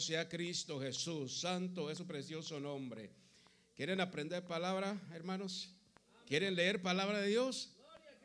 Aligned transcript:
sea 0.00 0.28
Cristo 0.28 0.80
Jesús, 0.80 1.40
santo 1.40 1.90
es 1.90 1.98
su 1.98 2.06
precioso 2.06 2.60
nombre. 2.60 3.10
¿Quieren 3.74 4.00
aprender 4.00 4.44
palabra, 4.44 5.00
hermanos? 5.12 5.70
¿Quieren 6.26 6.54
leer 6.54 6.82
palabra 6.82 7.20
de 7.20 7.28
Dios? 7.28 7.70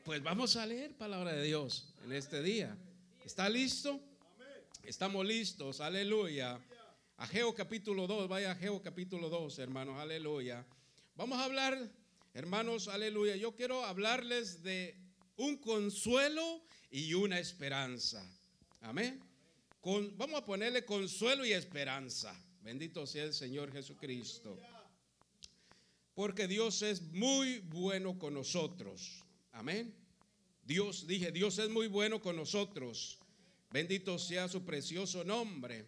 Pues 0.04 0.22
vamos 0.22 0.56
a 0.56 0.66
leer 0.66 0.96
palabra 0.96 1.34
de 1.34 1.44
Dios 1.44 1.94
en 2.06 2.14
este 2.14 2.42
día. 2.42 2.76
¿Está 3.26 3.50
listo? 3.50 4.00
Estamos 4.84 5.26
listos, 5.26 5.80
aleluya. 5.80 6.60
Ageo 7.18 7.54
capítulo 7.54 8.08
2, 8.08 8.28
vaya 8.28 8.52
Ageo 8.52 8.82
capítulo 8.82 9.30
2, 9.30 9.60
hermanos, 9.60 10.00
aleluya. 10.00 10.66
Vamos 11.16 11.40
a 11.40 11.46
hablar, 11.46 11.78
hermanos, 12.34 12.88
aleluya. 12.88 13.36
Yo 13.36 13.56
quiero 13.56 13.86
hablarles 13.86 14.64
de 14.64 14.98
un 15.38 15.58
consuelo 15.58 16.62
y 16.92 17.14
una 17.14 17.40
esperanza. 17.40 18.24
Amén 18.82 19.33
vamos 19.84 20.42
a 20.42 20.46
ponerle 20.46 20.86
consuelo 20.86 21.46
y 21.46 21.52
esperanza. 21.52 22.34
Bendito 22.62 23.06
sea 23.06 23.26
el 23.26 23.34
Señor 23.34 23.72
Jesucristo. 23.72 24.58
Porque 26.14 26.48
Dios 26.48 26.82
es 26.82 27.02
muy 27.02 27.60
bueno 27.60 28.18
con 28.18 28.34
nosotros. 28.34 29.24
Amén. 29.52 29.94
Dios, 30.64 31.06
dije, 31.08 31.32
Dios 31.32 31.60
es 31.60 31.70
muy 31.70 31.88
bueno 31.88 32.22
con 32.22 32.36
nosotros. 32.36 33.20
Bendito 33.72 34.18
sea 34.18 34.48
su 34.48 34.64
precioso 34.64 35.24
nombre. 35.24 35.86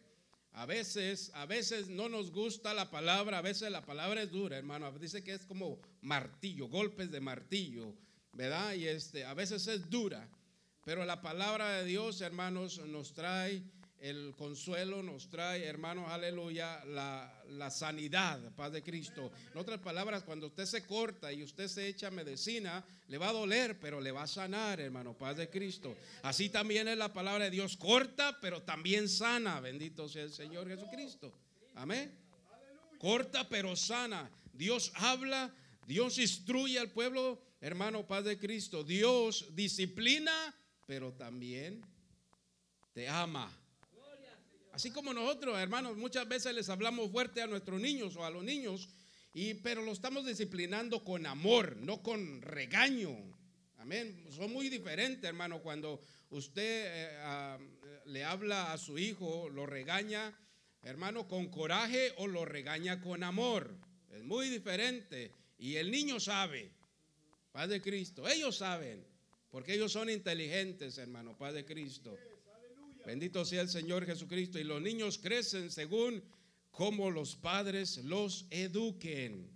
A 0.54 0.66
veces, 0.66 1.32
a 1.34 1.46
veces 1.46 1.88
no 1.88 2.10
nos 2.10 2.32
gusta 2.32 2.74
la 2.74 2.90
palabra, 2.90 3.38
a 3.38 3.42
veces 3.42 3.72
la 3.72 3.86
palabra 3.86 4.24
es 4.24 4.32
dura, 4.32 4.58
hermano. 4.58 4.92
Dice 5.00 5.24
que 5.24 5.34
es 5.34 5.46
como 5.46 5.80
martillo, 6.02 6.68
golpes 6.68 7.12
de 7.12 7.20
martillo, 7.20 7.94
¿verdad? 8.34 8.74
Y 8.74 8.88
este, 8.88 9.26
a 9.26 9.34
veces 9.34 9.68
es 9.68 9.90
dura. 9.90 10.28
Pero 10.84 11.06
la 11.06 11.22
palabra 11.22 11.72
de 11.74 11.86
Dios, 11.86 12.22
hermanos, 12.22 12.80
nos 12.86 13.14
trae 13.14 13.64
el 14.02 14.36
consuelo 14.38 15.02
nos 15.02 15.30
trae, 15.30 15.66
hermanos, 15.66 16.10
aleluya, 16.10 16.84
la, 16.86 17.72
sanidad, 17.72 18.40
paz 18.56 18.72
de 18.72 18.84
Cristo. 18.84 19.32
En 19.52 19.58
otras 19.58 19.80
palabras, 19.80 20.24
cuando 20.24 20.48
usted 20.48 20.66
se 20.66 20.86
corta 20.86 21.32
y 21.34 21.44
usted 21.44 21.68
se 21.68 21.88
echa 21.88 22.12
medicina, 22.12 22.86
le 23.08 23.18
va 23.18 23.30
a 23.30 23.34
doler, 23.34 23.80
pero 23.80 24.00
le 24.00 24.12
va 24.12 24.24
a 24.24 24.28
sanar, 24.28 24.80
hermano, 24.80 25.18
paz 25.18 25.38
de 25.38 25.50
Cristo. 25.50 25.96
Así 26.24 26.50
también 26.50 26.88
es 26.88 26.98
la 26.98 27.14
palabra 27.14 27.46
de 27.46 27.52
Dios, 27.52 27.78
corta, 27.78 28.40
pero 28.42 28.62
también 28.62 29.10
sana. 29.10 29.60
Bendito 29.60 30.08
sea 30.08 30.24
el 30.24 30.34
Señor 30.34 30.68
Jesucristo. 30.68 31.34
Amén. 31.76 32.12
Corta, 33.00 33.48
pero 33.50 33.76
sana. 33.76 34.30
Dios 34.54 34.92
habla, 34.96 35.54
Dios 35.88 36.18
instruye 36.20 36.80
al 36.80 36.92
pueblo, 36.92 37.42
hermano, 37.60 38.06
paz 38.06 38.26
de 38.26 38.38
Cristo. 38.38 38.84
Dios 38.84 39.48
disciplina, 39.56 40.54
pero 40.86 41.14
también 41.14 41.82
te 42.94 43.10
ama. 43.10 43.52
Así 44.76 44.92
como 44.92 45.14
nosotros, 45.14 45.58
hermanos, 45.58 45.96
muchas 45.96 46.28
veces 46.28 46.54
les 46.54 46.68
hablamos 46.68 47.10
fuerte 47.10 47.42
a 47.42 47.48
nuestros 47.48 47.80
niños 47.80 48.18
o 48.18 48.26
a 48.26 48.30
los 48.30 48.44
niños, 48.44 48.90
y, 49.34 49.54
pero 49.54 49.82
lo 49.82 49.94
estamos 49.94 50.26
disciplinando 50.26 51.02
con 51.02 51.26
amor, 51.26 51.78
no 51.78 52.04
con 52.04 52.42
regaño. 52.42 53.16
Amén. 53.78 54.26
Son 54.32 54.52
muy 54.52 54.68
diferentes, 54.68 55.24
hermano, 55.24 55.62
cuando 55.62 56.02
usted 56.30 56.88
eh, 56.88 57.18
ah, 57.22 57.58
le 58.08 58.26
habla 58.26 58.74
a 58.74 58.78
su 58.78 58.98
hijo, 58.98 59.48
lo 59.48 59.66
regaña, 59.66 60.38
hermano, 60.84 61.26
con 61.26 61.48
coraje 61.48 62.12
o 62.18 62.28
lo 62.28 62.44
regaña 62.44 63.00
con 63.00 63.24
amor. 63.24 63.74
Es 64.12 64.26
muy 64.26 64.50
diferente. 64.50 65.32
Y 65.58 65.78
el 65.78 65.90
niño 65.90 66.20
sabe, 66.20 66.70
Paz 67.54 67.70
de 67.70 67.82
Cristo. 67.82 68.28
Ellos 68.28 68.58
saben, 68.58 69.06
porque 69.52 69.76
ellos 69.76 69.94
son 69.94 70.10
inteligentes, 70.10 70.98
hermano, 70.98 71.38
Paz 71.38 71.54
de 71.54 71.64
Cristo. 71.64 72.20
Bendito 73.06 73.46
sea 73.46 73.62
el 73.62 73.70
Señor 73.70 74.06
Jesucristo. 74.06 74.58
Y 74.60 74.64
los 74.64 74.82
niños 74.82 75.20
crecen 75.20 75.70
según 75.70 76.24
como 76.72 77.12
los 77.12 77.36
padres 77.36 77.98
los 78.04 78.46
eduquen. 78.50 79.48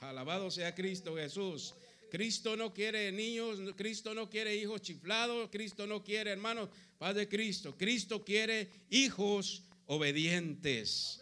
Alabado 0.00 0.50
sea 0.50 0.74
Cristo 0.74 1.16
Jesús. 1.16 1.74
Cristo 2.10 2.56
no 2.56 2.72
quiere 2.72 3.10
niños, 3.10 3.58
Cristo 3.76 4.14
no 4.14 4.30
quiere 4.30 4.54
hijos 4.54 4.82
chiflados, 4.82 5.48
Cristo 5.50 5.86
no 5.86 6.04
quiere 6.04 6.30
hermanos, 6.30 6.68
Padre 6.96 7.28
Cristo. 7.28 7.76
Cristo 7.76 8.24
quiere 8.24 8.70
hijos 8.90 9.64
obedientes. 9.86 11.20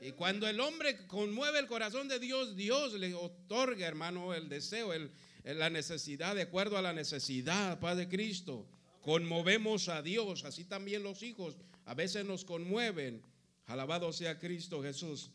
Y 0.00 0.12
cuando 0.12 0.48
el 0.48 0.60
hombre 0.60 1.06
conmueve 1.06 1.58
el 1.58 1.66
corazón 1.66 2.08
de 2.08 2.18
Dios, 2.18 2.56
Dios 2.56 2.94
le 2.94 3.14
otorga, 3.14 3.86
hermano, 3.86 4.32
el 4.32 4.48
deseo, 4.48 4.94
el, 4.94 5.10
la 5.44 5.68
necesidad, 5.68 6.34
de 6.34 6.42
acuerdo 6.42 6.78
a 6.78 6.82
la 6.82 6.92
necesidad, 6.92 7.78
Padre 7.78 8.08
Cristo 8.08 8.66
conmovemos 9.06 9.88
a 9.88 10.02
Dios, 10.02 10.44
así 10.44 10.64
también 10.64 11.04
los 11.04 11.22
hijos 11.22 11.56
a 11.84 11.94
veces 11.94 12.24
nos 12.24 12.44
conmueven. 12.44 13.22
Alabado 13.66 14.12
sea 14.12 14.40
Cristo 14.40 14.82
Jesús. 14.82 15.30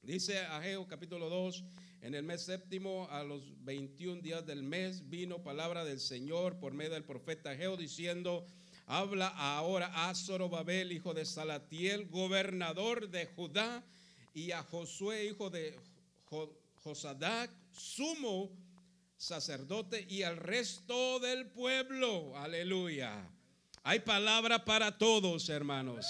Dice 0.00 0.38
Ageo 0.38 0.86
capítulo 0.86 1.28
2, 1.28 1.64
en 2.02 2.14
el 2.14 2.22
mes 2.22 2.42
séptimo, 2.42 3.08
a 3.10 3.24
los 3.24 3.42
21 3.64 4.22
días 4.22 4.46
del 4.46 4.62
mes, 4.62 5.10
vino 5.10 5.42
palabra 5.42 5.84
del 5.84 5.98
Señor 5.98 6.60
por 6.60 6.72
medio 6.72 6.92
del 6.92 7.02
profeta 7.02 7.50
Ageo 7.50 7.76
diciendo, 7.76 8.46
habla 8.86 9.26
ahora 9.26 10.08
a 10.08 10.14
Zorobabel, 10.14 10.92
hijo 10.92 11.12
de 11.12 11.24
Salatiel, 11.24 12.06
gobernador 12.06 13.10
de 13.10 13.26
Judá, 13.26 13.82
y 14.34 14.52
a 14.52 14.62
Josué, 14.62 15.24
hijo 15.24 15.50
de 15.50 15.76
Josadac, 16.84 17.50
sumo 17.72 18.50
sacerdote 19.20 20.06
y 20.08 20.22
al 20.22 20.38
resto 20.38 21.20
del 21.20 21.46
pueblo. 21.46 22.34
Aleluya. 22.38 23.28
Hay 23.82 24.00
palabra 24.00 24.64
para 24.64 24.96
todos, 24.96 25.50
hermanos. 25.50 26.06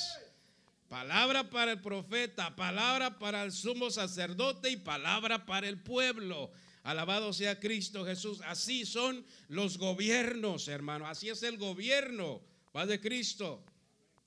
Palabra 0.88 1.50
para 1.50 1.72
el 1.72 1.80
profeta, 1.80 2.54
palabra 2.54 3.18
para 3.18 3.42
el 3.42 3.50
sumo 3.50 3.90
sacerdote 3.90 4.70
y 4.70 4.76
palabra 4.76 5.44
para 5.44 5.68
el 5.68 5.80
pueblo. 5.80 6.52
Alabado 6.84 7.32
sea 7.32 7.58
Cristo 7.58 8.06
Jesús. 8.06 8.40
Así 8.44 8.86
son 8.86 9.26
los 9.48 9.76
gobiernos, 9.76 10.68
hermano. 10.68 11.08
Así 11.08 11.28
es 11.28 11.42
el 11.42 11.58
gobierno, 11.58 12.40
Padre 12.70 13.00
Cristo. 13.00 13.64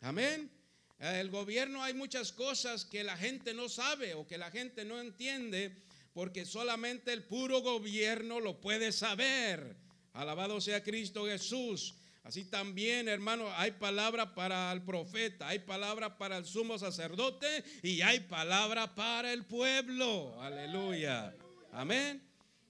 Amén. 0.02 0.52
El 1.00 1.30
gobierno 1.30 1.82
hay 1.82 1.94
muchas 1.94 2.34
cosas 2.34 2.84
que 2.84 3.06
la 3.06 3.16
gente 3.16 3.54
no 3.54 3.70
sabe 3.70 4.14
o 4.14 4.28
que 4.28 4.38
la 4.38 4.52
gente 4.52 4.84
no 4.84 5.00
entiende 5.00 5.74
porque 6.14 6.46
solamente 6.46 7.12
el 7.12 7.24
puro 7.24 7.62
gobierno 7.62 8.40
lo 8.40 8.62
puede 8.62 8.92
saber. 8.92 9.76
Alabado 10.14 10.62
sea 10.62 10.84
Cristo 10.84 11.26
Jesús. 11.26 11.96
Así 12.24 12.46
también, 12.46 13.10
hermano, 13.10 13.50
hay 13.58 13.72
palabra 13.72 14.34
para 14.34 14.72
el 14.72 14.82
profeta, 14.84 15.50
hay 15.50 15.60
palabra 15.60 16.18
para 16.18 16.38
el 16.38 16.46
sumo 16.46 16.80
sacerdote 16.80 17.64
y 17.82 18.02
hay 18.02 18.22
palabra 18.22 18.96
para 18.96 19.34
el 19.34 19.44
pueblo. 19.46 20.42
Aleluya. 20.42 21.36
Amén. 21.74 22.24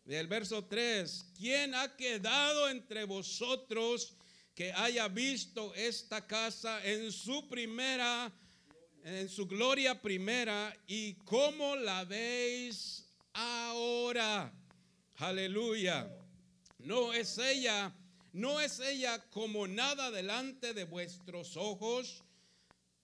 Del 0.06 0.28
verso 0.28 0.66
3, 0.66 1.34
¿quién 1.38 1.76
ha 1.76 1.96
quedado 1.96 2.68
entre 2.70 3.06
vosotros 3.06 4.16
que 4.56 4.74
haya 4.74 5.08
visto 5.08 5.74
esta 5.76 6.26
casa 6.28 6.84
en 6.84 7.12
su 7.12 7.48
primera, 7.48 8.32
en 9.04 9.30
su 9.30 9.48
gloria 9.48 10.02
primera 10.02 10.76
y 10.88 11.14
cómo 11.26 11.76
la 11.76 12.06
veis 12.06 13.03
ahora. 13.34 14.54
Aleluya. 15.18 16.10
No 16.80 17.14
es 17.14 17.38
ella, 17.38 17.94
no 18.34 18.60
es 18.60 18.80
ella 18.80 19.24
como 19.30 19.68
nada 19.68 20.12
delante 20.12 20.74
de 20.74 20.84
vuestros 20.84 21.56
ojos. 21.56 22.24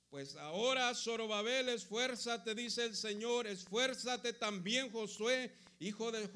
Pues 0.10 0.36
ahora, 0.36 0.94
Zorobabel, 0.96 1.70
esfuérzate, 1.70 2.56
dice 2.56 2.84
el 2.84 2.96
Señor, 2.96 3.46
esfuérzate 3.48 4.34
también, 4.34 4.92
Josué, 4.92 5.54
hijo 5.80 6.12
de 6.12 6.28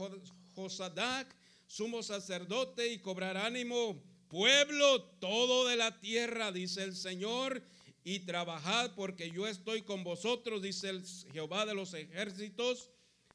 Josadac, 0.56 1.36
sumo 1.66 2.04
sacerdote, 2.04 2.88
y 2.94 3.00
cobrar 3.00 3.36
ánimo, 3.36 4.00
pueblo 4.30 5.02
todo 5.20 5.68
de 5.68 5.76
la 5.76 6.00
tierra, 6.00 6.52
dice 6.52 6.84
el 6.84 6.96
Señor, 6.96 7.64
y 8.04 8.20
trabajad 8.20 8.92
porque 8.96 9.32
yo 9.32 9.48
estoy 9.48 9.82
con 9.82 10.04
vosotros, 10.04 10.62
dice 10.62 10.90
el 10.90 11.04
Jehová 11.34 11.66
de 11.66 11.74
los 11.74 11.96
ejércitos 11.96 12.93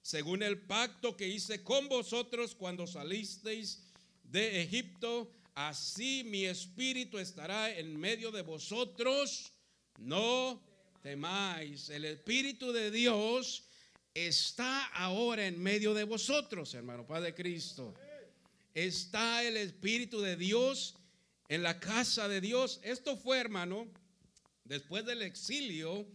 según 0.08 0.42
el 0.42 0.56
pacto 0.56 1.18
que 1.18 1.28
hice 1.28 1.62
con 1.62 1.86
vosotros 1.86 2.54
cuando 2.54 2.86
salisteis 2.86 3.82
de 4.22 4.62
Egipto, 4.62 5.30
así 5.54 6.24
mi 6.24 6.46
espíritu 6.46 7.18
estará 7.18 7.76
en 7.76 7.94
medio 7.94 8.32
de 8.32 8.40
vosotros. 8.40 9.52
No 9.98 10.62
temáis. 11.02 11.90
El 11.90 12.06
espíritu 12.06 12.72
de 12.72 12.90
Dios 12.90 13.64
está 14.14 14.86
ahora 14.86 15.46
en 15.46 15.62
medio 15.62 15.92
de 15.92 16.04
vosotros, 16.04 16.72
hermano 16.72 17.06
Padre 17.06 17.34
Cristo. 17.34 17.92
Está 18.72 19.44
el 19.44 19.58
espíritu 19.58 20.22
de 20.22 20.36
Dios 20.36 20.94
en 21.50 21.62
la 21.62 21.80
casa 21.80 22.28
de 22.28 22.40
Dios. 22.40 22.80
Esto 22.82 23.18
fue, 23.18 23.40
hermano, 23.40 23.86
después 24.64 25.04
del 25.04 25.20
exilio 25.20 26.06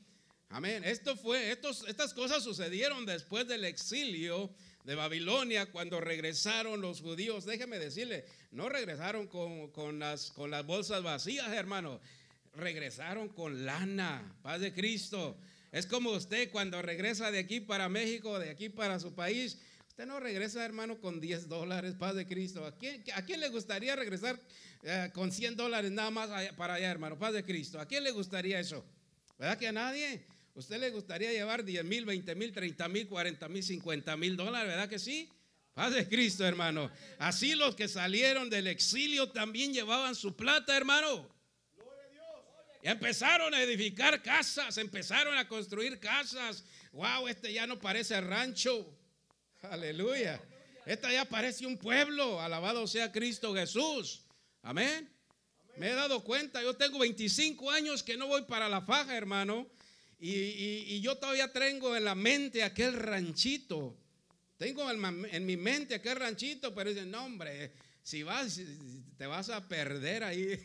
Amén. 0.53 0.83
Esto 0.83 1.15
fue, 1.15 1.50
estos, 1.50 1.83
estas 1.88 2.13
cosas 2.13 2.44
sucedieron 2.44 3.07
después 3.07 3.47
del 3.47 3.65
exilio 3.65 4.51
de 4.83 4.94
Babilonia, 4.94 5.71
cuando 5.71 6.00
regresaron 6.00 6.79
los 6.79 7.01
judíos. 7.01 7.45
Déjeme 7.45 7.79
decirle, 7.79 8.23
no 8.51 8.69
regresaron 8.69 9.25
con, 9.25 9.97
las, 9.97 10.29
con 10.29 10.51
las 10.51 10.63
bolsas 10.63 11.01
vacías, 11.01 11.51
hermano. 11.53 12.00
Regresaron 12.53 13.29
con 13.29 13.65
lana, 13.65 14.31
paz 14.44 14.61
de 14.61 14.71
Cristo. 14.71 15.35
Es 15.71 15.88
como 15.88 16.11
usted 16.11 16.51
cuando 16.51 16.83
regresa 16.83 17.31
de 17.31 17.39
aquí 17.39 17.59
para 17.59 17.89
México, 17.89 18.38
de 18.38 18.51
aquí 18.51 18.69
para 18.69 18.99
su 18.99 19.15
país. 19.15 19.57
Usted 19.88 20.06
no 20.06 20.19
regresa, 20.19 20.63
hermano, 20.63 20.99
con 20.99 21.19
10 21.19 21.49
dólares, 21.49 21.95
paz 21.97 22.13
de 22.13 22.27
Cristo. 22.27 22.63
¿A 22.63 22.77
quién, 22.77 23.03
a 23.15 23.25
quién 23.25 23.39
le 23.39 23.49
gustaría 23.49 23.95
regresar 23.95 24.39
eh, 24.83 25.09
con 25.15 25.31
100 25.31 25.56
dólares 25.56 25.89
nada 25.89 26.11
más 26.11 26.29
para 26.56 26.75
allá, 26.75 26.91
hermano? 26.91 27.17
Paz 27.17 27.33
de 27.33 27.44
Cristo. 27.44 27.79
¿A 27.79 27.88
quién 27.88 28.03
le 28.03 28.11
gustaría 28.11 28.59
eso? 28.59 28.85
¿Verdad 29.39 29.57
que 29.57 29.67
a 29.67 29.71
nadie? 29.71 30.32
¿Usted 30.55 30.79
le 30.79 30.91
gustaría 30.91 31.31
llevar 31.31 31.63
10 31.63 31.83
mil, 31.83 32.05
20 32.05 32.35
mil, 32.35 32.51
30 32.51 32.88
mil, 32.88 33.07
40 33.07 33.50
mil, 33.50 33.63
50 33.63 34.17
mil 34.17 34.38
dólares? 34.38 34.67
¿Verdad 34.67 34.88
que 34.88 35.00
sí? 35.00 35.29
Paz 35.73 35.94
de 35.94 36.07
Cristo, 36.07 36.45
hermano. 36.45 36.91
Así 37.17 37.55
los 37.55 37.75
que 37.75 37.88
salieron 37.88 38.50
del 38.51 38.67
exilio 38.67 39.31
también 39.31 39.73
llevaban 39.73 40.13
su 40.13 40.35
plata, 40.35 40.77
hermano. 40.77 41.27
Y 42.83 42.88
empezaron 42.88 43.53
a 43.55 43.63
edificar 43.63 44.21
casas, 44.21 44.77
empezaron 44.77 45.35
a 45.38 45.47
construir 45.47 46.00
casas. 46.00 46.63
Wow, 46.91 47.27
este 47.27 47.51
ya 47.51 47.65
no 47.65 47.79
parece 47.79 48.21
rancho. 48.21 48.94
Aleluya. 49.63 50.39
Esta 50.85 51.11
ya 51.11 51.25
parece 51.25 51.65
un 51.65 51.77
pueblo. 51.77 52.39
Alabado 52.39 52.85
sea 52.85 53.11
Cristo 53.11 53.56
Jesús. 53.56 54.21
Amén. 54.61 55.09
Me 55.77 55.89
he 55.89 55.95
dado 55.95 56.23
cuenta, 56.23 56.61
yo 56.61 56.75
tengo 56.75 56.99
25 56.99 57.71
años 57.71 58.03
que 58.03 58.17
no 58.17 58.27
voy 58.27 58.44
para 58.44 58.69
la 58.69 58.81
faja, 58.81 59.17
hermano. 59.17 59.67
Y, 60.25 61.01
yo 61.01 61.17
todavía 61.17 61.51
tengo 61.51 61.97
en 61.97 62.05
la 62.05 62.15
mente 62.15 62.63
aquel 62.63 62.93
ranchito. 62.93 63.97
Tengo 64.55 64.89
en, 64.89 65.45
mi 65.45 65.57
mente 65.57 65.95
aquel 65.95 66.15
ranchito, 66.15 66.73
pero 66.73 66.91
dicen, 66.91 67.11
no, 67.11 67.25
hombre, 67.25 67.73
si 68.01 68.23
vas, 68.23 68.61
te 69.17 69.25
vas 69.25 69.49
a 69.49 69.67
perder 69.67 70.23
ahí. 70.23 70.57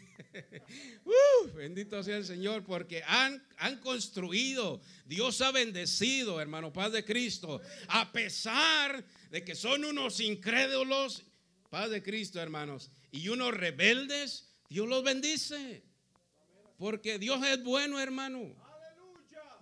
Bendito 1.56 2.04
sea 2.04 2.18
el 2.18 2.24
Señor, 2.24 2.62
porque 2.64 3.02
han, 3.04 3.44
han 3.56 3.80
construido, 3.80 4.80
Dios 5.06 5.40
ha 5.40 5.50
bendecido, 5.50 6.40
hermano, 6.40 6.72
paz 6.72 6.92
de 6.92 7.04
Cristo, 7.04 7.60
a 7.88 8.12
pesar 8.12 9.04
de 9.32 9.42
que 9.42 9.56
son 9.56 9.84
unos 9.84 10.20
incrédulos, 10.20 11.24
paz 11.68 11.90
de 11.90 12.00
Cristo, 12.00 12.40
hermanos, 12.40 12.92
y 13.10 13.26
unos 13.28 13.52
rebeldes, 13.54 14.52
Dios 14.68 14.88
los 14.88 15.02
bendice. 15.02 15.82
Porque 16.76 17.18
Dios 17.18 17.44
es 17.44 17.60
bueno, 17.64 17.98
hermano. 17.98 18.67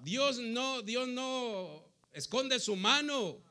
Dios 0.07 0.39
no, 0.39 0.83
Dios 0.83 1.09
no 1.09 1.85
esconde 2.13 2.61
su 2.61 2.77
mano. 2.77 3.43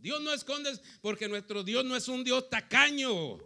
Dios 0.00 0.22
no 0.22 0.32
esconde 0.32 0.72
porque 1.02 1.28
nuestro 1.28 1.62
Dios 1.62 1.84
no 1.84 1.94
es 1.94 2.08
un 2.08 2.24
Dios 2.24 2.48
tacaño. 2.48 3.38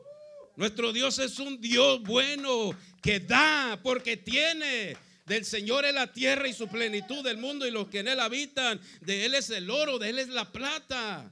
Nuestro 0.55 0.93
Dios 0.93 1.19
es 1.19 1.41
un 1.41 1.61
Dios 1.61 2.01
bueno 2.05 2.71
que 3.03 3.19
da 3.19 3.81
porque 3.83 4.17
tiene. 4.17 4.97
Del 5.25 5.45
Señor 5.45 5.87
es 5.87 5.93
la 5.93 6.13
tierra 6.13 6.47
y 6.47 6.53
su 6.53 6.69
plenitud 6.69 7.25
del 7.25 7.37
mundo 7.37 7.67
y 7.67 7.73
los 7.73 7.89
que 7.89 7.99
en 7.99 8.07
él 8.07 8.21
habitan. 8.21 8.81
De 9.01 9.25
él 9.25 9.35
es 9.35 9.51
el 9.51 9.69
oro, 9.69 9.99
de 9.99 10.11
él 10.11 10.21
es 10.21 10.29
la 10.29 10.53
plata. 10.53 11.29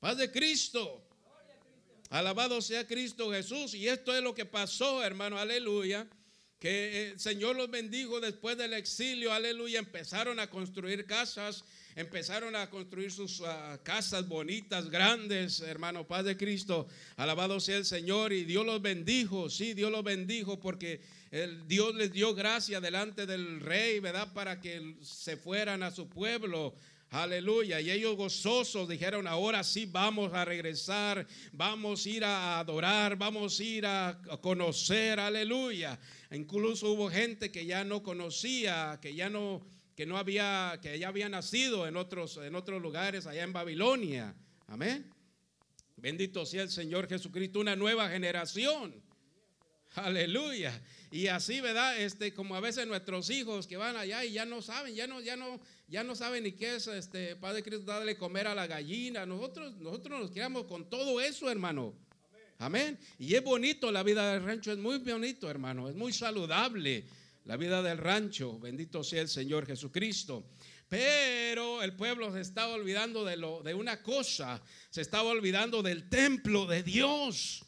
Paz 0.00 0.16
de 0.16 0.32
Cristo. 0.32 1.06
Alabado 2.08 2.62
sea 2.62 2.86
Cristo 2.86 3.30
Jesús. 3.30 3.74
Y 3.74 3.86
esto 3.86 4.16
es 4.16 4.22
lo 4.22 4.34
que 4.34 4.46
pasó, 4.46 5.04
hermano. 5.04 5.38
Aleluya 5.38 6.08
que 6.58 7.10
el 7.10 7.20
Señor 7.20 7.56
los 7.56 7.70
bendijo 7.70 8.20
después 8.20 8.56
del 8.56 8.72
exilio, 8.72 9.32
aleluya, 9.32 9.78
empezaron 9.78 10.38
a 10.40 10.48
construir 10.48 11.04
casas, 11.04 11.64
empezaron 11.96 12.56
a 12.56 12.70
construir 12.70 13.12
sus 13.12 13.42
ah, 13.42 13.78
casas 13.82 14.26
bonitas, 14.26 14.90
grandes, 14.90 15.60
hermano, 15.60 16.06
paz 16.06 16.24
de 16.24 16.36
Cristo, 16.36 16.88
alabado 17.16 17.60
sea 17.60 17.76
el 17.76 17.84
Señor, 17.84 18.32
y 18.32 18.44
Dios 18.44 18.64
los 18.64 18.80
bendijo, 18.80 19.50
sí, 19.50 19.74
Dios 19.74 19.90
los 19.90 20.02
bendijo 20.02 20.58
porque 20.58 21.00
el, 21.30 21.66
Dios 21.66 21.94
les 21.94 22.12
dio 22.12 22.34
gracia 22.34 22.80
delante 22.80 23.26
del 23.26 23.60
rey, 23.60 24.00
¿verdad? 24.00 24.32
Para 24.32 24.60
que 24.60 24.96
se 25.02 25.36
fueran 25.36 25.82
a 25.82 25.90
su 25.90 26.08
pueblo. 26.08 26.74
Aleluya. 27.14 27.80
Y 27.80 27.92
ellos 27.92 28.16
gozosos 28.16 28.88
dijeron, 28.88 29.28
ahora 29.28 29.62
sí 29.62 29.86
vamos 29.86 30.34
a 30.34 30.44
regresar, 30.44 31.24
vamos 31.52 32.04
a 32.04 32.08
ir 32.08 32.24
a 32.24 32.58
adorar, 32.58 33.16
vamos 33.16 33.60
a 33.60 33.62
ir 33.62 33.86
a 33.86 34.20
conocer, 34.40 35.20
aleluya. 35.20 35.96
Incluso 36.32 36.90
hubo 36.90 37.08
gente 37.08 37.52
que 37.52 37.66
ya 37.66 37.84
no 37.84 38.02
conocía, 38.02 38.98
que 39.00 39.14
ya 39.14 39.30
no, 39.30 39.64
que 39.94 40.06
no 40.06 40.18
había, 40.18 40.80
que 40.82 40.98
ya 40.98 41.06
había 41.06 41.28
nacido 41.28 41.86
en 41.86 41.96
otros, 41.96 42.36
en 42.38 42.56
otros 42.56 42.82
lugares, 42.82 43.28
allá 43.28 43.44
en 43.44 43.52
Babilonia. 43.52 44.34
Amén. 44.66 45.08
Bendito 45.94 46.44
sea 46.44 46.64
el 46.64 46.70
Señor 46.70 47.08
Jesucristo, 47.08 47.60
una 47.60 47.76
nueva 47.76 48.08
generación. 48.08 48.92
Aleluya. 49.94 50.80
Y 51.10 51.28
así, 51.28 51.60
¿verdad? 51.60 52.00
Este, 52.00 52.34
como 52.34 52.56
a 52.56 52.60
veces 52.60 52.86
nuestros 52.86 53.30
hijos 53.30 53.68
que 53.68 53.76
van 53.76 53.96
allá 53.96 54.24
y 54.24 54.32
ya 54.32 54.44
no 54.44 54.60
saben, 54.60 54.94
ya 54.94 55.06
no, 55.06 55.20
ya 55.20 55.36
no, 55.36 55.60
ya 55.86 56.02
no 56.02 56.16
saben 56.16 56.42
ni 56.42 56.52
qué 56.52 56.76
es 56.76 56.88
este 56.88 57.36
Padre 57.36 57.62
Cristo 57.62 57.84
darle 57.86 58.16
comer 58.16 58.48
a 58.48 58.54
la 58.54 58.66
gallina. 58.66 59.24
Nosotros, 59.24 59.76
nosotros 59.76 60.20
nos 60.20 60.30
quedamos 60.32 60.64
con 60.64 60.90
todo 60.90 61.20
eso, 61.20 61.48
hermano. 61.48 61.94
Amén. 62.58 62.98
Y 63.18 63.34
es 63.34 63.44
bonito 63.44 63.92
la 63.92 64.02
vida 64.02 64.32
del 64.32 64.42
rancho, 64.42 64.72
es 64.72 64.78
muy 64.78 64.98
bonito, 64.98 65.48
hermano, 65.48 65.88
es 65.88 65.94
muy 65.94 66.12
saludable 66.12 67.04
la 67.44 67.56
vida 67.56 67.80
del 67.80 67.98
rancho. 67.98 68.58
Bendito 68.58 69.04
sea 69.04 69.22
el 69.22 69.28
Señor 69.28 69.66
Jesucristo. 69.66 70.44
Pero 70.88 71.82
el 71.82 71.94
pueblo 71.94 72.32
se 72.32 72.40
estaba 72.40 72.74
olvidando 72.74 73.24
de, 73.24 73.36
lo, 73.36 73.62
de 73.62 73.74
una 73.74 74.02
cosa, 74.02 74.60
se 74.90 75.00
estaba 75.00 75.30
olvidando 75.30 75.82
del 75.82 76.08
templo 76.08 76.66
de 76.66 76.82
Dios. 76.82 77.64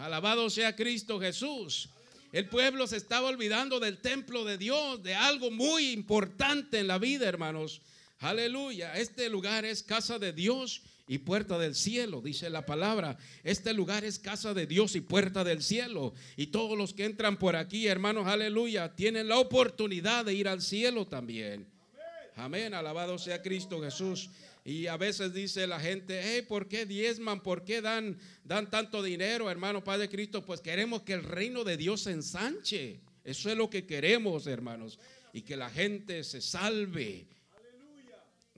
Alabado 0.00 0.48
sea 0.48 0.74
Cristo 0.74 1.20
Jesús. 1.20 1.90
El 2.32 2.48
pueblo 2.48 2.86
se 2.86 2.96
estaba 2.96 3.28
olvidando 3.28 3.80
del 3.80 3.98
templo 3.98 4.46
de 4.46 4.56
Dios, 4.56 5.02
de 5.02 5.14
algo 5.14 5.50
muy 5.50 5.90
importante 5.90 6.78
en 6.78 6.86
la 6.86 6.98
vida, 6.98 7.28
hermanos. 7.28 7.82
Aleluya. 8.20 8.94
Este 8.94 9.28
lugar 9.28 9.66
es 9.66 9.82
casa 9.82 10.18
de 10.18 10.32
Dios 10.32 10.80
y 11.06 11.18
puerta 11.18 11.58
del 11.58 11.74
cielo, 11.74 12.22
dice 12.22 12.48
la 12.48 12.64
palabra. 12.64 13.18
Este 13.44 13.74
lugar 13.74 14.06
es 14.06 14.18
casa 14.18 14.54
de 14.54 14.66
Dios 14.66 14.96
y 14.96 15.02
puerta 15.02 15.44
del 15.44 15.62
cielo. 15.62 16.14
Y 16.34 16.46
todos 16.46 16.78
los 16.78 16.94
que 16.94 17.04
entran 17.04 17.38
por 17.38 17.54
aquí, 17.54 17.86
hermanos, 17.86 18.26
aleluya, 18.26 18.94
tienen 18.94 19.28
la 19.28 19.38
oportunidad 19.38 20.24
de 20.24 20.32
ir 20.32 20.48
al 20.48 20.62
cielo 20.62 21.06
también. 21.08 21.66
Amén, 22.36 22.72
alabado 22.72 23.18
sea 23.18 23.42
Cristo 23.42 23.82
Jesús. 23.82 24.30
Y 24.64 24.86
a 24.86 24.96
veces 24.96 25.32
dice 25.32 25.66
la 25.66 25.80
gente, 25.80 26.20
hey, 26.22 26.42
¿por 26.46 26.68
qué 26.68 26.86
diezman? 26.86 27.42
¿Por 27.42 27.64
qué 27.64 27.80
dan, 27.80 28.18
dan 28.44 28.70
tanto 28.70 29.02
dinero, 29.02 29.50
hermano 29.50 29.82
Padre 29.82 30.08
Cristo? 30.08 30.44
Pues 30.44 30.60
queremos 30.60 31.02
que 31.02 31.14
el 31.14 31.22
reino 31.22 31.64
de 31.64 31.76
Dios 31.76 32.02
se 32.02 32.12
ensanche. 32.12 33.00
Eso 33.24 33.50
es 33.50 33.56
lo 33.56 33.70
que 33.70 33.86
queremos, 33.86 34.46
hermanos. 34.46 34.98
Y 35.32 35.42
que 35.42 35.56
la 35.56 35.70
gente 35.70 36.24
se 36.24 36.40
salve 36.40 37.26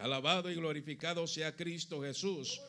Alabado 0.02 0.50
y 0.50 0.56
glorificado 0.56 1.28
sea 1.28 1.54
Cristo 1.54 2.02
Jesús. 2.02 2.60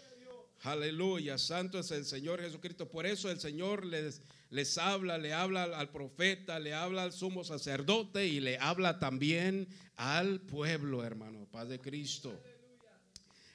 Aleluya, 0.61 1.39
santo 1.39 1.79
es 1.79 1.89
el 1.89 2.05
Señor 2.05 2.39
Jesucristo. 2.39 2.87
Por 2.87 3.07
eso 3.07 3.31
el 3.31 3.39
Señor 3.39 3.85
les, 3.85 4.21
les 4.51 4.77
habla, 4.77 5.17
le 5.17 5.33
habla 5.33 5.63
al 5.63 5.89
profeta, 5.89 6.59
le 6.59 6.75
habla 6.75 7.01
al 7.01 7.11
sumo 7.11 7.43
sacerdote 7.43 8.27
y 8.27 8.39
le 8.39 8.59
habla 8.59 8.99
también 8.99 9.67
al 9.95 10.41
pueblo, 10.41 11.03
hermano, 11.03 11.47
paz 11.51 11.69
de 11.69 11.79
Cristo. 11.79 12.39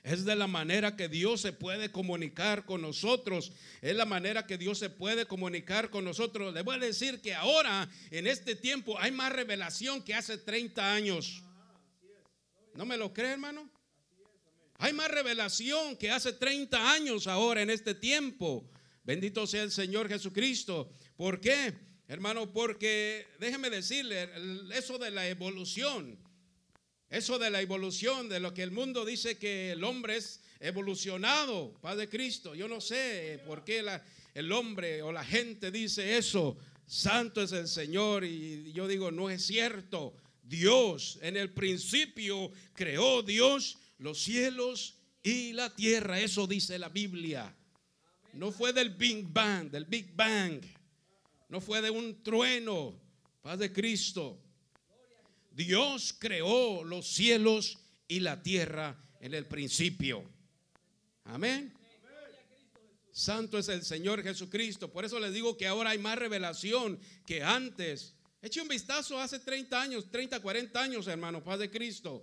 Es 0.08 0.24
de 0.24 0.36
la 0.36 0.46
manera 0.46 0.96
que 0.96 1.06
Dios 1.06 1.42
se 1.42 1.52
puede 1.52 1.92
comunicar 1.92 2.64
con 2.64 2.80
nosotros. 2.80 3.52
Es 3.82 3.94
la 3.94 4.06
manera 4.06 4.46
que 4.46 4.56
Dios 4.56 4.78
se 4.78 4.88
puede 4.88 5.26
comunicar 5.26 5.90
con 5.90 6.02
nosotros. 6.02 6.54
Le 6.54 6.62
voy 6.62 6.76
a 6.76 6.78
decir 6.78 7.20
que 7.20 7.34
ahora, 7.34 7.86
en 8.10 8.26
este 8.26 8.56
tiempo, 8.56 8.98
hay 8.98 9.12
más 9.12 9.30
revelación 9.30 10.02
que 10.02 10.14
hace 10.14 10.38
30 10.38 10.94
años. 10.94 11.42
¿No 12.74 12.86
me 12.86 12.96
lo 12.96 13.12
cree, 13.12 13.32
hermano? 13.32 13.68
Hay 14.78 14.94
más 14.94 15.10
revelación 15.10 15.94
que 15.98 16.10
hace 16.10 16.32
30 16.32 16.90
años 16.90 17.26
ahora 17.26 17.60
en 17.60 17.68
este 17.68 17.94
tiempo. 17.94 18.66
Bendito 19.04 19.46
sea 19.46 19.62
el 19.62 19.70
Señor 19.70 20.08
Jesucristo. 20.08 20.90
¿Por 21.18 21.38
qué? 21.38 21.74
Hermano, 22.06 22.50
porque 22.50 23.26
déjeme 23.38 23.68
decirle, 23.68 24.30
eso 24.72 24.96
de 24.96 25.10
la 25.10 25.28
evolución, 25.28 26.18
eso 27.10 27.38
de 27.38 27.50
la 27.50 27.62
evolución, 27.62 28.28
de 28.28 28.40
lo 28.40 28.52
que 28.52 28.62
el 28.62 28.70
mundo 28.70 29.04
dice 29.04 29.38
que 29.38 29.72
el 29.72 29.82
hombre 29.82 30.16
es 30.16 30.40
evolucionado, 30.60 31.72
Padre 31.80 32.08
Cristo. 32.08 32.54
Yo 32.54 32.68
no 32.68 32.80
sé 32.80 33.42
por 33.46 33.64
qué 33.64 33.84
el 34.34 34.52
hombre 34.52 35.02
o 35.02 35.10
la 35.10 35.24
gente 35.24 35.70
dice 35.70 36.18
eso. 36.18 36.58
Santo 36.86 37.42
es 37.42 37.52
el 37.52 37.68
Señor 37.68 38.24
y 38.24 38.72
yo 38.72 38.86
digo, 38.86 39.10
no 39.10 39.30
es 39.30 39.44
cierto. 39.46 40.14
Dios 40.42 41.18
en 41.22 41.36
el 41.36 41.50
principio 41.50 42.50
creó 42.74 43.22
Dios 43.22 43.78
los 43.98 44.18
cielos 44.22 44.96
y 45.22 45.52
la 45.52 45.74
tierra. 45.74 46.20
Eso 46.20 46.46
dice 46.46 46.78
la 46.78 46.88
Biblia. 46.88 47.54
No 48.32 48.52
fue 48.52 48.72
del 48.72 48.90
Big 48.90 49.26
Bang, 49.28 49.70
del 49.70 49.84
Big 49.84 50.14
Bang. 50.14 50.62
No 51.48 51.60
fue 51.60 51.80
de 51.80 51.90
un 51.90 52.22
trueno. 52.22 52.98
Paz 53.42 53.58
de 53.58 53.72
Cristo. 53.72 54.38
Dios 55.58 56.14
creó 56.16 56.84
los 56.84 57.08
cielos 57.08 57.78
y 58.06 58.20
la 58.20 58.44
tierra 58.44 58.96
en 59.18 59.34
el 59.34 59.44
principio. 59.46 60.24
Amén. 61.24 61.74
Santo 63.10 63.58
es 63.58 63.68
el 63.68 63.82
Señor 63.84 64.22
Jesucristo. 64.22 64.92
Por 64.92 65.04
eso 65.04 65.18
les 65.18 65.34
digo 65.34 65.56
que 65.56 65.66
ahora 65.66 65.90
hay 65.90 65.98
más 65.98 66.16
revelación 66.16 67.00
que 67.26 67.42
antes. 67.42 68.14
Eche 68.40 68.60
un 68.60 68.68
vistazo 68.68 69.20
hace 69.20 69.40
30 69.40 69.82
años, 69.82 70.08
30, 70.12 70.38
40 70.38 70.80
años, 70.80 71.08
hermano, 71.08 71.42
paz 71.42 71.58
de 71.58 71.68
Cristo. 71.68 72.22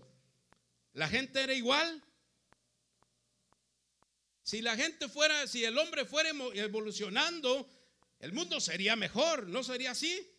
la 0.93 1.09
gente 1.09 1.41
era 1.41 1.53
igual. 1.53 2.01
Si 4.43 4.61
la 4.61 4.77
gente 4.77 5.09
fuera, 5.09 5.45
si 5.45 5.65
el 5.65 5.77
hombre 5.77 6.05
fuera 6.05 6.29
evolucionando, 6.53 7.67
el 8.19 8.31
mundo 8.31 8.61
sería 8.61 8.95
mejor, 8.95 9.49
¿no 9.49 9.61
sería 9.61 9.91
así? 9.91 10.34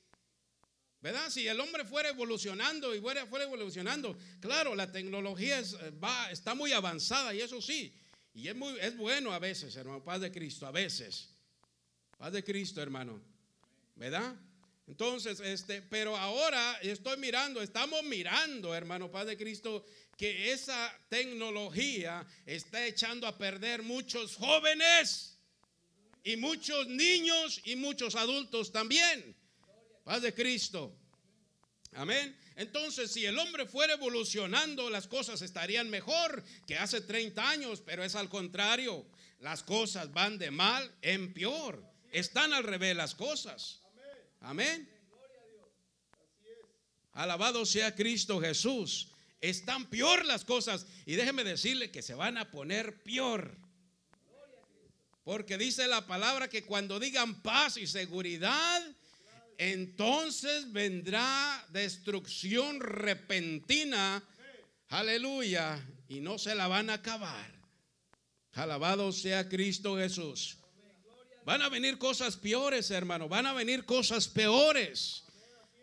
¿Verdad? 1.06 1.30
Si 1.30 1.46
el 1.46 1.60
hombre 1.60 1.84
fuera 1.84 2.08
evolucionando 2.08 2.92
y 2.92 3.00
fuera, 3.00 3.24
fuera 3.26 3.44
evolucionando, 3.44 4.18
claro, 4.40 4.74
la 4.74 4.90
tecnología 4.90 5.62
va, 6.02 6.32
está 6.32 6.56
muy 6.56 6.72
avanzada 6.72 7.32
y 7.32 7.40
eso 7.40 7.62
sí, 7.62 7.94
y 8.34 8.48
es, 8.48 8.56
muy, 8.56 8.76
es 8.80 8.96
bueno 8.96 9.32
a 9.32 9.38
veces, 9.38 9.76
hermano, 9.76 10.02
paz 10.02 10.20
de 10.20 10.32
Cristo, 10.32 10.66
a 10.66 10.72
veces. 10.72 11.28
Paz 12.18 12.32
de 12.32 12.42
Cristo, 12.42 12.82
hermano. 12.82 13.22
¿Verdad? 13.94 14.34
Entonces, 14.88 15.38
este, 15.38 15.80
pero 15.80 16.16
ahora 16.16 16.80
estoy 16.82 17.16
mirando, 17.18 17.62
estamos 17.62 18.02
mirando, 18.02 18.74
hermano, 18.74 19.08
paz 19.08 19.26
de 19.26 19.36
Cristo, 19.36 19.84
que 20.16 20.50
esa 20.50 20.92
tecnología 21.08 22.26
está 22.44 22.84
echando 22.84 23.28
a 23.28 23.38
perder 23.38 23.84
muchos 23.84 24.34
jóvenes 24.34 25.38
y 26.24 26.36
muchos 26.36 26.88
niños 26.88 27.60
y 27.64 27.76
muchos 27.76 28.16
adultos 28.16 28.72
también. 28.72 29.36
Paz 30.06 30.22
de 30.22 30.32
Cristo. 30.32 30.96
Amén. 31.94 32.38
Entonces, 32.54 33.10
si 33.10 33.26
el 33.26 33.36
hombre 33.40 33.66
fuera 33.66 33.94
evolucionando, 33.94 34.88
las 34.88 35.08
cosas 35.08 35.42
estarían 35.42 35.90
mejor 35.90 36.44
que 36.64 36.78
hace 36.78 37.00
30 37.00 37.50
años, 37.50 37.82
pero 37.84 38.04
es 38.04 38.14
al 38.14 38.28
contrario. 38.28 39.04
Las 39.40 39.64
cosas 39.64 40.12
van 40.12 40.38
de 40.38 40.52
mal 40.52 40.94
en 41.02 41.34
peor. 41.34 41.82
Están 42.12 42.52
al 42.52 42.62
revés 42.62 42.94
las 42.94 43.16
cosas. 43.16 43.80
Amén. 44.42 44.88
Alabado 47.14 47.66
sea 47.66 47.96
Cristo 47.96 48.40
Jesús. 48.40 49.08
Están 49.40 49.90
peor 49.90 50.24
las 50.24 50.44
cosas. 50.44 50.86
Y 51.04 51.16
déjeme 51.16 51.42
decirle 51.42 51.90
que 51.90 52.02
se 52.02 52.14
van 52.14 52.38
a 52.38 52.52
poner 52.52 53.02
peor. 53.02 53.58
Porque 55.24 55.58
dice 55.58 55.88
la 55.88 56.06
palabra 56.06 56.48
que 56.48 56.64
cuando 56.64 57.00
digan 57.00 57.42
paz 57.42 57.76
y 57.76 57.88
seguridad, 57.88 58.96
entonces 59.58 60.72
vendrá 60.72 61.64
destrucción 61.70 62.80
repentina. 62.80 64.22
Aleluya. 64.88 65.84
Y 66.08 66.20
no 66.20 66.38
se 66.38 66.54
la 66.54 66.68
van 66.68 66.90
a 66.90 66.94
acabar. 66.94 67.50
Alabado 68.52 69.12
sea 69.12 69.48
Cristo 69.48 69.96
Jesús. 69.96 70.58
Van 71.44 71.62
a 71.62 71.68
venir 71.68 71.98
cosas 71.98 72.36
peores, 72.36 72.90
hermano. 72.90 73.28
Van 73.28 73.46
a 73.46 73.52
venir 73.52 73.84
cosas 73.84 74.28
peores. 74.28 75.24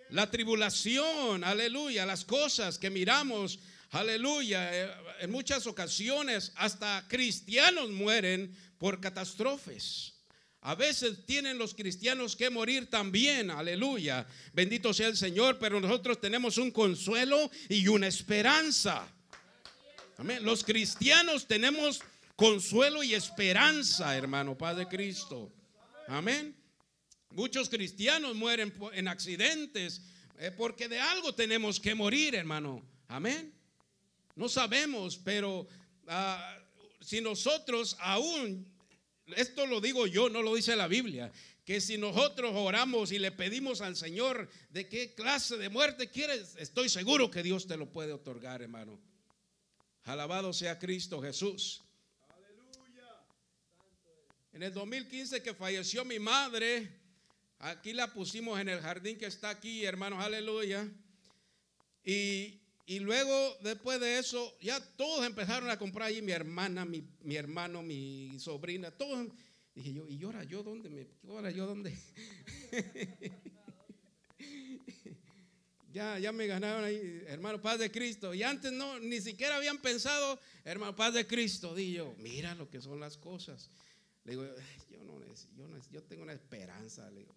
La 0.10 0.30
tribulación, 0.30 1.44
aleluya, 1.44 2.06
las 2.06 2.26
cosas 2.26 2.78
que 2.78 2.90
miramos, 2.90 3.60
aleluya. 3.90 4.70
Eh, 4.72 4.92
en 5.22 5.32
muchas 5.32 5.66
ocasiones 5.66 6.52
hasta 6.56 7.06
cristianos 7.08 7.90
mueren 7.90 8.56
por 8.78 9.00
catástrofes. 9.00 10.13
A 10.66 10.76
veces 10.76 11.26
tienen 11.26 11.58
los 11.58 11.74
cristianos 11.74 12.38
que 12.38 12.50
morir 12.50 12.90
también, 12.90 13.52
aleluya. 13.52 14.26
Bendito 14.54 14.94
sea 14.94 15.10
el 15.10 15.18
Señor, 15.18 15.60
pero 15.60 15.82
nosotros 15.82 16.22
tenemos 16.22 16.58
un 16.58 16.72
consuelo 16.72 17.52
y 17.68 17.86
una 17.90 18.08
esperanza. 18.08 19.06
Amén. 20.18 20.42
Los 20.42 20.64
cristianos 20.64 21.48
tenemos 21.48 22.02
consuelo 22.38 23.04
y 23.04 23.14
esperanza, 23.14 24.16
hermano, 24.16 24.58
Padre 24.58 24.88
Cristo. 24.88 25.52
Amén. 26.08 26.56
Muchos 27.32 27.68
cristianos 27.68 28.34
mueren 28.34 28.74
en 28.94 29.10
accidentes 29.10 30.02
eh, 30.40 30.50
porque 30.56 30.88
de 30.88 30.98
algo 30.98 31.36
tenemos 31.36 31.78
que 31.78 31.94
morir, 31.94 32.36
hermano. 32.36 32.82
Amén. 33.10 33.54
No 34.36 34.48
sabemos, 34.48 35.18
pero 35.18 35.68
ah, 36.08 36.58
si 37.02 37.20
nosotros 37.20 37.98
aún 38.00 38.73
esto 39.28 39.66
lo 39.66 39.80
digo 39.82 40.08
yo, 40.08 40.30
no 40.30 40.42
lo 40.42 40.56
dice 40.56 40.76
la 40.76 40.88
Biblia, 40.88 41.32
que 41.66 41.80
si 41.80 41.98
nosotros 41.98 42.52
oramos 42.56 43.12
y 43.12 43.20
le 43.20 43.32
pedimos 43.32 43.82
al 43.82 43.96
Señor 43.96 44.50
de 44.70 44.90
qué 44.90 45.14
clase 45.14 45.58
de 45.58 45.70
muerte 45.70 46.10
quieres, 46.10 46.56
estoy 46.58 46.90
seguro 46.90 47.32
que 47.32 47.44
Dios 47.44 47.68
te 47.68 47.78
lo 47.78 47.90
puede 47.90 48.12
otorgar, 48.12 48.62
hermano. 48.62 49.00
Alabado 50.04 50.52
sea 50.52 50.78
Cristo 50.78 51.22
Jesús. 51.22 51.82
En 54.52 54.62
el 54.62 54.74
2015 54.74 55.42
que 55.42 55.54
falleció 55.54 56.04
mi 56.06 56.20
madre, 56.20 56.88
aquí 57.60 57.94
la 57.94 58.14
pusimos 58.14 58.60
en 58.60 58.70
el 58.70 58.82
jardín 58.82 59.18
que 59.18 59.26
está 59.26 59.50
aquí, 59.50 59.86
hermanos, 59.86 60.24
aleluya. 60.24 60.88
Y 62.04 62.60
y 62.86 63.00
luego, 63.00 63.58
después 63.62 64.00
de 64.00 64.20
eso, 64.20 64.58
ya 64.60 64.80
todos 64.98 65.26
empezaron 65.26 65.70
a 65.70 65.80
comprar 65.80 66.10
allí, 66.10 66.22
mi 66.22 66.34
hermana, 66.34 66.84
mi, 66.84 67.06
hermano, 67.34 67.82
mi 67.82 68.38
sobrina, 68.40 68.92
todos. 68.92 69.30
Dije 69.74 69.94
yo, 69.94 70.08
¿y 70.08 70.22
ahora 70.24 70.44
yo 70.44 70.64
dónde? 70.64 70.90
Me, 70.90 71.08
¿Ahora 71.30 71.50
yo 71.50 71.66
dónde? 71.66 71.98
ya, 75.94 76.20
ya 76.20 76.32
me 76.34 76.46
ganaron 76.46 76.84
ahí, 76.84 77.24
hermano, 77.28 77.62
paz 77.62 77.80
de 77.80 77.90
Cristo. 77.90 78.34
Y 78.34 78.44
antes 78.44 78.74
no, 78.74 79.00
ni 79.00 79.22
siquiera 79.22 79.56
habían 79.56 79.82
pensado, 79.82 80.38
hermano, 80.66 80.94
paz 80.94 81.14
de 81.14 81.26
Cristo. 81.26 81.74
Dije 81.74 81.94
yo, 81.94 82.14
mira 82.18 82.54
lo 82.54 82.70
que 82.70 82.82
son 82.82 83.00
las 83.00 83.18
cosas. 83.18 83.70
Le 84.26 84.32
digo, 84.32 84.46
yo 84.92 85.04
no, 85.06 85.20
yo, 85.56 85.68
no, 85.68 85.78
yo 85.90 86.04
tengo 86.04 86.24
una 86.24 86.34
esperanza. 86.34 87.10
Le 87.12 87.22
digo, 87.22 87.36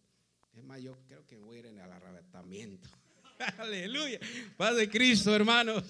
es 0.55 0.65
más, 0.65 0.83
yo 0.83 0.99
creo 1.07 1.25
que 1.25 1.37
voy 1.37 1.59
a 1.59 1.61
ir 1.61 1.67
en 1.67 1.79
el 1.79 1.91
arrebatamiento. 1.93 2.91
Aleluya. 3.59 4.19
Paz 4.57 4.77
de 4.77 4.89
Cristo, 4.89 5.35
hermanos. 5.35 5.85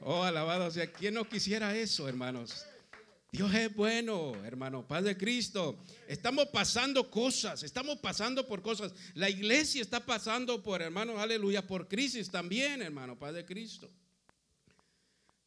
Oh, 0.00 0.22
alabado 0.22 0.70
sea. 0.70 0.90
¿Quién 0.90 1.14
no 1.14 1.28
quisiera 1.28 1.76
eso, 1.76 2.08
hermanos? 2.08 2.64
Dios 3.30 3.54
es 3.54 3.74
bueno, 3.74 4.34
hermano. 4.44 4.86
Paz 4.86 5.04
de 5.04 5.16
Cristo. 5.16 5.78
Estamos 6.06 6.48
pasando 6.48 7.10
cosas, 7.10 7.62
estamos 7.62 7.98
pasando 7.98 8.46
por 8.46 8.60
cosas. 8.62 8.92
La 9.14 9.30
iglesia 9.30 9.80
está 9.80 10.04
pasando 10.04 10.62
por, 10.62 10.82
hermanos, 10.82 11.18
aleluya, 11.18 11.66
por 11.66 11.88
crisis 11.88 12.30
también, 12.30 12.82
hermano. 12.82 13.18
Paz 13.18 13.34
de 13.34 13.44
Cristo. 13.44 13.88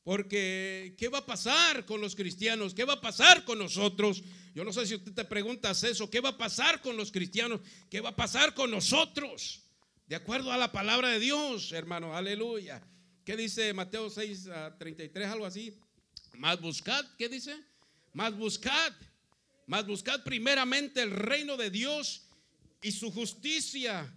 Porque, 0.03 0.95
¿qué 0.97 1.09
va 1.09 1.19
a 1.19 1.25
pasar 1.25 1.85
con 1.85 1.99
los 1.99 2.15
cristianos? 2.15 2.75
¿Qué 2.75 2.85
va 2.85 2.93
a 2.93 3.01
pasar 3.01 3.43
con 3.43 3.57
nosotros? 3.57 4.23
Yo 4.53 4.63
no 4.63 4.71
sé 4.71 4.85
si 4.85 4.95
usted 4.95 5.13
te 5.13 5.25
preguntas 5.25 5.83
eso. 5.83 6.09
¿Qué 6.09 6.21
va 6.21 6.29
a 6.29 6.37
pasar 6.37 6.79
con 6.81 6.95
los 6.95 7.11
cristianos? 7.11 7.59
¿Qué 7.89 8.01
va 8.01 8.09
a 8.09 8.15
pasar 8.15 8.53
con 8.53 8.69
nosotros? 8.71 9.64
De 10.07 10.15
acuerdo 10.15 10.51
a 10.51 10.57
la 10.57 10.71
palabra 10.71 11.09
de 11.09 11.19
Dios, 11.19 11.71
hermano, 11.71 12.15
aleluya. 12.15 12.79
¿Qué 13.23 13.35
dice 13.35 13.73
Mateo 13.73 14.11
6, 14.11 14.49
33, 14.77 15.27
algo 15.27 15.47
así? 15.47 15.75
Más 16.37 16.61
buscad, 16.61 17.03
¿qué 17.17 17.27
dice? 17.27 17.57
Más 18.13 18.37
buscad, 18.37 18.93
más 19.65 19.87
buscad 19.87 20.23
primeramente 20.23 21.01
el 21.01 21.09
reino 21.09 21.57
de 21.57 21.71
Dios 21.71 22.27
y 22.83 22.91
su 22.91 23.11
justicia 23.11 24.13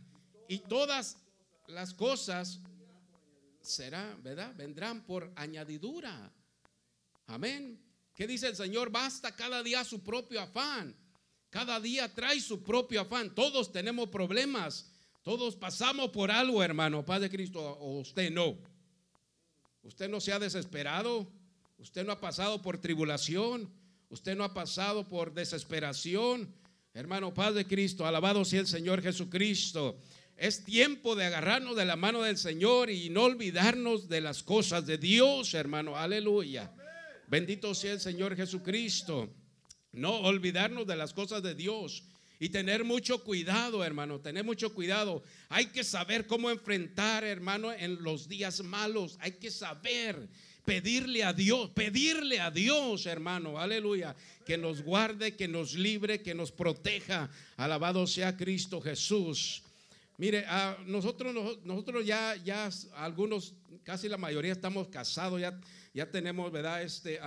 y 0.46 0.58
todas 0.58 1.16
las 1.68 1.94
cosas 1.94 2.60
serán, 3.62 4.22
¿verdad? 4.22 4.54
Vendrán 4.56 5.06
por 5.06 5.32
añadidura. 5.36 6.30
Amén. 7.28 7.80
¿Qué 8.14 8.26
dice 8.26 8.48
el 8.48 8.56
Señor? 8.56 8.90
Basta 8.90 9.34
cada 9.34 9.62
día 9.62 9.84
su 9.84 10.02
propio 10.02 10.42
afán. 10.42 10.94
Cada 11.48 11.80
día 11.80 12.14
trae 12.14 12.40
su 12.40 12.62
propio 12.62 13.00
afán. 13.00 13.34
Todos 13.34 13.72
tenemos 13.72 14.10
problemas. 14.10 14.92
Todos 15.28 15.56
pasamos 15.56 16.08
por 16.08 16.30
algo, 16.30 16.62
hermano, 16.62 17.04
Padre 17.04 17.28
Cristo, 17.28 17.60
o 17.60 17.98
usted 18.00 18.30
no. 18.30 18.56
Usted 19.82 20.08
no 20.08 20.22
se 20.22 20.32
ha 20.32 20.38
desesperado, 20.38 21.30
usted 21.76 22.06
no 22.06 22.12
ha 22.12 22.18
pasado 22.18 22.62
por 22.62 22.78
tribulación, 22.78 23.70
usted 24.08 24.34
no 24.34 24.42
ha 24.42 24.54
pasado 24.54 25.06
por 25.06 25.34
desesperación. 25.34 26.50
Hermano 26.94 27.34
Padre 27.34 27.66
Cristo, 27.66 28.06
alabado 28.06 28.42
sea 28.46 28.60
el 28.60 28.66
Señor 28.66 29.02
Jesucristo. 29.02 29.98
Es 30.34 30.64
tiempo 30.64 31.14
de 31.14 31.26
agarrarnos 31.26 31.76
de 31.76 31.84
la 31.84 31.96
mano 31.96 32.22
del 32.22 32.38
Señor 32.38 32.88
y 32.88 33.10
no 33.10 33.24
olvidarnos 33.24 34.08
de 34.08 34.22
las 34.22 34.42
cosas 34.42 34.86
de 34.86 34.96
Dios, 34.96 35.52
hermano. 35.52 35.94
Aleluya. 35.94 36.72
Bendito 37.26 37.74
sea 37.74 37.92
el 37.92 38.00
Señor 38.00 38.34
Jesucristo. 38.34 39.28
No 39.92 40.20
olvidarnos 40.20 40.86
de 40.86 40.96
las 40.96 41.12
cosas 41.12 41.42
de 41.42 41.54
Dios. 41.54 42.02
Y 42.40 42.50
tener 42.50 42.84
mucho 42.84 43.24
cuidado, 43.24 43.84
hermano, 43.84 44.20
tener 44.20 44.44
mucho 44.44 44.72
cuidado. 44.72 45.22
Hay 45.48 45.66
que 45.66 45.82
saber 45.82 46.26
cómo 46.26 46.50
enfrentar, 46.50 47.24
hermano, 47.24 47.72
en 47.72 48.02
los 48.02 48.28
días 48.28 48.62
malos. 48.62 49.18
Hay 49.20 49.32
que 49.32 49.50
saber 49.50 50.28
pedirle 50.64 51.24
a 51.24 51.32
Dios, 51.32 51.70
pedirle 51.70 52.40
a 52.40 52.50
Dios, 52.50 53.06
hermano, 53.06 53.58
aleluya, 53.58 54.14
que 54.44 54.58
nos 54.58 54.82
guarde, 54.82 55.34
que 55.34 55.48
nos 55.48 55.72
libre, 55.72 56.20
que 56.20 56.34
nos 56.34 56.52
proteja. 56.52 57.30
Alabado 57.56 58.06
sea 58.06 58.36
Cristo 58.36 58.80
Jesús. 58.80 59.62
Mire, 60.18 60.44
a 60.48 60.76
nosotros, 60.84 61.32
nosotros 61.62 62.04
ya, 62.04 62.34
ya 62.44 62.68
algunos, 62.96 63.54
casi 63.84 64.08
la 64.08 64.16
mayoría 64.16 64.50
estamos 64.50 64.88
casados, 64.88 65.40
ya, 65.40 65.60
ya 65.94 66.10
tenemos, 66.10 66.50
¿verdad? 66.50 66.82
Este, 66.82 67.20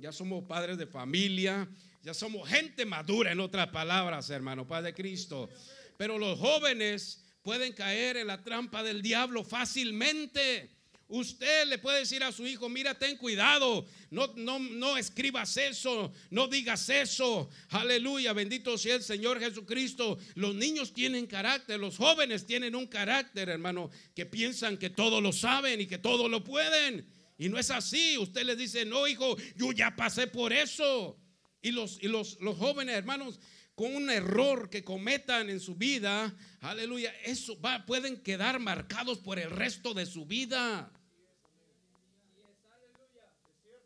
ya 0.00 0.12
somos 0.12 0.44
padres 0.44 0.78
de 0.78 0.86
familia, 0.86 1.68
ya 2.02 2.14
somos 2.14 2.48
gente 2.48 2.86
madura, 2.86 3.32
en 3.32 3.40
otras 3.40 3.68
palabras, 3.68 4.30
hermano, 4.30 4.66
Padre 4.66 4.94
Cristo. 4.94 5.50
Pero 5.98 6.16
los 6.16 6.38
jóvenes 6.38 7.22
pueden 7.42 7.74
caer 7.74 8.16
en 8.16 8.28
la 8.28 8.42
trampa 8.42 8.82
del 8.82 9.02
diablo 9.02 9.44
fácilmente. 9.44 10.70
Usted 11.10 11.66
le 11.68 11.78
puede 11.78 12.00
decir 12.00 12.22
a 12.22 12.32
su 12.32 12.46
hijo, 12.46 12.68
mira, 12.68 12.98
ten 12.98 13.16
cuidado, 13.16 13.86
no, 14.10 14.26
no, 14.36 14.58
no 14.58 14.98
escribas 14.98 15.56
eso, 15.56 16.12
no 16.28 16.48
digas 16.48 16.90
eso. 16.90 17.48
Aleluya, 17.70 18.34
bendito 18.34 18.76
sea 18.76 18.96
el 18.96 19.02
Señor 19.02 19.40
Jesucristo. 19.40 20.18
Los 20.34 20.54
niños 20.54 20.92
tienen 20.92 21.26
carácter, 21.26 21.80
los 21.80 21.96
jóvenes 21.96 22.44
tienen 22.44 22.76
un 22.76 22.86
carácter, 22.86 23.48
hermano, 23.48 23.90
que 24.14 24.26
piensan 24.26 24.76
que 24.76 24.90
todo 24.90 25.22
lo 25.22 25.32
saben 25.32 25.80
y 25.80 25.86
que 25.86 25.96
todo 25.96 26.28
lo 26.28 26.44
pueden. 26.44 27.08
Y 27.38 27.48
no 27.48 27.58
es 27.58 27.70
así. 27.70 28.18
Usted 28.18 28.44
les 28.44 28.58
dice, 28.58 28.84
no, 28.84 29.08
hijo, 29.08 29.34
yo 29.56 29.72
ya 29.72 29.96
pasé 29.96 30.26
por 30.26 30.52
eso. 30.52 31.18
Y 31.62 31.70
los, 31.70 31.98
y 32.02 32.08
los, 32.08 32.38
los 32.42 32.58
jóvenes, 32.58 32.96
hermanos, 32.96 33.40
con 33.74 33.96
un 33.96 34.10
error 34.10 34.68
que 34.68 34.84
cometan 34.84 35.48
en 35.48 35.60
su 35.60 35.74
vida, 35.74 36.36
aleluya, 36.60 37.14
eso 37.24 37.58
va, 37.60 37.86
pueden 37.86 38.20
quedar 38.22 38.58
marcados 38.58 39.18
por 39.18 39.38
el 39.38 39.50
resto 39.50 39.94
de 39.94 40.04
su 40.04 40.26
vida. 40.26 40.92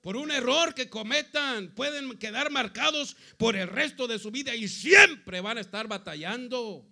Por 0.02 0.16
un 0.16 0.32
error 0.32 0.74
que 0.74 0.90
cometan, 0.90 1.72
pueden 1.74 2.18
quedar 2.18 2.50
marcados 2.50 3.16
por 3.38 3.56
el 3.56 3.68
resto 3.68 4.08
de 4.08 4.18
su 4.18 4.32
vida 4.32 4.54
y 4.54 4.66
siempre 4.66 5.40
van 5.40 5.58
a 5.58 5.60
estar 5.60 5.86
batallando. 5.86 6.84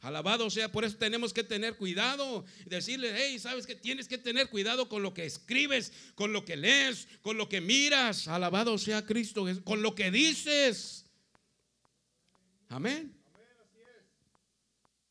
Alabado 0.00 0.48
sea, 0.50 0.70
por 0.70 0.84
eso 0.84 0.96
tenemos 0.96 1.32
que 1.32 1.42
tener 1.42 1.76
cuidado. 1.76 2.44
Decirle, 2.66 3.12
hey, 3.16 3.38
sabes 3.38 3.66
que 3.66 3.74
tienes 3.74 4.06
que 4.06 4.18
tener 4.18 4.48
cuidado 4.50 4.88
con 4.90 5.02
lo 5.02 5.12
que 5.12 5.24
escribes, 5.24 5.92
con 6.14 6.32
lo 6.32 6.44
que 6.44 6.56
lees, 6.56 7.08
con 7.22 7.38
lo 7.38 7.48
que 7.48 7.62
miras. 7.62 8.28
Alabado 8.28 8.78
sea 8.78 9.04
Cristo, 9.04 9.46
con 9.64 9.82
lo 9.82 9.94
que 9.94 10.10
dices. 10.10 11.06
Amén. 12.68 13.17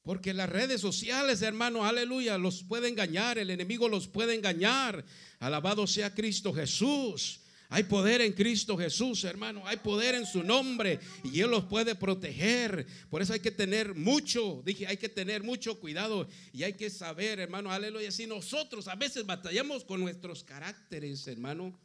Porque 0.08 0.34
las 0.34 0.48
redes 0.48 0.80
sociales, 0.80 1.42
hermano, 1.42 1.84
aleluya, 1.84 2.38
los 2.38 2.64
puede 2.64 2.88
engañar, 2.88 3.38
el 3.38 3.50
enemigo 3.50 3.90
los 3.90 4.08
puede 4.08 4.36
engañar. 4.36 5.04
Alabado 5.38 5.86
sea 5.86 6.16
Cristo 6.16 6.54
Jesús. 6.54 7.42
Hay 7.68 7.84
poder 7.84 8.22
en 8.22 8.32
Cristo 8.32 8.78
Jesús, 8.78 9.26
hermano. 9.26 9.68
Hay 9.68 9.76
poder 9.76 10.16
en 10.16 10.26
su 10.26 10.44
nombre 10.44 11.02
y 11.26 11.42
Él 11.42 11.52
los 11.52 11.66
puede 11.66 11.94
proteger. 11.94 12.88
Por 13.10 13.22
eso 13.22 13.34
hay 13.34 13.42
que 13.42 13.52
tener 13.52 13.96
mucho, 13.96 14.62
dije, 14.66 14.88
hay 14.88 14.96
que 14.96 15.10
tener 15.10 15.44
mucho 15.44 15.78
cuidado 15.78 16.26
y 16.54 16.64
hay 16.64 16.72
que 16.72 16.90
saber, 16.90 17.42
hermano, 17.42 17.70
aleluya. 17.70 18.10
Si 18.10 18.28
nosotros 18.28 18.88
a 18.88 18.96
veces 18.96 19.26
batallamos 19.26 19.84
con 19.84 20.00
nuestros 20.00 20.42
caracteres, 20.42 21.28
hermano, 21.28 21.78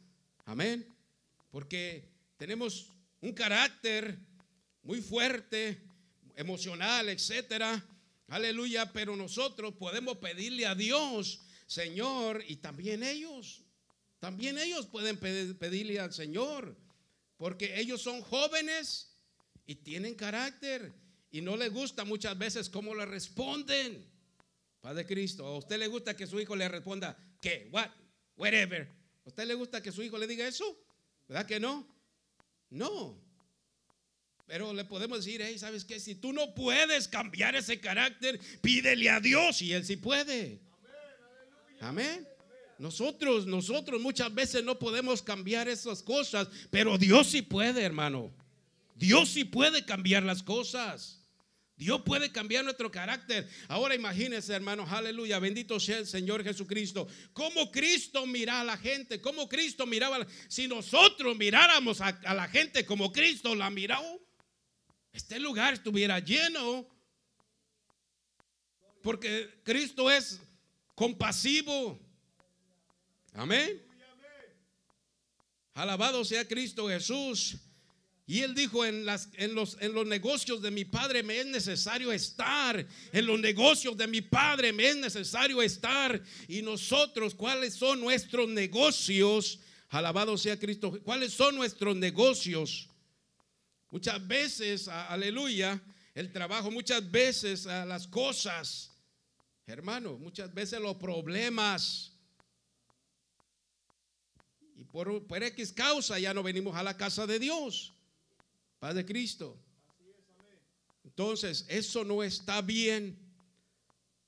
amén. 0.45 0.87
Porque 1.51 2.07
tenemos 2.37 2.87
un 3.19 3.33
carácter 3.33 4.17
muy 4.81 5.01
fuerte, 5.01 5.77
emocional, 6.37 7.09
etcétera. 7.09 7.83
Aleluya, 8.27 8.91
pero 8.91 9.15
nosotros 9.15 9.75
podemos 9.75 10.17
pedirle 10.17 10.65
a 10.65 10.75
Dios, 10.75 11.41
Señor, 11.67 12.43
y 12.47 12.57
también 12.57 13.03
ellos, 13.03 13.63
también 14.19 14.57
ellos 14.57 14.87
pueden 14.87 15.17
pedirle 15.17 15.99
al 15.99 16.13
Señor, 16.13 16.77
porque 17.37 17.79
ellos 17.79 18.01
son 18.01 18.21
jóvenes 18.21 19.17
y 19.65 19.75
tienen 19.75 20.15
carácter 20.15 20.93
y 21.31 21.41
no 21.41 21.57
les 21.57 21.73
gusta 21.73 22.05
muchas 22.05 22.37
veces 22.37 22.69
cómo 22.69 22.93
le 22.95 23.05
responden. 23.05 24.09
Padre 24.81 25.05
Cristo, 25.05 25.45
¿a 25.45 25.57
usted 25.57 25.79
le 25.79 25.87
gusta 25.87 26.15
que 26.15 26.27
su 26.27 26.39
hijo 26.39 26.55
le 26.55 26.67
responda, 26.67 27.17
¿qué? 27.41 27.69
¿What? 27.71 27.89
Whatever. 28.35 28.87
¿A 29.25 29.29
usted 29.29 29.45
le 29.47 29.53
gusta 29.53 29.81
que 29.81 29.91
su 29.91 30.03
hijo 30.03 30.17
le 30.17 30.27
diga 30.27 30.47
eso? 30.47 30.77
¿Verdad 31.27 31.45
que 31.45 31.59
no? 31.59 31.87
No. 32.69 33.17
Pero 34.45 34.73
le 34.73 34.85
podemos 34.85 35.23
decir, 35.23 35.41
hey, 35.43 35.57
¿sabes 35.57 35.85
qué? 35.85 35.99
Si 35.99 36.15
tú 36.15 36.33
no 36.33 36.53
puedes 36.53 37.07
cambiar 37.07 37.55
ese 37.55 37.79
carácter, 37.79 38.39
pídele 38.61 39.09
a 39.09 39.19
Dios 39.19 39.61
y 39.61 39.73
Él 39.73 39.85
sí 39.85 39.95
puede. 39.95 40.59
Amén. 41.79 42.27
Nosotros, 42.77 43.45
nosotros 43.45 44.01
muchas 44.01 44.33
veces 44.33 44.63
no 44.63 44.77
podemos 44.77 45.21
cambiar 45.21 45.67
esas 45.67 46.03
cosas, 46.03 46.49
pero 46.69 46.97
Dios 46.97 47.27
sí 47.27 47.41
puede, 47.41 47.83
hermano. 47.83 48.33
Dios 48.95 49.29
sí 49.29 49.43
puede 49.45 49.85
cambiar 49.85 50.23
las 50.23 50.43
cosas. 50.43 51.19
Dios 51.75 52.01
puede 52.05 52.31
cambiar 52.31 52.63
nuestro 52.63 52.91
carácter. 52.91 53.47
Ahora 53.67 53.95
imagínense, 53.95 54.53
hermanos, 54.53 54.91
aleluya, 54.91 55.39
bendito 55.39 55.79
sea 55.79 55.97
el 55.97 56.07
Señor 56.07 56.43
Jesucristo. 56.43 57.07
Cómo 57.33 57.71
Cristo 57.71 58.25
mira 58.25 58.61
a 58.61 58.63
la 58.63 58.77
gente, 58.77 59.19
cómo 59.19 59.49
Cristo 59.49 59.85
miraba. 59.85 60.25
Si 60.47 60.67
nosotros 60.67 61.35
miráramos 61.37 61.99
a, 62.01 62.07
a 62.07 62.33
la 62.33 62.47
gente 62.47 62.85
como 62.85 63.11
Cristo 63.11 63.55
la 63.55 63.69
miró, 63.69 64.22
este 65.13 65.39
lugar 65.39 65.75
estuviera 65.75 66.19
lleno. 66.19 66.87
Porque 69.01 69.61
Cristo 69.63 70.09
es 70.09 70.41
compasivo. 70.95 71.99
Amén. 73.33 73.81
Alabado 75.73 76.23
sea 76.23 76.47
Cristo 76.47 76.87
Jesús. 76.87 77.57
Y 78.25 78.39
él 78.39 78.55
dijo, 78.55 78.85
en, 78.85 79.05
las, 79.05 79.29
en, 79.33 79.53
los, 79.53 79.77
en 79.81 79.93
los 79.93 80.07
negocios 80.07 80.61
de 80.61 80.71
mi 80.71 80.85
padre 80.85 81.23
me 81.23 81.39
es 81.39 81.45
necesario 81.45 82.11
estar. 82.11 82.87
En 83.11 83.25
los 83.25 83.39
negocios 83.39 83.97
de 83.97 84.07
mi 84.07 84.21
padre 84.21 84.71
me 84.71 84.89
es 84.89 84.95
necesario 84.95 85.61
estar. 85.61 86.21
Y 86.47 86.61
nosotros, 86.61 87.35
¿cuáles 87.35 87.73
son 87.73 87.99
nuestros 87.99 88.47
negocios? 88.47 89.59
Alabado 89.89 90.37
sea 90.37 90.57
Cristo. 90.57 90.99
¿Cuáles 91.03 91.33
son 91.33 91.55
nuestros 91.55 91.95
negocios? 91.97 92.87
Muchas 93.93 94.27
veces, 94.27 94.87
aleluya, 94.87 95.79
el 96.15 96.31
trabajo, 96.31 96.71
muchas 96.71 97.11
veces 97.11 97.65
las 97.65 98.07
cosas, 98.07 98.91
hermano, 99.67 100.17
muchas 100.17 100.51
veces 100.51 100.79
los 100.81 100.95
problemas. 100.95 102.11
Y 104.75 104.83
por, 104.85 105.27
por 105.27 105.43
X 105.43 105.71
causa 105.71 106.17
ya 106.17 106.33
no 106.33 106.41
venimos 106.41 106.75
a 106.75 106.81
la 106.81 106.97
casa 106.97 107.27
de 107.27 107.37
Dios, 107.37 107.93
Padre 108.79 109.05
Cristo. 109.05 109.59
Entonces, 111.03 111.63
eso 111.69 112.03
no 112.03 112.23
está 112.23 112.63
bien 112.63 113.15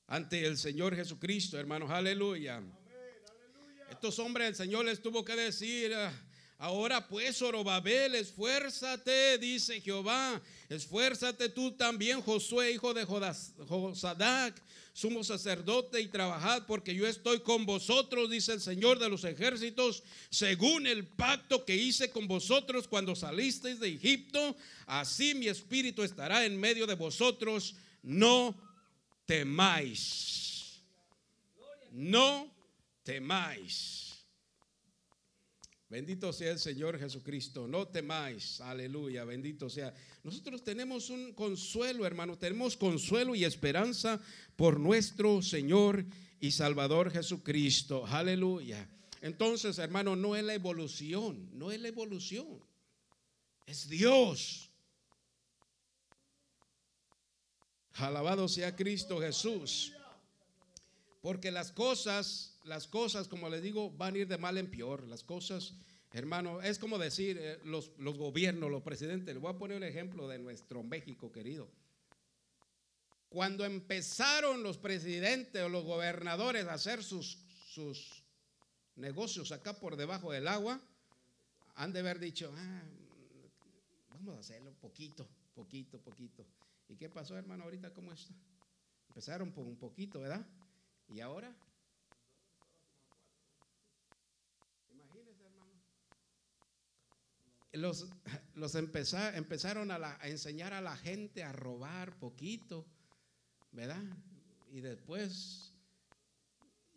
ante 0.06 0.46
el 0.46 0.60
Señor 0.60 0.96
Jesucristo, 0.96 1.58
hermanos, 1.58 1.90
aleluya. 1.90 2.62
Estos 3.90 4.20
hombres, 4.20 4.48
el 4.48 4.56
Señor 4.56 4.86
les 4.86 5.02
tuvo 5.02 5.26
que 5.26 5.36
decir, 5.36 5.92
ah, 5.96 6.14
Ahora 6.58 7.06
pues, 7.06 7.38
Zorobabel, 7.38 8.16
esfuérzate, 8.16 9.38
dice 9.38 9.82
Jehová, 9.82 10.42
esfuérzate 10.70 11.50
tú 11.50 11.74
también, 11.74 12.22
Josué, 12.22 12.72
hijo 12.72 12.94
de 12.94 13.04
Josadac, 13.04 14.62
sumo 14.94 15.26
sacerdote, 15.26 16.00
y 16.00 16.08
trabajad, 16.08 16.66
porque 16.66 16.96
yo 16.96 17.06
estoy 17.06 17.42
con 17.42 17.66
vosotros, 17.66 18.30
dice 18.30 18.54
el 18.54 18.62
Señor 18.62 19.00
de 19.00 19.10
los 19.10 19.26
ejércitos, 19.26 20.04
según 20.30 20.88
el 20.88 21.06
pacto 21.06 21.66
que 21.66 21.76
hice 21.76 22.10
con 22.10 22.26
vosotros 22.26 22.88
cuando 22.88 23.16
salisteis 23.16 23.82
de 23.82 23.90
Egipto, 23.90 24.56
así 24.86 25.36
mi 25.36 25.50
espíritu 25.50 26.04
estará 26.04 26.46
en 26.46 26.58
medio 26.58 26.88
de 26.88 26.96
vosotros, 26.96 27.76
no 28.02 28.56
temáis, 29.26 30.80
no 31.92 32.50
temáis. 33.04 34.05
Bendito 35.96 36.34
sea 36.34 36.52
el 36.52 36.60
Señor 36.60 37.00
Jesucristo. 37.00 37.70
No 37.70 37.88
temáis. 37.88 38.60
Aleluya. 38.60 39.24
Bendito 39.24 39.70
sea. 39.70 39.94
Nosotros 40.26 40.62
tenemos 40.62 41.10
un 41.10 41.32
consuelo, 41.32 42.06
hermano. 42.06 42.38
Tenemos 42.38 42.76
consuelo 42.76 43.34
y 43.34 43.46
esperanza 43.46 44.20
por 44.58 44.78
nuestro 44.78 45.42
Señor 45.42 46.06
y 46.42 46.52
Salvador 46.52 47.12
Jesucristo. 47.12 48.06
Aleluya. 48.06 48.90
Entonces, 49.22 49.78
hermano, 49.78 50.18
no 50.18 50.36
es 50.36 50.44
la 50.44 50.54
evolución. 50.54 51.50
No 51.54 51.72
es 51.72 51.80
la 51.80 51.88
evolución. 51.88 52.60
Es 53.66 53.88
Dios. 53.88 54.70
Alabado 57.94 58.50
sea 58.50 58.76
Cristo 58.76 59.22
Jesús. 59.22 59.94
Porque 61.22 61.52
las 61.52 61.72
cosas, 61.72 62.60
las 62.66 62.86
cosas, 62.86 63.30
como 63.30 63.50
les 63.50 63.64
digo, 63.64 63.90
van 63.90 64.14
a 64.14 64.18
ir 64.18 64.28
de 64.28 64.38
mal 64.38 64.60
en 64.60 64.70
peor. 64.70 65.08
Las 65.08 65.24
cosas, 65.24 65.74
hermano, 66.16 66.62
es 66.62 66.80
como 66.80 66.98
decir, 66.98 67.38
eh, 67.40 67.60
los, 67.66 67.92
los 67.98 68.18
gobiernos, 68.18 68.72
los 68.72 68.82
presidentes. 68.82 69.34
Les 69.34 69.42
voy 69.42 69.54
a 69.54 69.58
poner 69.58 69.78
un 69.78 69.84
ejemplo 69.84 70.28
de 70.28 70.40
nuestro 70.40 70.82
México 70.82 71.32
querido. 71.32 71.68
Cuando 73.30 73.66
empezaron 73.66 74.64
los 74.64 74.78
presidentes 74.78 75.62
o 75.62 75.70
los 75.70 75.84
gobernadores 75.84 76.68
a 76.68 76.74
hacer 76.74 77.04
sus, 77.04 77.38
sus 77.68 78.24
negocios 78.96 79.52
acá 79.52 79.78
por 79.78 79.98
debajo 79.98 80.32
del 80.32 80.48
agua, 80.48 80.80
han 81.76 81.92
de 81.92 82.00
haber 82.00 82.20
dicho, 82.20 82.54
ah, 82.56 82.84
vamos 84.12 84.38
a 84.38 84.40
hacerlo 84.40 84.74
poquito, 84.80 85.28
poquito, 85.54 86.00
poquito. 86.00 86.46
¿Y 86.88 86.96
qué 86.96 87.10
pasó, 87.10 87.38
hermano, 87.38 87.66
ahorita 87.66 87.94
cómo 87.94 88.14
está? 88.14 88.34
Empezaron 89.10 89.52
por 89.52 89.66
un 89.66 89.76
poquito, 89.76 90.22
¿verdad? 90.22 90.46
¿Y 91.10 91.20
ahora? 91.20 91.54
Imagínense, 94.94 95.44
hermano. 95.44 95.72
Los, 97.78 98.08
los 98.56 98.76
empezaron 98.76 99.92
a, 99.92 100.18
enseñar 100.24 100.74
a 100.74 100.82
la 100.82 100.96
gente 100.96 101.44
a 101.44 101.52
robar 101.52 102.18
poquito, 102.18 102.86
¿verdad? 103.72 104.04
Y 104.72 104.82
después 104.82 105.74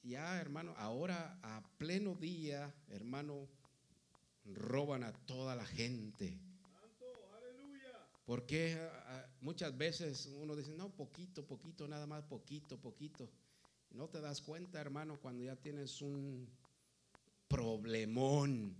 ya, 0.02 0.40
hermano, 0.40 0.74
ahora 0.78 1.38
a 1.42 1.62
pleno 1.78 2.14
día, 2.14 2.74
hermano, 2.88 3.48
roban 4.44 5.04
a 5.04 5.12
toda 5.12 5.54
la 5.54 5.66
gente. 5.66 6.38
Porque 8.24 8.78
muchas 9.40 9.76
veces 9.76 10.26
uno 10.26 10.54
dice, 10.54 10.74
no, 10.74 10.90
poquito, 10.90 11.46
poquito, 11.46 11.88
nada 11.88 12.06
más, 12.06 12.24
poquito, 12.24 12.78
poquito. 12.78 13.30
No 13.90 14.08
te 14.08 14.20
das 14.20 14.42
cuenta, 14.42 14.80
hermano, 14.80 15.18
cuando 15.18 15.44
ya 15.44 15.56
tienes 15.56 16.02
un 16.02 16.48
problemón. 17.48 18.76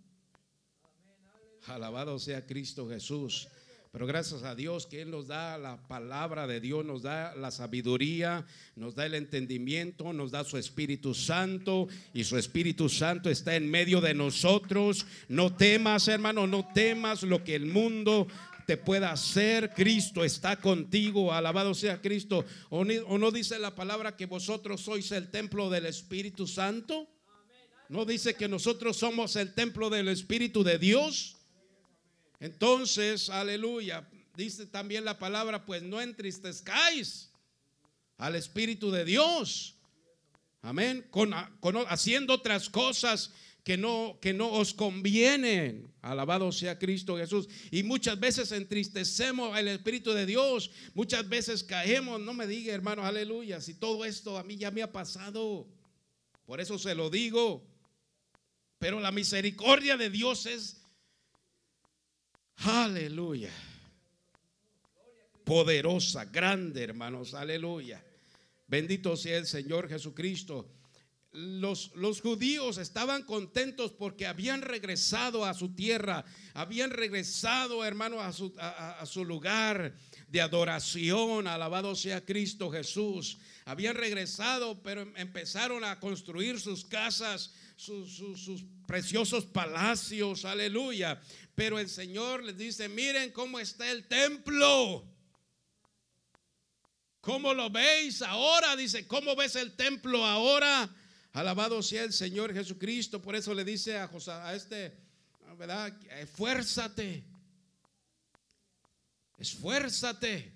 Alabado 1.66 2.18
sea 2.18 2.47
Cristo 2.47 2.88
Jesús. 2.88 3.49
Pero 3.90 4.07
gracias 4.07 4.42
a 4.42 4.55
Dios 4.55 4.87
que 4.87 5.01
Él 5.01 5.11
nos 5.11 5.29
da 5.29 5.57
la 5.57 5.88
palabra 5.88 6.47
de 6.47 6.61
Dios, 6.61 6.85
nos 6.85 7.03
da 7.03 7.35
la 7.35 7.51
sabiduría, 7.51 8.44
nos 8.77 8.94
da 8.94 9.07
el 9.07 9.14
entendimiento, 9.14 10.12
nos 10.12 10.31
da 10.31 10.44
su 10.44 10.59
Espíritu 10.59 11.14
Santo 11.14 11.88
y 12.12 12.25
su 12.25 12.37
Espíritu 12.37 12.90
Santo 12.90 13.31
está 13.31 13.57
en 13.57 13.71
medio 13.71 14.03
de 14.03 14.12
nosotros. 14.12 15.07
No 15.29 15.55
temas, 15.57 16.07
hermano, 16.07 16.47
no 16.47 16.68
temas 16.75 17.23
lo 17.23 17.42
que 17.42 17.55
el 17.55 17.64
mundo 17.64 18.29
te 18.66 18.77
pueda 18.77 19.11
hacer. 19.11 19.71
Cristo 19.71 20.23
está 20.23 20.61
contigo, 20.61 21.33
alabado 21.33 21.73
sea 21.73 22.03
Cristo. 22.03 22.44
¿O, 22.68 22.85
no 22.85 23.31
dice 23.31 23.59
la 23.59 23.75
palabra 23.75 24.16
que 24.16 24.27
vosotros 24.27 24.83
sois 24.83 25.11
el 25.12 25.31
templo 25.31 25.71
del 25.71 25.87
Espíritu 25.87 26.47
Santo? 26.47 27.09
¿No 27.88 28.05
dice 28.05 28.35
que 28.35 28.49
nosotros 28.49 28.99
somos 28.99 29.35
el 29.37 29.55
templo 29.55 29.88
del 29.88 30.09
Espíritu 30.09 30.62
de 30.62 30.79
Dios? 30.79 31.38
Entonces, 32.40 33.31
aleluya, 33.31 34.09
dice 34.37 34.66
también 34.66 35.05
la 35.05 35.18
palabra, 35.18 35.66
pues 35.66 35.83
no 35.83 36.01
entristezcáis 36.01 37.31
al 38.16 38.37
Espíritu 38.37 38.90
de 38.90 39.05
Dios. 39.05 39.74
Amén. 40.62 41.07
Con, 41.11 41.33
haciendo 41.88 42.35
otras 42.35 42.68
cosas 42.68 43.33
que 43.64 43.77
no, 43.77 44.18
que 44.20 44.33
no 44.33 44.51
os 44.53 44.74
convienen. 44.74 45.92
Alabado 46.03 46.51
sea 46.53 46.79
Cristo 46.79 47.16
Jesús. 47.16 47.48
Y 47.70 47.83
muchas 47.83 48.18
veces 48.18 48.53
entristecemos 48.53 49.57
al 49.57 49.68
Espíritu 49.68 50.12
de 50.12 50.27
Dios. 50.27 50.70
Muchas 50.94 51.29
veces 51.29 51.62
caemos. 51.62 52.20
No 52.20 52.35
me 52.35 52.46
diga, 52.46 52.74
hermano, 52.74 53.05
aleluya. 53.05 53.61
Si 53.61 53.74
todo 53.74 54.05
esto 54.05 54.38
a 54.38 54.44
mí 54.44 54.57
ya 54.57 54.70
me 54.70 54.83
ha 54.83 54.92
pasado. 54.92 55.66
Por 56.46 56.61
eso 56.61 56.79
se 56.79 56.94
lo 56.94 57.11
digo. 57.11 57.64
Pero 58.79 59.01
la 59.01 59.12
misericordia 59.12 59.96
de 59.96 60.09
Dios 60.11 60.46
es 60.46 60.78
Aleluya. 62.64 63.51
Poderosa, 65.44 66.25
grande, 66.25 66.83
hermanos. 66.83 67.35
Aleluya. 67.35 68.05
Bendito 68.66 69.16
sea 69.16 69.38
el 69.38 69.47
Señor 69.47 69.88
Jesucristo. 69.88 70.68
Los, 71.33 71.92
los, 71.94 72.21
judíos 72.21 72.79
estaban 72.79 73.23
contentos 73.23 73.92
porque 73.92 74.27
habían 74.27 74.62
regresado 74.62 75.44
a 75.44 75.55
su 75.55 75.75
tierra, 75.75 76.25
habían 76.55 76.90
regresado, 76.90 77.85
hermano, 77.85 78.21
a 78.21 78.33
su, 78.33 78.53
a 78.59 79.05
su 79.07 79.25
lugar 79.25 79.94
de 80.27 80.40
adoración. 80.40 81.47
Alabado 81.47 81.94
sea 81.94 82.25
Cristo 82.25 82.71
Jesús. 82.71 83.38
Habían 83.66 83.97
regresado, 83.97 84.83
pero 84.83 85.03
empezaron 85.16 85.85
a 85.85 86.01
construir 86.01 86.59
sus 86.59 86.85
casas, 86.85 87.53
sus, 87.77 88.64
preciosos 88.87 89.44
palacios, 89.44 90.44
aleluya. 90.44 91.21
Pero 91.59 91.81
el 91.81 91.88
Señor 91.88 92.44
les 92.44 92.57
dice, 92.57 92.88
miren 92.88 93.33
cómo 93.33 93.59
está 93.59 93.90
el 93.90 94.07
templo. 94.07 95.05
¿Cómo 97.21 97.53
lo 97.53 97.68
veis 97.68 98.23
ahora? 98.23 98.77
Dice, 98.77 99.09
¿cómo 99.09 99.35
ves 99.35 99.57
el 99.57 99.75
templo 99.75 100.25
ahora? 100.25 100.88
Alabado 101.33 101.83
sea 101.83 102.05
el 102.05 102.12
Señor 102.12 102.55
Jesucristo. 102.55 103.21
Por 103.21 103.35
eso 103.35 103.53
le 103.55 103.64
dice 103.64 103.99
a, 103.99 104.07
José, 104.07 104.31
a 104.31 104.55
este, 104.55 104.97
¿verdad? 105.59 105.92
Esfuérzate. 106.21 107.25
Esfuérzate. 109.37 110.53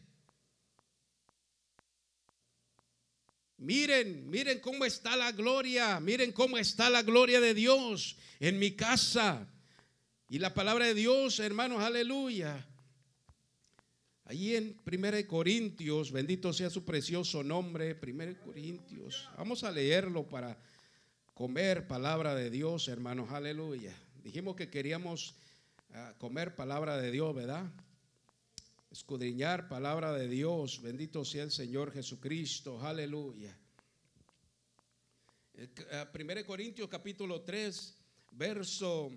Miren, 3.57 4.31
miren 4.31 4.61
cómo 4.61 4.85
está 4.85 5.17
la 5.17 5.33
gloria, 5.33 5.99
miren 5.99 6.31
cómo 6.31 6.59
está 6.59 6.89
la 6.89 7.03
gloria 7.03 7.41
de 7.41 7.55
Dios 7.55 8.17
en 8.39 8.61
mi 8.61 8.77
casa. 8.77 9.49
Y 10.33 10.39
la 10.39 10.55
palabra 10.55 10.87
de 10.87 10.95
Dios, 10.95 11.41
hermanos, 11.41 11.83
aleluya. 11.83 12.67
Allí 14.25 14.57
en 14.57 14.81
1 14.91 15.29
Corintios, 15.29 16.11
bendito 16.11 16.55
sea 16.55 16.71
su 16.71 16.87
precioso 16.87 17.43
nombre, 17.45 18.01
1 18.03 18.41
Corintios. 18.43 19.29
Vamos 19.37 19.63
a 19.63 19.71
leerlo 19.71 20.27
para 20.27 20.59
comer 21.35 21.87
palabra 21.87 22.35
de 22.35 22.49
Dios, 22.49 22.89
hermanos, 22.89 23.31
aleluya. 23.31 23.95
Dijimos 24.25 24.57
que 24.57 24.71
queríamos 24.71 25.35
ah, 25.93 26.15
comer 26.17 26.57
palabra 26.57 26.97
de 26.97 27.11
Dios, 27.11 27.35
¿verdad? 27.35 27.71
escudriñar 28.91 29.69
palabra 29.69 30.15
de 30.15 30.29
Dios. 30.29 30.81
Bendito 30.81 31.27
sea 31.27 31.43
el 31.43 31.51
Señor 31.51 31.93
Jesucristo. 31.93 32.81
Aleluya. 32.81 33.55
1 35.59 35.69
eh, 36.33 36.45
Corintios 36.47 36.89
capítulo 36.89 37.43
3, 37.43 37.99
verso, 38.31 39.13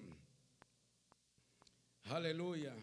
aleluya, 2.06 2.74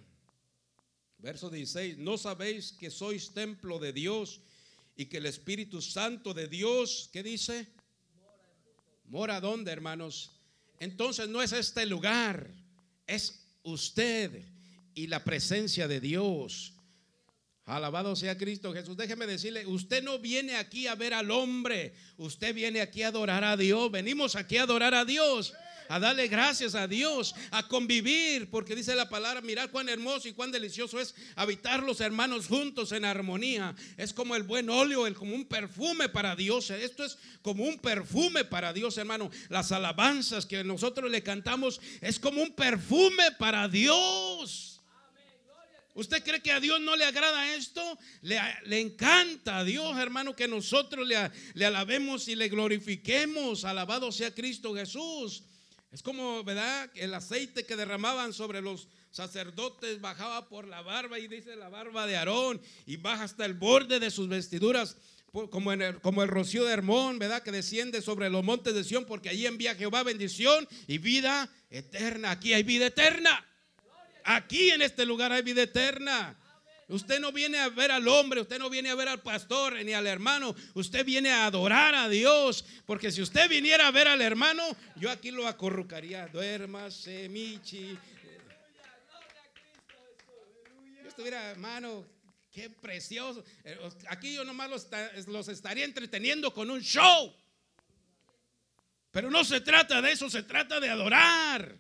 verso 1.19 1.49
16, 1.49 1.99
¿no 1.99 2.19
sabéis 2.19 2.73
que 2.73 2.91
sois 2.91 3.33
templo 3.33 3.79
de 3.79 3.93
Dios 3.93 4.41
y 4.97 5.07
que 5.07 5.19
el 5.19 5.27
Espíritu 5.27 5.81
Santo 5.81 6.35
de 6.35 6.49
Dios, 6.49 7.09
¿qué 7.13 7.23
dice? 7.23 7.69
Mora 9.05 9.41
dónde, 9.41 9.71
hermanos? 9.71 10.33
Entonces 10.81 11.29
no 11.29 11.43
es 11.43 11.53
este 11.53 11.87
lugar, 11.87 12.51
es 13.07 13.47
usted 13.63 14.45
y 14.95 15.07
la 15.07 15.23
presencia 15.23 15.87
de 15.87 16.01
Dios. 16.01 16.75
Alabado 17.65 18.17
sea 18.17 18.37
Cristo 18.37 18.73
Jesús. 18.73 18.97
Déjeme 18.97 19.27
decirle, 19.27 19.65
usted 19.67 20.03
no 20.03 20.19
viene 20.19 20.57
aquí 20.57 20.89
a 20.89 20.97
ver 20.97 21.15
al 21.15 21.31
hombre, 21.31 21.95
usted 22.17 22.55
viene 22.55 22.81
aquí 22.81 23.03
a 23.03 23.09
adorar 23.09 23.45
a 23.45 23.57
Dios. 23.57 23.91
Venimos 23.91 24.35
aquí 24.35 24.57
a 24.57 24.65
adorar 24.65 24.95
a 24.95 25.05
Dios, 25.05 25.55
a 25.89 25.99
darle 25.99 26.29
gracias 26.29 26.75
a 26.75 26.87
Dios, 26.89 27.35
a 27.51 27.67
convivir, 27.69 28.51
porque 28.51 28.75
dice 28.75 28.95
la 28.95 29.09
palabra, 29.09 29.41
mirad 29.41 29.71
cuán 29.71 29.89
hermoso 29.89 30.29
y 30.29 30.33
cuán 30.33 30.53
delicioso 30.53 31.01
es 31.01 31.15
habitar 31.37 31.83
los 31.83 32.01
hermanos 32.01 32.47
juntos 32.47 32.93
en 32.93 33.05
armonía. 33.05 33.75
Es 33.97 34.13
como 34.13 34.37
el 34.37 34.43
buen 34.43 34.71
óleo, 34.71 35.07
el, 35.07 35.15
como 35.15 35.35
un 35.35 35.45
perfume 35.45 36.09
para 36.09 36.37
Dios. 36.37 36.71
Esto 36.71 37.05
es 37.05 37.19
como 37.43 37.65
un 37.65 37.79
perfume 37.79 38.45
para 38.45 38.73
Dios, 38.73 38.97
hermano. 38.99 39.31
Las 39.49 39.73
alabanzas 39.73 40.47
que 40.47 40.65
nosotros 40.65 41.11
le 41.11 41.23
cantamos 41.23 41.81
es 42.01 42.19
como 42.19 42.43
un 42.43 42.53
perfume 42.53 43.33
para 43.39 43.69
Dios. 43.69 44.73
¿Usted 45.95 46.25
cree 46.25 46.41
que 46.41 46.53
a 46.53 46.61
Dios 46.61 46.81
no 46.81 46.97
le 46.97 47.05
agrada 47.05 47.55
esto? 47.55 47.99
Le, 48.23 48.81
encanta 48.81 49.59
a 49.59 49.65
Dios, 49.65 49.99
hermano, 49.99 50.35
que 50.35 50.49
nosotros 50.49 51.07
le, 51.07 51.31
le, 51.53 51.67
alabemos 51.67 52.29
y 52.29 52.35
le 52.35 52.49
glorifiquemos. 52.49 53.67
Alabado 53.67 54.11
sea 54.11 54.35
Cristo 54.35 54.75
Jesús. 54.75 55.45
Es 55.93 56.03
como, 56.03 56.43
¿verdad? 56.43 56.91
El 56.95 57.13
aceite 57.13 57.67
que 57.67 57.77
derramaban 57.77 58.33
sobre 58.33 58.63
los 58.63 58.89
sacerdotes 59.11 60.01
bajaba 60.01 60.49
por 60.49 60.67
la 60.67 60.81
barba 60.81 61.19
y 61.19 61.29
dice 61.29 61.55
la 61.55 61.69
barba 61.69 62.07
de 62.07 62.17
Aarón 62.17 62.63
y 62.87 62.97
baja 62.97 63.25
hasta 63.25 63.45
el 63.45 63.53
borde 63.53 64.01
de 64.01 64.11
sus 64.11 64.29
vestiduras. 64.29 64.97
Como, 65.51 65.73
el, 65.73 65.99
como 66.01 66.23
el 66.23 66.29
rocío 66.29 66.65
de 66.65 66.75
Hermón, 66.75 67.19
¿verdad? 67.19 67.43
Que 67.43 67.53
desciende 67.53 68.03
sobre 68.03 68.29
los 68.29 68.45
montes 68.45 68.75
de 68.75 68.85
Sión, 68.85 69.07
porque 69.07 69.31
allí 69.31 69.47
envía 69.47 69.75
Jehová 69.75 70.03
bendición 70.03 70.69
y 70.87 70.99
vida 70.99 71.49
eterna. 71.71 72.33
Aquí 72.33 72.53
hay 72.53 72.63
vida 72.63 72.87
eterna. 72.87 73.47
Aquí 74.25 74.71
en 74.71 74.83
este 74.83 75.07
lugar 75.07 75.33
hay 75.33 75.41
vida 75.41 75.63
eterna. 75.63 76.39
Usted 76.93 77.21
no 77.21 77.33
viene 77.33 77.59
a 77.59 77.71
ver 77.71 77.91
al 77.91 78.07
hombre, 78.07 78.43
usted 78.43 78.59
no 78.59 78.69
viene 78.69 78.91
a 78.91 78.95
ver 78.95 79.09
al 79.09 79.23
pastor 79.23 79.83
ni 79.83 79.95
al 79.95 80.07
hermano, 80.07 80.55
usted 80.75 81.07
viene 81.07 81.33
a 81.33 81.47
adorar 81.47 81.95
a 81.95 82.07
Dios. 82.07 82.67
Porque 82.85 83.11
si 83.11 83.23
usted 83.23 83.49
viniera 83.49 83.87
a 83.87 83.91
ver 83.91 84.09
al 84.09 84.21
hermano, 84.21 84.63
yo 84.97 85.11
aquí 85.11 85.31
lo 85.31 85.49
acorrucaría. 85.49 86.27
Duérmase, 86.27 87.31
Michi. 87.31 87.99
Yo 91.03 91.09
estuviera, 91.09 91.51
hermano, 91.51 92.05
qué 92.53 92.69
precioso. 92.69 93.43
Eh, 93.65 93.79
aquí 94.09 94.35
yo 94.35 94.45
nomás 94.45 94.69
los, 94.69 94.87
los 95.29 95.49
estaría 95.49 95.87
entreteniendo 95.87 96.53
con 96.53 96.71
un 96.71 96.83
show. 96.83 97.35
Pero 99.11 99.31
no 99.31 99.45
se 99.45 99.63
trata 99.63 100.03
de 100.03 100.13
eso, 100.13 100.29
se 100.29 100.43
trata 100.43 100.79
de 100.79 100.91
adorar. 100.91 101.75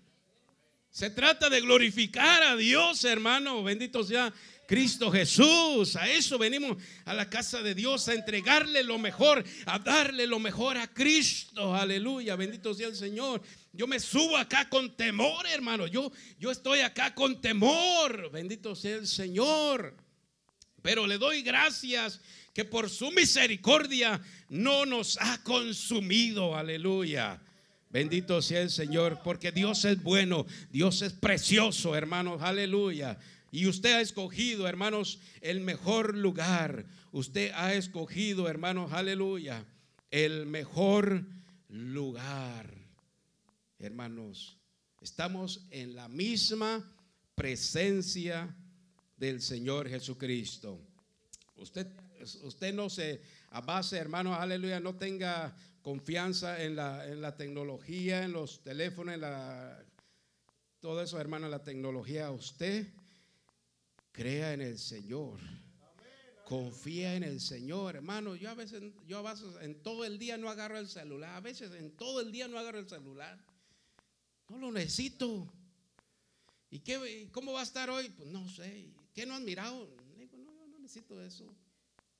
Se 0.90 1.10
trata 1.10 1.50
de 1.50 1.60
glorificar 1.60 2.42
a 2.42 2.56
Dios, 2.56 3.04
hermano. 3.04 3.62
Bendito 3.62 4.04
sea 4.04 4.32
Cristo 4.72 5.12
Jesús. 5.12 5.96
A 5.96 6.08
eso 6.08 6.38
venimos 6.38 6.78
a 7.04 7.12
la 7.12 7.28
casa 7.28 7.60
de 7.60 7.74
Dios, 7.74 8.08
a 8.08 8.14
entregarle 8.14 8.82
lo 8.82 8.96
mejor, 8.96 9.44
a 9.66 9.78
darle 9.78 10.26
lo 10.26 10.38
mejor 10.38 10.78
a 10.78 10.86
Cristo. 10.86 11.76
Aleluya. 11.76 12.36
Bendito 12.36 12.72
sea 12.72 12.88
el 12.88 12.96
Señor. 12.96 13.42
Yo 13.74 13.86
me 13.86 14.00
subo 14.00 14.34
acá 14.34 14.70
con 14.70 14.96
temor, 14.96 15.46
hermano. 15.46 15.86
Yo, 15.88 16.10
yo 16.38 16.50
estoy 16.50 16.80
acá 16.80 17.14
con 17.14 17.38
temor. 17.42 18.30
Bendito 18.32 18.74
sea 18.74 18.96
el 18.96 19.06
Señor. 19.06 19.94
Pero 20.80 21.06
le 21.06 21.18
doy 21.18 21.42
gracias 21.42 22.22
que 22.54 22.64
por 22.64 22.88
su 22.88 23.10
misericordia 23.10 24.22
no 24.48 24.86
nos 24.86 25.18
ha 25.20 25.42
consumido. 25.42 26.56
Aleluya. 26.56 27.42
Bendito 27.90 28.40
sea 28.40 28.62
el 28.62 28.70
Señor, 28.70 29.20
porque 29.22 29.52
Dios 29.52 29.84
es 29.84 30.02
bueno, 30.02 30.46
Dios 30.70 31.02
es 31.02 31.12
precioso, 31.12 31.94
hermanos. 31.94 32.40
Aleluya. 32.40 33.18
Y 33.54 33.66
usted 33.66 33.92
ha 33.92 34.00
escogido, 34.00 34.66
hermanos, 34.66 35.20
el 35.42 35.60
mejor 35.60 36.16
lugar. 36.16 36.86
Usted 37.12 37.52
ha 37.54 37.74
escogido, 37.74 38.48
hermanos, 38.48 38.94
aleluya, 38.94 39.66
el 40.10 40.46
mejor 40.46 41.26
lugar. 41.68 42.74
Hermanos, 43.78 44.56
estamos 45.02 45.66
en 45.70 45.94
la 45.94 46.08
misma 46.08 46.96
presencia 47.34 48.56
del 49.18 49.42
Señor 49.42 49.86
Jesucristo. 49.86 50.80
Usted, 51.56 51.88
usted 52.44 52.72
no 52.72 52.88
se 52.88 53.20
base, 53.66 53.98
hermanos, 53.98 54.38
aleluya, 54.38 54.80
no 54.80 54.94
tenga 54.94 55.54
confianza 55.82 56.64
en 56.64 56.76
la, 56.76 57.06
en 57.06 57.20
la 57.20 57.36
tecnología, 57.36 58.24
en 58.24 58.32
los 58.32 58.62
teléfonos, 58.62 59.14
en 59.14 59.20
la, 59.20 59.78
todo 60.80 61.02
eso, 61.02 61.20
hermano, 61.20 61.50
la 61.50 61.62
tecnología. 61.62 62.30
Usted 62.30 62.88
crea 64.12 64.52
en 64.52 64.60
el 64.60 64.78
Señor. 64.78 65.40
Confía 66.44 67.14
en 67.14 67.22
el 67.22 67.40
Señor, 67.40 67.96
hermano. 67.96 68.36
Yo 68.36 68.50
a 68.50 68.54
veces, 68.54 68.82
yo 69.06 69.18
a 69.18 69.32
veces 69.32 69.48
en 69.62 69.82
todo 69.82 70.04
el 70.04 70.18
día 70.18 70.36
no 70.36 70.50
agarro 70.50 70.78
el 70.78 70.88
celular. 70.88 71.34
A 71.34 71.40
veces 71.40 71.72
en 71.72 71.96
todo 71.96 72.20
el 72.20 72.30
día 72.30 72.46
no 72.46 72.58
agarro 72.58 72.78
el 72.78 72.88
celular. 72.88 73.42
No 74.48 74.58
lo 74.58 74.70
necesito. 74.70 75.50
¿Y 76.70 76.80
qué, 76.80 77.28
cómo 77.32 77.52
va 77.52 77.60
a 77.60 77.64
estar 77.64 77.88
hoy? 77.90 78.10
Pues 78.10 78.28
no 78.28 78.48
sé. 78.48 78.92
¿Qué 79.14 79.24
no 79.24 79.34
han 79.34 79.44
mirado? 79.44 79.88
no, 80.32 80.66
no 80.68 80.78
necesito 80.78 81.20
eso. 81.22 81.54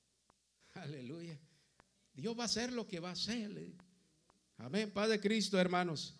Aleluya. 0.73 1.39
Dios 2.13 2.37
va 2.37 2.43
a 2.43 2.45
hacer 2.45 2.71
lo 2.71 2.87
que 2.87 2.99
va 2.99 3.09
a 3.09 3.13
hacer. 3.13 3.51
Amén. 4.57 4.91
Padre 4.91 5.19
Cristo, 5.19 5.59
hermanos. 5.59 6.15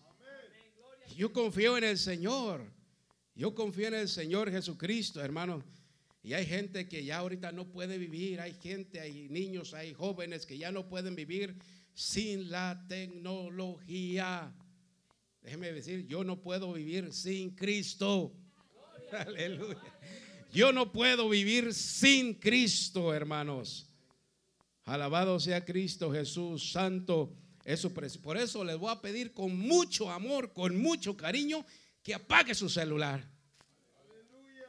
Yo 1.16 1.32
confío 1.32 1.76
en 1.78 1.84
el 1.84 1.98
Señor. 1.98 2.70
Yo 3.34 3.54
confío 3.54 3.88
en 3.88 3.94
el 3.94 4.08
Señor 4.08 4.50
Jesucristo, 4.50 5.20
hermanos. 5.20 5.64
Y 6.22 6.32
hay 6.32 6.46
gente 6.46 6.88
que 6.88 7.04
ya 7.04 7.18
ahorita 7.18 7.52
no 7.52 7.66
puede 7.66 7.98
vivir. 7.98 8.40
Hay 8.40 8.54
gente, 8.54 9.00
hay 9.00 9.28
niños, 9.28 9.74
hay 9.74 9.92
jóvenes 9.92 10.46
que 10.46 10.56
ya 10.56 10.70
no 10.70 10.88
pueden 10.88 11.14
vivir 11.14 11.56
sin 11.92 12.50
la 12.50 12.84
tecnología. 12.88 14.54
Déjeme 15.42 15.72
decir, 15.72 16.06
yo 16.06 16.24
no 16.24 16.40
puedo 16.40 16.72
vivir 16.72 17.12
sin 17.12 17.50
Cristo. 17.50 18.32
Aleluya. 19.12 19.78
Yo 20.52 20.72
no 20.72 20.92
puedo 20.92 21.28
vivir 21.28 21.74
sin 21.74 22.34
Cristo, 22.34 23.12
hermanos. 23.12 23.90
Alabado 24.84 25.40
sea 25.40 25.64
Cristo 25.64 26.12
Jesús, 26.12 26.70
santo 26.72 27.34
eso 27.64 27.90
Por 27.94 28.36
eso 28.36 28.62
les 28.62 28.76
voy 28.76 28.92
a 28.92 29.00
pedir 29.00 29.32
con 29.32 29.56
mucho 29.56 30.10
amor, 30.10 30.52
con 30.52 30.76
mucho 30.76 31.16
cariño, 31.16 31.64
que 32.04 32.14
apague 32.14 32.54
su 32.54 32.68
celular. 32.68 33.24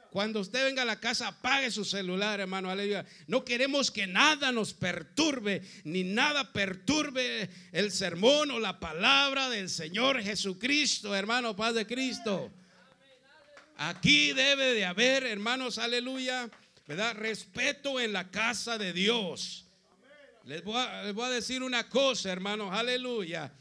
Cuando 0.09 0.39
usted 0.39 0.63
venga 0.63 0.83
a 0.83 0.85
la 0.85 1.01
casa, 1.01 1.27
apague 1.27 1.69
su 1.69 1.83
celular, 1.83 2.39
hermano. 2.39 2.71
Aleluya. 2.71 3.05
No 3.27 3.43
queremos 3.43 3.91
que 3.91 4.07
nada 4.07 4.53
nos 4.53 4.73
perturbe, 4.73 5.61
ni 5.83 6.05
nada 6.05 6.53
perturbe 6.53 7.49
el 7.73 7.91
sermón 7.91 8.49
o 8.51 8.59
la 8.59 8.79
palabra 8.79 9.49
del 9.49 9.69
Señor 9.69 10.23
Jesucristo, 10.23 11.13
hermano, 11.13 11.53
paz 11.57 11.75
de 11.75 11.85
Cristo. 11.85 12.49
Aquí 13.75 14.31
debe 14.31 14.73
de 14.73 14.85
haber, 14.85 15.25
hermanos, 15.25 15.77
aleluya, 15.77 16.49
¿verdad? 16.87 17.15
Respeto 17.15 17.99
en 17.99 18.13
la 18.13 18.31
casa 18.31 18.77
de 18.77 18.93
Dios. 18.93 19.65
Les 20.45 20.63
voy, 20.63 20.77
a, 20.77 21.29
decir 21.29 21.61
una 21.61 21.89
cosa, 21.89 22.31
hermanos, 22.31 22.69
aleluya. 22.71 23.51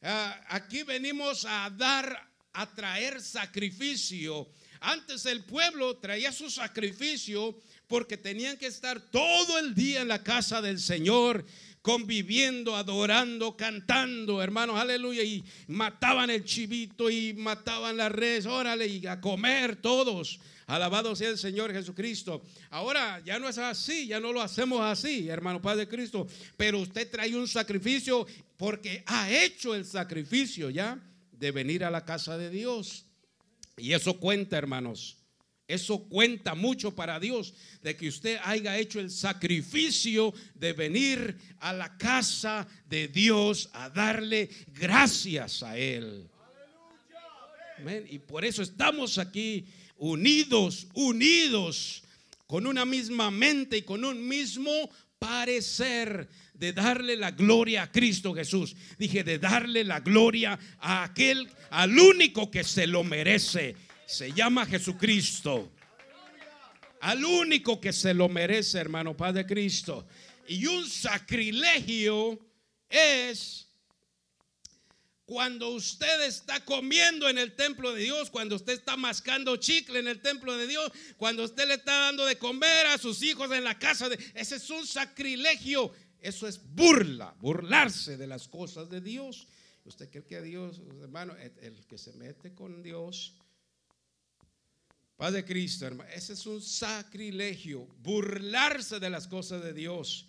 Ah, 0.00 0.44
aquí 0.48 0.84
venimos 0.84 1.44
a 1.44 1.70
dar, 1.70 2.33
a 2.54 2.72
traer 2.72 3.20
sacrificio. 3.20 4.48
Antes 4.80 5.26
el 5.26 5.44
pueblo 5.44 5.96
traía 5.96 6.32
su 6.32 6.50
sacrificio 6.50 7.58
porque 7.86 8.16
tenían 8.16 8.56
que 8.56 8.66
estar 8.66 9.00
todo 9.00 9.58
el 9.58 9.74
día 9.74 10.02
en 10.02 10.08
la 10.08 10.22
casa 10.22 10.62
del 10.62 10.78
Señor, 10.78 11.44
conviviendo, 11.82 12.76
adorando, 12.76 13.56
cantando, 13.56 14.42
hermanos, 14.42 14.80
aleluya, 14.80 15.22
y 15.22 15.44
mataban 15.68 16.30
el 16.30 16.44
chivito 16.44 17.10
y 17.10 17.34
mataban 17.34 17.96
la 17.96 18.08
res, 18.08 18.46
órale, 18.46 18.86
y 18.86 19.06
a 19.06 19.20
comer 19.20 19.76
todos. 19.76 20.40
Alabado 20.66 21.14
sea 21.14 21.28
el 21.28 21.38
Señor 21.38 21.72
Jesucristo. 21.72 22.42
Ahora 22.70 23.20
ya 23.24 23.38
no 23.38 23.48
es 23.48 23.58
así, 23.58 24.06
ya 24.06 24.18
no 24.18 24.32
lo 24.32 24.40
hacemos 24.40 24.80
así, 24.80 25.28
hermano 25.28 25.60
Padre 25.60 25.86
Cristo. 25.86 26.26
Pero 26.56 26.80
usted 26.80 27.10
trae 27.10 27.36
un 27.36 27.46
sacrificio 27.46 28.26
porque 28.56 29.02
ha 29.06 29.30
hecho 29.30 29.74
el 29.74 29.84
sacrificio 29.84 30.70
ya 30.70 30.98
de 31.44 31.50
venir 31.50 31.84
a 31.84 31.90
la 31.90 32.06
casa 32.06 32.38
de 32.38 32.48
Dios. 32.48 33.04
Y 33.76 33.92
eso 33.92 34.18
cuenta, 34.18 34.56
hermanos. 34.56 35.18
Eso 35.68 36.08
cuenta 36.08 36.54
mucho 36.54 36.94
para 36.94 37.20
Dios 37.20 37.52
de 37.82 37.94
que 37.98 38.08
usted 38.08 38.38
haya 38.44 38.78
hecho 38.78 38.98
el 38.98 39.10
sacrificio 39.10 40.32
de 40.54 40.72
venir 40.72 41.36
a 41.58 41.74
la 41.74 41.98
casa 41.98 42.66
de 42.86 43.08
Dios 43.08 43.68
a 43.74 43.90
darle 43.90 44.48
gracias 44.68 45.62
a 45.62 45.76
Él. 45.76 46.30
Y 48.08 48.18
por 48.20 48.42
eso 48.42 48.62
estamos 48.62 49.18
aquí 49.18 49.66
unidos, 49.98 50.86
unidos, 50.94 52.04
con 52.46 52.66
una 52.66 52.86
misma 52.86 53.30
mente 53.30 53.78
y 53.78 53.82
con 53.82 54.02
un 54.02 54.26
mismo 54.26 54.72
parecer 55.18 56.26
de 56.54 56.72
darle 56.72 57.16
la 57.16 57.32
gloria 57.32 57.82
a 57.82 57.92
Cristo 57.92 58.32
Jesús. 58.32 58.74
Dije, 58.98 59.24
de 59.24 59.38
darle 59.38 59.84
la 59.84 60.00
gloria 60.00 60.58
a 60.78 61.04
aquel, 61.04 61.50
al 61.70 61.98
único 61.98 62.50
que 62.50 62.64
se 62.64 62.86
lo 62.86 63.04
merece. 63.04 63.76
Se 64.06 64.32
llama 64.32 64.64
Jesucristo. 64.64 65.70
Al 67.00 67.24
único 67.24 67.80
que 67.80 67.92
se 67.92 68.14
lo 68.14 68.28
merece, 68.28 68.78
hermano 68.78 69.16
Padre 69.16 69.44
Cristo. 69.44 70.06
Y 70.48 70.66
un 70.66 70.88
sacrilegio 70.88 72.38
es 72.88 73.64
cuando 75.26 75.70
usted 75.70 76.22
está 76.22 76.62
comiendo 76.64 77.28
en 77.28 77.38
el 77.38 77.54
templo 77.56 77.94
de 77.94 78.02
Dios, 78.02 78.30
cuando 78.30 78.56
usted 78.56 78.74
está 78.74 78.96
mascando 78.96 79.56
chicle 79.56 79.98
en 79.98 80.06
el 80.06 80.20
templo 80.20 80.56
de 80.56 80.66
Dios, 80.66 80.92
cuando 81.16 81.44
usted 81.44 81.66
le 81.66 81.74
está 81.74 81.98
dando 81.98 82.26
de 82.26 82.36
comer 82.36 82.86
a 82.86 82.98
sus 82.98 83.22
hijos 83.22 83.50
en 83.50 83.64
la 83.64 83.78
casa 83.78 84.08
de 84.08 84.18
ese 84.34 84.56
es 84.56 84.68
un 84.68 84.86
sacrilegio, 84.86 85.92
eso 86.24 86.48
es 86.48 86.58
burla, 86.74 87.34
burlarse 87.38 88.16
de 88.16 88.26
las 88.26 88.48
cosas 88.48 88.88
de 88.88 89.02
Dios. 89.02 89.46
¿Usted 89.84 90.08
cree 90.10 90.24
que 90.24 90.40
Dios, 90.40 90.80
hermano, 91.02 91.36
el, 91.36 91.86
que 91.86 91.98
se 91.98 92.14
mete 92.14 92.54
con 92.54 92.82
Dios, 92.82 93.34
Padre 95.16 95.44
Cristo, 95.44 95.86
hermano, 95.86 96.10
ese 96.10 96.32
es 96.32 96.46
un 96.46 96.62
sacrilegio, 96.62 97.86
burlarse 98.02 98.98
de 98.98 99.10
las 99.10 99.28
cosas 99.28 99.62
de 99.62 99.74
Dios. 99.74 100.26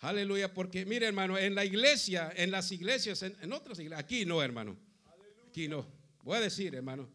Aleluya, 0.00 0.52
porque 0.52 0.84
mire 0.86 1.06
hermano, 1.06 1.38
en 1.38 1.54
la 1.54 1.64
iglesia, 1.64 2.32
en 2.34 2.50
las 2.50 2.72
iglesias, 2.72 3.22
en, 3.22 3.52
otras 3.52 3.78
iglesias, 3.78 4.00
aquí 4.00 4.24
no 4.24 4.42
hermano, 4.42 4.76
aquí 5.48 5.68
no. 5.68 5.86
Voy 6.22 6.38
a 6.38 6.40
decir 6.40 6.74
hermano, 6.74 7.08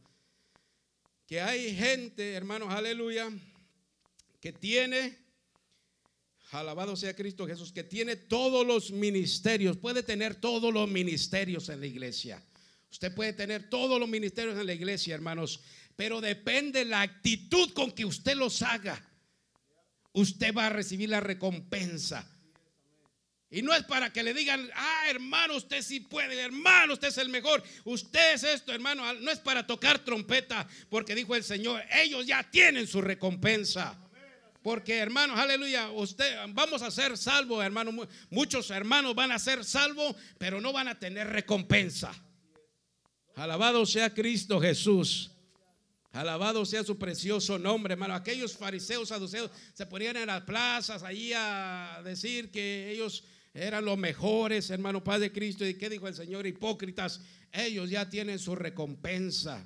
que 1.26 1.42
hay 1.42 1.76
gente, 1.76 2.34
hermanos, 2.34 2.72
aleluya, 2.72 3.30
que 4.40 4.54
tiene, 4.54 5.18
alabado 6.52 6.96
sea 6.96 7.16
Cristo 7.16 7.46
Jesús, 7.46 7.72
que 7.72 7.84
tiene 7.84 8.16
todos 8.16 8.66
los 8.66 8.92
ministerios, 8.92 9.78
puede 9.78 10.04
tener 10.04 10.36
todos 10.36 10.74
los 10.74 10.90
ministerios 10.90 11.70
en 11.70 11.80
la 11.80 11.88
iglesia. 11.88 12.44
Usted 12.92 13.14
puede 13.14 13.34
tener 13.34 13.70
todos 13.70 14.00
los 14.00 14.10
ministerios 14.10 14.58
en 14.58 14.66
la 14.66 14.74
iglesia, 14.74 15.14
hermanos, 15.14 15.62
pero 15.96 16.22
depende 16.22 16.86
la 16.86 17.02
actitud 17.02 17.72
con 17.74 17.92
que 17.92 18.06
usted 18.06 18.36
los 18.36 18.62
haga. 18.62 19.06
Usted 20.14 20.54
va 20.56 20.68
a 20.68 20.70
recibir 20.70 21.10
la 21.10 21.20
recompensa. 21.20 22.28
Y 23.52 23.62
no 23.62 23.74
es 23.74 23.84
para 23.84 24.12
que 24.14 24.24
le 24.24 24.34
digan, 24.34 24.70
ah, 24.76 25.06
hermano, 25.10 25.56
usted 25.56 25.82
sí 25.82 26.00
puede, 26.00 26.40
hermano, 26.40 26.94
usted 26.94 27.08
es 27.08 27.18
el 27.18 27.30
mejor, 27.30 27.64
usted 27.84 28.36
es 28.36 28.44
esto, 28.44 28.72
hermano. 28.72 29.12
No 29.16 29.32
es 29.32 29.40
para 29.40 29.66
tocar 29.66 30.04
trompeta, 30.06 30.68
porque 30.90 31.16
dijo 31.16 31.36
el 31.36 31.44
Señor, 31.44 31.84
ellos 31.92 32.26
ya 32.26 32.44
tienen 32.50 32.88
su 32.88 33.02
recompensa. 33.02 34.00
Porque 34.62 34.98
hermanos, 34.98 35.40
aleluya, 35.40 35.90
usted 35.92 36.36
vamos 36.50 36.82
a 36.82 36.92
ser 36.92 37.18
salvos, 37.18 37.64
hermano. 37.64 37.92
Muchos 38.30 38.70
hermanos 38.72 39.16
van 39.16 39.32
a 39.32 39.40
ser 39.40 39.64
salvos, 39.64 40.16
pero 40.38 40.60
no 40.60 40.74
van 40.74 40.90
a 40.90 41.00
tener 41.00 41.28
recompensa. 41.28 42.12
Alabado 43.36 43.86
sea 43.86 44.14
Cristo 44.14 44.60
Jesús. 44.60 45.32
Alabado 46.12 46.66
sea 46.66 46.84
su 46.84 46.98
precioso 46.98 47.58
nombre, 47.58 47.94
hermano. 47.94 48.16
Aquellos 48.16 48.58
fariseos, 48.58 49.10
saduceos, 49.10 49.52
se 49.74 49.86
ponían 49.86 50.18
en 50.18 50.28
las 50.28 50.42
plazas 50.42 51.04
allí 51.04 51.32
a 51.34 52.02
decir 52.04 52.52
que 52.52 52.92
ellos 52.92 53.24
eran 53.54 53.86
los 53.86 53.98
mejores, 53.98 54.70
hermano 54.72 55.04
Padre 55.04 55.32
Cristo. 55.32 55.66
¿Y 55.66 55.76
qué 55.76 55.90
dijo 55.90 56.08
el 56.08 56.16
Señor? 56.16 56.48
Hipócritas, 56.48 57.22
ellos 57.52 57.90
ya 57.90 58.10
tienen 58.10 58.40
su 58.40 58.56
recompensa. 58.56 59.66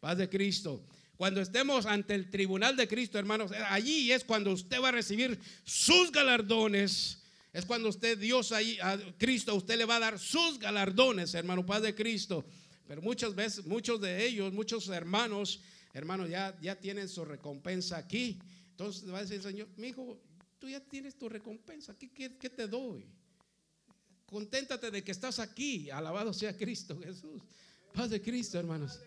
Padre 0.00 0.28
Cristo. 0.28 0.84
Cuando 1.16 1.40
estemos 1.40 1.86
ante 1.86 2.14
el 2.14 2.28
tribunal 2.30 2.76
de 2.76 2.88
Cristo, 2.88 3.18
hermanos, 3.18 3.52
allí 3.68 4.10
es 4.10 4.24
cuando 4.24 4.50
usted 4.50 4.80
va 4.82 4.88
a 4.88 4.92
recibir 4.92 5.38
sus 5.64 6.10
galardones. 6.10 7.22
Es 7.52 7.64
cuando 7.64 7.88
usted, 7.88 8.18
Dios, 8.18 8.50
ahí, 8.50 8.78
a 8.82 8.98
Cristo, 9.16 9.54
usted 9.54 9.78
le 9.78 9.84
va 9.84 9.96
a 9.96 10.00
dar 10.00 10.18
sus 10.18 10.58
galardones, 10.58 11.34
hermano, 11.34 11.64
Padre 11.64 11.88
de 11.88 11.94
Cristo. 11.94 12.44
Pero 12.88 13.00
muchas 13.00 13.34
veces, 13.34 13.64
muchos 13.64 14.00
de 14.00 14.26
ellos, 14.26 14.52
muchos 14.52 14.88
hermanos, 14.88 15.60
hermanos, 15.92 16.28
ya, 16.28 16.56
ya 16.60 16.74
tienen 16.74 17.08
su 17.08 17.24
recompensa 17.24 17.96
aquí. 17.96 18.40
Entonces 18.70 19.08
va 19.08 19.18
a 19.18 19.22
decir 19.22 19.36
el 19.36 19.42
Señor, 19.42 19.68
mi 19.76 19.88
hijo, 19.88 20.20
tú 20.58 20.68
ya 20.68 20.80
tienes 20.80 21.16
tu 21.16 21.28
recompensa, 21.28 21.96
¿qué, 21.96 22.10
qué, 22.10 22.36
qué 22.36 22.50
te 22.50 22.66
doy? 22.66 23.06
Conténtate 24.26 24.90
de 24.90 25.04
que 25.04 25.12
estás 25.12 25.38
aquí, 25.38 25.90
alabado 25.90 26.32
sea 26.32 26.56
Cristo 26.56 26.98
Jesús. 26.98 27.40
Paz 27.92 28.10
de 28.10 28.20
Cristo, 28.20 28.58
hermanos. 28.58 28.98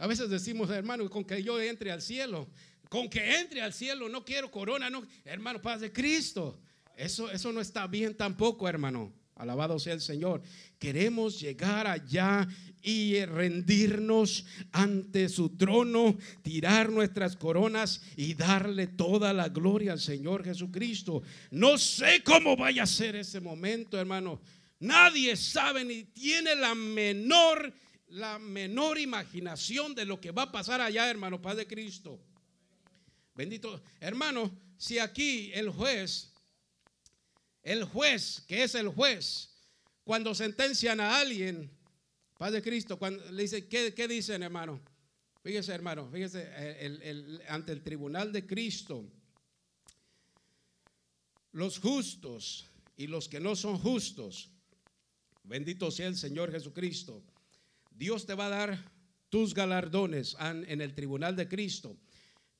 A 0.00 0.06
veces 0.06 0.30
decimos, 0.30 0.70
hermano, 0.70 1.10
con 1.10 1.24
que 1.24 1.42
yo 1.42 1.60
entre 1.60 1.92
al 1.92 2.00
cielo, 2.00 2.48
con 2.88 3.10
que 3.10 3.38
entre 3.38 3.60
al 3.60 3.74
cielo, 3.74 4.08
no 4.08 4.24
quiero 4.24 4.50
corona, 4.50 4.88
no, 4.88 5.06
hermano, 5.26 5.60
paz 5.60 5.82
de 5.82 5.92
Cristo. 5.92 6.58
Eso, 6.96 7.30
eso 7.30 7.52
no 7.52 7.60
está 7.60 7.86
bien 7.86 8.16
tampoco, 8.16 8.66
hermano. 8.66 9.12
Alabado 9.36 9.78
sea 9.78 9.92
el 9.92 10.00
Señor. 10.00 10.40
Queremos 10.78 11.38
llegar 11.38 11.86
allá 11.86 12.48
y 12.82 13.22
rendirnos 13.26 14.46
ante 14.72 15.28
su 15.28 15.50
trono, 15.50 16.16
tirar 16.40 16.88
nuestras 16.88 17.36
coronas 17.36 18.00
y 18.16 18.32
darle 18.32 18.86
toda 18.86 19.34
la 19.34 19.50
gloria 19.50 19.92
al 19.92 20.00
Señor 20.00 20.44
Jesucristo. 20.44 21.22
No 21.50 21.76
sé 21.76 22.22
cómo 22.24 22.56
vaya 22.56 22.84
a 22.84 22.86
ser 22.86 23.16
ese 23.16 23.38
momento, 23.38 24.00
hermano. 24.00 24.40
Nadie 24.78 25.36
sabe 25.36 25.84
ni 25.84 26.04
tiene 26.04 26.54
la 26.54 26.74
menor 26.74 27.74
la 28.10 28.38
menor 28.38 28.98
imaginación 28.98 29.94
de 29.94 30.04
lo 30.04 30.20
que 30.20 30.32
va 30.32 30.42
a 30.42 30.52
pasar 30.52 30.80
allá, 30.80 31.08
hermano, 31.08 31.40
Padre 31.40 31.66
Cristo. 31.66 32.20
Bendito. 33.34 33.82
Hermano, 34.00 34.50
si 34.76 34.98
aquí 34.98 35.50
el 35.54 35.70
juez, 35.70 36.32
el 37.62 37.84
juez, 37.84 38.42
que 38.46 38.64
es 38.64 38.74
el 38.74 38.88
juez, 38.88 39.50
cuando 40.04 40.34
sentencian 40.34 41.00
a 41.00 41.18
alguien, 41.18 41.70
Padre 42.36 42.62
Cristo, 42.62 42.98
cuando 42.98 43.30
le 43.30 43.42
dice, 43.42 43.68
¿qué, 43.68 43.94
qué 43.94 44.08
dicen, 44.08 44.42
hermano? 44.42 44.80
Fíjese, 45.42 45.72
hermano, 45.72 46.08
fíjese, 46.10 47.44
ante 47.48 47.72
el 47.72 47.82
tribunal 47.82 48.32
de 48.32 48.46
Cristo, 48.46 49.04
los 51.52 51.78
justos 51.78 52.66
y 52.96 53.06
los 53.06 53.28
que 53.28 53.40
no 53.40 53.54
son 53.54 53.78
justos, 53.78 54.50
bendito 55.44 55.90
sea 55.90 56.08
el 56.08 56.16
Señor 56.16 56.50
Jesucristo 56.50 57.22
Dios 58.00 58.24
te 58.24 58.32
va 58.32 58.46
a 58.46 58.48
dar 58.48 58.92
tus 59.28 59.52
galardones 59.52 60.34
en 60.40 60.80
el 60.80 60.94
tribunal 60.94 61.36
de 61.36 61.46
Cristo. 61.46 61.98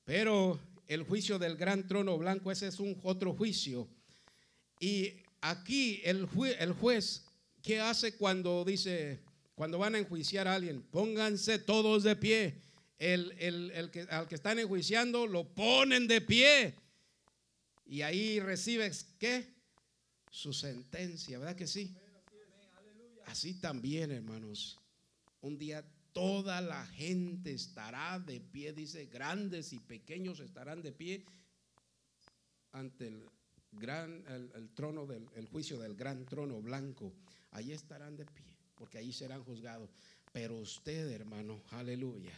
Pero 0.05 0.59
el 0.87 1.01
juicio 1.01 1.39
del 1.39 1.57
gran 1.57 1.87
trono 1.87 2.15
blanco, 2.15 2.51
ese 2.51 2.67
es 2.67 2.79
un 2.79 2.95
otro 3.01 3.33
juicio. 3.33 3.89
Y 4.79 5.15
aquí 5.41 5.99
el, 6.03 6.27
el 6.59 6.73
juez, 6.73 7.25
¿qué 7.63 7.79
hace 7.79 8.15
cuando 8.17 8.63
dice, 8.63 9.19
cuando 9.55 9.79
van 9.79 9.95
a 9.95 9.97
enjuiciar 9.97 10.47
a 10.47 10.53
alguien? 10.53 10.83
Pónganse 10.83 11.57
todos 11.57 12.03
de 12.03 12.15
pie. 12.15 12.61
El, 12.99 13.31
el, 13.39 13.89
que, 13.89 14.01
al 14.01 14.27
que 14.27 14.35
están 14.35 14.59
enjuiciando 14.59 15.25
lo 15.25 15.55
ponen 15.55 16.05
de 16.05 16.21
pie. 16.21 16.75
Y 17.87 18.03
ahí 18.03 18.39
recibes, 18.39 19.07
¿qué? 19.17 19.55
Su 20.29 20.53
sentencia, 20.53 21.39
¿verdad 21.39 21.55
que 21.55 21.65
sí? 21.65 21.95
Así 23.25 23.55
también, 23.55 24.11
hermanos. 24.11 24.80
Un 25.41 25.57
día 25.57 25.83
toda 26.13 26.61
la 26.61 26.85
gente 26.85 27.51
estará 27.51 28.19
de 28.19 28.39
pie, 28.39 28.73
dice, 28.73 29.05
grandes 29.05 29.73
y 29.73 29.79
pequeños 29.79 30.39
estarán 30.39 30.81
de 30.81 30.91
pie 30.91 31.25
ante 32.71 33.07
el 33.07 33.25
gran 33.71 34.23
el, 34.27 34.69
trono 34.75 35.05
del 35.05 35.27
el 35.35 35.47
juicio 35.47 35.79
del 35.79 35.95
gran 35.95 36.25
trono 36.25 36.61
blanco. 36.61 37.13
Allí 37.51 37.71
estarán 37.71 38.17
de 38.17 38.25
pie, 38.25 38.55
porque 38.75 38.97
allí 38.97 39.11
serán 39.11 39.43
juzgados. 39.43 39.89
Pero 40.31 40.57
usted, 40.57 41.09
hermano, 41.11 41.61
aleluya. 41.71 42.33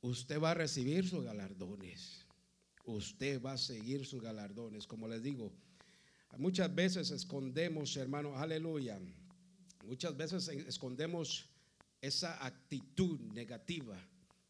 Usted 0.00 0.40
va 0.40 0.52
a 0.52 0.54
recibir 0.54 1.08
sus 1.08 1.24
galardones. 1.24 2.24
Usted 2.84 3.42
va 3.42 3.52
a 3.52 3.58
seguir 3.58 4.06
sus 4.06 4.22
galardones. 4.22 4.86
Como 4.86 5.08
les 5.08 5.22
digo, 5.22 5.50
muchas 6.38 6.74
veces 6.74 7.10
escondemos, 7.10 7.96
hermano, 7.96 8.36
aleluya 8.36 9.00
Muchas 9.84 10.16
veces 10.16 10.48
escondemos 10.48 11.46
esa 12.00 12.44
actitud 12.44 13.20
negativa 13.32 13.96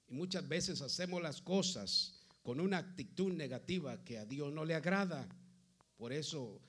y 0.08 0.14
muchas 0.14 0.48
veces 0.48 0.80
hacemos 0.80 1.22
las 1.22 1.40
cosas 1.40 2.20
con 2.42 2.60
una 2.60 2.78
actitud 2.78 3.32
negativa 3.32 4.04
que 4.04 4.18
a 4.18 4.26
Dios 4.26 4.52
no 4.52 4.64
le 4.64 4.74
agrada. 4.74 5.26
Por 5.96 6.12
eso 6.12 6.60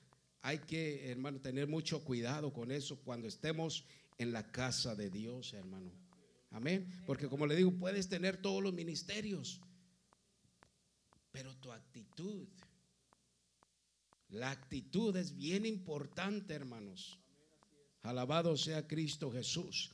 hay 0.42 0.58
que, 0.60 1.10
hermano, 1.10 1.40
tener 1.40 1.68
mucho 1.68 2.02
cuidado 2.04 2.52
con 2.52 2.70
eso 2.70 3.00
cuando 3.02 3.28
estemos 3.28 3.84
en 4.18 4.32
la 4.32 4.50
casa 4.50 4.94
de 4.94 5.10
Dios, 5.10 5.52
hermano. 5.52 5.92
Amén. 6.50 6.88
Porque 7.06 7.28
como 7.28 7.46
le 7.46 7.56
digo, 7.56 7.72
puedes 7.72 8.08
tener 8.08 8.36
todos 8.36 8.62
los 8.62 8.72
ministerios, 8.72 9.60
pero 11.32 11.54
tu 11.56 11.72
actitud, 11.72 12.46
la 14.28 14.50
actitud 14.50 15.14
es 15.16 15.36
bien 15.36 15.66
importante, 15.66 16.54
hermanos. 16.54 17.18
Alabado 18.06 18.56
sea 18.56 18.86
Cristo 18.86 19.32
Jesús. 19.32 19.90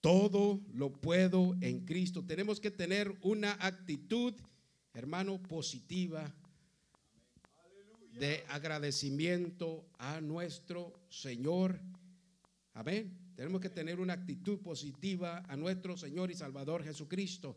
Todo 0.00 0.60
lo 0.72 0.90
puedo 0.90 1.54
en 1.60 1.84
Cristo. 1.84 2.24
Tenemos 2.24 2.60
que 2.60 2.70
tener 2.70 3.14
una 3.20 3.52
actitud, 3.60 4.34
hermano, 4.94 5.42
positiva 5.42 6.32
de 8.12 8.42
agradecimiento 8.48 9.84
a 9.98 10.22
nuestro 10.22 10.98
Señor. 11.10 11.78
Amén. 12.72 13.16
Tenemos 13.36 13.60
que 13.60 13.68
tener 13.68 14.00
una 14.00 14.14
actitud 14.14 14.58
positiva 14.60 15.44
a 15.46 15.56
nuestro 15.56 15.96
Señor 15.96 16.30
y 16.30 16.34
Salvador 16.34 16.82
Jesucristo. 16.82 17.56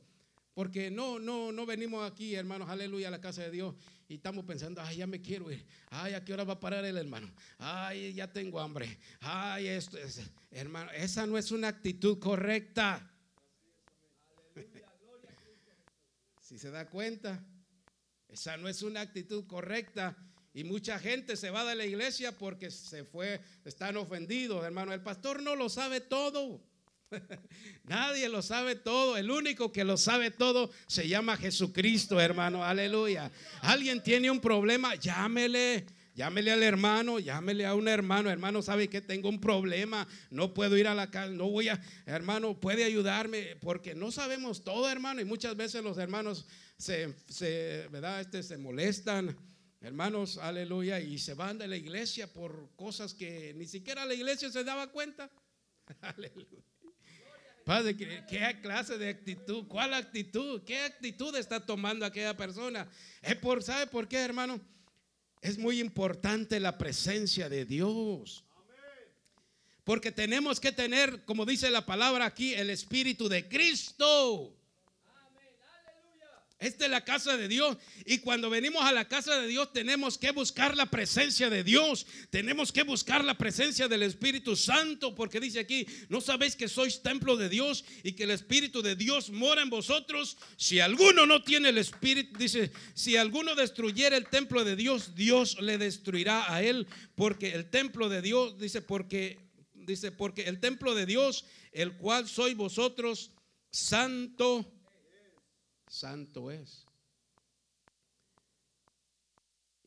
Porque 0.54 0.92
no, 0.92 1.18
no, 1.18 1.52
no 1.52 1.66
venimos 1.66 2.10
aquí, 2.10 2.36
hermanos, 2.36 2.70
aleluya, 2.70 3.08
a 3.08 3.12
la 3.12 3.22
casa 3.22 3.44
de 3.44 3.52
Dios 3.52 3.76
y 4.12 4.16
estamos 4.16 4.44
pensando, 4.44 4.82
ay, 4.82 4.98
ya 4.98 5.08
me 5.08 5.22
quiero 5.22 5.50
ir. 5.50 5.66
Ay, 5.90 6.14
¿a 6.14 6.26
qué 6.26 6.34
hora 6.34 6.44
va 6.44 6.54
a 6.54 6.60
parar 6.60 6.84
el 6.84 6.98
hermano? 6.98 7.32
Ay, 7.58 8.14
ya 8.14 8.30
tengo 8.30 8.60
hambre. 8.60 9.00
Ay, 9.22 9.68
esto 9.68 9.98
es, 9.98 10.20
hermano, 10.52 10.92
esa 10.92 11.26
no 11.26 11.38
es 11.38 11.52
una 11.52 11.70
actitud 11.70 12.20
correcta. 12.20 13.10
si 16.42 16.60
se 16.60 16.70
da 16.70 16.90
cuenta, 16.90 17.42
esa 18.28 18.58
no 18.58 18.68
es 18.68 18.82
una 18.82 19.00
actitud 19.00 19.48
correcta. 19.48 20.18
Y 20.54 20.66
mucha 20.66 21.00
gente 21.00 21.38
se 21.38 21.50
va 21.50 21.64
de 21.64 21.76
la 21.76 21.86
iglesia 21.86 22.38
porque 22.38 22.70
se 22.72 23.06
fue, 23.06 23.40
están 23.64 23.96
ofendidos, 23.96 24.66
hermano. 24.66 24.92
El 24.92 25.02
pastor 25.02 25.42
no 25.42 25.56
lo 25.56 25.70
sabe 25.70 26.02
todo. 26.02 26.62
Nadie 27.84 28.30
lo 28.30 28.42
sabe 28.42 28.76
todo. 28.76 29.18
El 29.18 29.32
único 29.32 29.72
que 29.72 29.84
lo 29.84 29.98
sabe 29.98 30.32
todo 30.32 30.72
se 30.88 31.08
llama 31.08 31.38
Jesucristo, 31.38 32.20
hermano. 32.20 32.64
Aleluya. 32.64 33.32
Alguien 33.62 34.02
tiene 34.02 34.32
un 34.32 34.40
problema, 34.40 34.96
llámele. 34.96 35.86
Llámele 36.14 36.52
al 36.52 36.62
hermano, 36.62 37.20
llámele 37.20 37.66
a 37.66 37.74
un 37.74 37.88
hermano. 37.88 38.30
Hermano, 38.30 38.62
sabe 38.62 38.90
que 38.90 39.02
tengo 39.02 39.30
un 39.30 39.40
problema. 39.40 40.08
No 40.30 40.54
puedo 40.54 40.78
ir 40.78 40.88
a 40.88 40.96
la 40.96 41.10
casa. 41.10 41.32
No 41.32 41.50
voy 41.50 41.70
a. 41.70 41.82
Hermano, 42.06 42.60
puede 42.60 42.84
ayudarme. 42.84 43.56
Porque 43.62 43.96
no 43.96 44.12
sabemos 44.12 44.64
todo, 44.64 44.90
hermano. 44.90 45.22
Y 45.22 45.26
muchas 45.26 45.56
veces 45.56 45.84
los 45.84 45.98
hermanos 45.98 46.46
se, 46.78 47.16
¿verdad? 47.90 48.22
Este, 48.22 48.44
se 48.44 48.58
molestan. 48.58 49.38
Hermanos, 49.80 50.38
aleluya. 50.38 51.00
Y 51.00 51.18
se 51.18 51.34
van 51.34 51.58
de 51.58 51.68
la 51.68 51.78
iglesia 51.78 52.32
por 52.32 52.70
cosas 52.76 53.14
que 53.14 53.54
ni 53.56 53.66
siquiera 53.66 54.06
la 54.06 54.14
iglesia 54.14 54.52
se 54.52 54.64
daba 54.64 54.92
cuenta. 54.92 55.32
Aleluya. 56.02 56.62
Padre, 57.66 57.96
¿qué, 57.96 58.60
clase 58.62 58.98
de 58.98 59.10
actitud? 59.10 59.68
¿Cuál 59.68 59.94
actitud? 59.94 60.62
¿Qué 60.64 60.80
actitud 60.82 61.36
está 61.36 61.64
tomando 61.66 62.06
aquella 62.06 62.36
persona? 62.36 62.90
Es 63.22 63.36
por, 63.36 63.62
¿Sabe 63.62 63.88
por 63.88 64.08
qué, 64.08 64.18
hermano? 64.18 64.60
Es 65.42 65.58
muy 65.58 65.80
importante 65.80 66.60
la 66.60 66.78
presencia 66.78 67.50
de 67.50 67.66
Dios. 67.66 68.44
Porque 69.84 70.12
tenemos 70.12 70.60
que 70.60 70.72
tener, 70.72 71.26
como 71.26 71.46
dice 71.46 71.70
la 71.72 71.86
palabra 71.86 72.26
aquí, 72.26 72.54
el 72.54 72.70
Espíritu 72.70 73.28
de 73.28 73.48
Cristo. 73.48 74.56
Esta 76.62 76.86
es 76.86 76.92
la 76.92 77.04
casa 77.04 77.38
de 77.38 77.48
Dios. 77.48 77.76
Y 78.06 78.20
cuando 78.20 78.48
venimos 78.48 78.84
a 78.84 78.92
la 78.92 79.08
casa 79.08 79.40
de 79.42 79.48
Dios 79.48 79.74
tenemos 79.74 80.20
que 80.20 80.30
buscar 80.30 80.78
la 80.78 80.86
presencia 80.86 81.50
de 81.50 81.64
Dios. 81.64 82.06
Tenemos 82.30 82.72
que 82.72 82.84
buscar 82.84 83.26
la 83.26 83.36
presencia 83.36 83.88
del 83.88 84.04
Espíritu 84.04 84.56
Santo. 84.56 85.16
Porque 85.16 85.40
dice 85.40 85.60
aquí, 85.60 85.88
no 86.08 86.22
sabéis 86.22 86.56
que 86.56 86.68
sois 86.68 87.02
templo 87.02 87.36
de 87.36 87.50
Dios 87.50 87.84
y 88.04 88.12
que 88.12 88.26
el 88.26 88.32
Espíritu 88.32 88.84
de 88.84 88.96
Dios 88.96 89.32
mora 89.32 89.64
en 89.64 89.72
vosotros. 89.72 90.38
Si 90.56 90.80
alguno 90.80 91.26
no 91.26 91.42
tiene 91.42 91.70
el 91.70 91.80
Espíritu, 91.80 92.38
dice, 92.38 92.72
si 92.94 93.18
alguno 93.18 93.56
destruyera 93.56 94.16
el 94.16 94.28
templo 94.28 94.64
de 94.64 94.76
Dios, 94.76 95.16
Dios 95.16 95.60
le 95.60 95.80
destruirá 95.80 96.54
a 96.54 96.62
él. 96.62 96.86
Porque 97.16 97.54
el 97.54 97.72
templo 97.72 98.08
de 98.08 98.22
Dios, 98.22 98.60
dice, 98.60 98.84
porque, 98.84 99.40
dice, 99.74 100.12
porque 100.12 100.44
el 100.44 100.60
templo 100.60 100.94
de 100.94 101.08
Dios, 101.08 101.44
el 101.72 101.94
cual 101.94 102.30
sois 102.30 102.56
vosotros, 102.56 103.32
santo, 103.72 104.72
santo 105.92 106.50
es. 106.50 106.86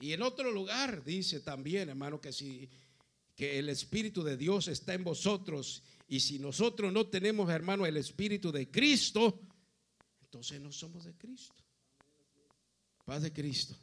Y 0.01 0.13
en 0.13 0.23
otro 0.23 0.53
lugar 0.53 1.03
dice 1.03 1.41
también, 1.41 1.89
hermano, 1.89 2.21
que 2.21 2.33
si 2.33 2.69
que 3.35 3.59
el 3.59 3.69
Espíritu 3.69 4.23
de 4.23 4.37
Dios 4.37 4.69
está 4.69 4.95
en 4.95 5.03
vosotros 5.03 5.83
y 6.07 6.21
si 6.21 6.39
nosotros 6.39 6.93
no 6.93 7.09
tenemos, 7.09 7.51
hermano, 7.51 7.85
el 7.85 7.97
Espíritu 7.97 8.53
de 8.53 8.71
Cristo, 8.71 9.41
entonces 10.23 10.61
no 10.61 10.71
somos 10.71 11.05
de 11.05 11.15
Cristo. 11.15 11.55
Paz 13.05 13.23
de 13.23 13.33
Cristo. 13.33 13.75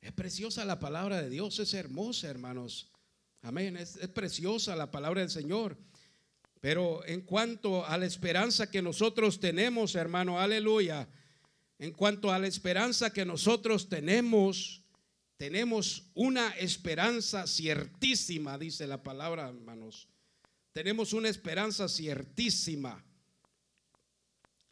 Es 0.00 0.12
preciosa 0.12 0.64
la 0.64 0.80
palabra 0.80 1.22
de 1.22 1.30
Dios, 1.30 1.58
es 1.58 1.72
hermosa, 1.74 2.28
hermanos. 2.28 2.90
Amén. 3.42 3.76
Es, 3.76 3.96
es, 3.96 4.08
preciosa 4.08 4.74
la 4.74 4.90
palabra 4.90 5.20
del 5.20 5.30
Señor. 5.30 5.76
Pero 6.60 7.04
en 7.06 7.20
cuanto 7.20 7.86
a 7.86 7.96
la 7.98 8.06
esperanza 8.06 8.70
que 8.70 8.82
nosotros 8.82 9.38
tenemos, 9.38 9.94
hermano, 9.94 10.40
aleluya. 10.40 11.08
En 11.78 11.92
cuanto 11.92 12.32
a 12.32 12.38
la 12.38 12.48
esperanza 12.48 13.12
que 13.12 13.24
nosotros 13.24 13.88
tenemos, 13.88 14.82
tenemos 15.36 16.10
una 16.14 16.50
esperanza 16.56 17.46
ciertísima, 17.46 18.58
dice 18.58 18.86
la 18.88 19.02
palabra, 19.02 19.48
hermanos. 19.48 20.08
Tenemos 20.72 21.12
una 21.12 21.28
esperanza 21.28 21.88
ciertísima. 21.88 23.04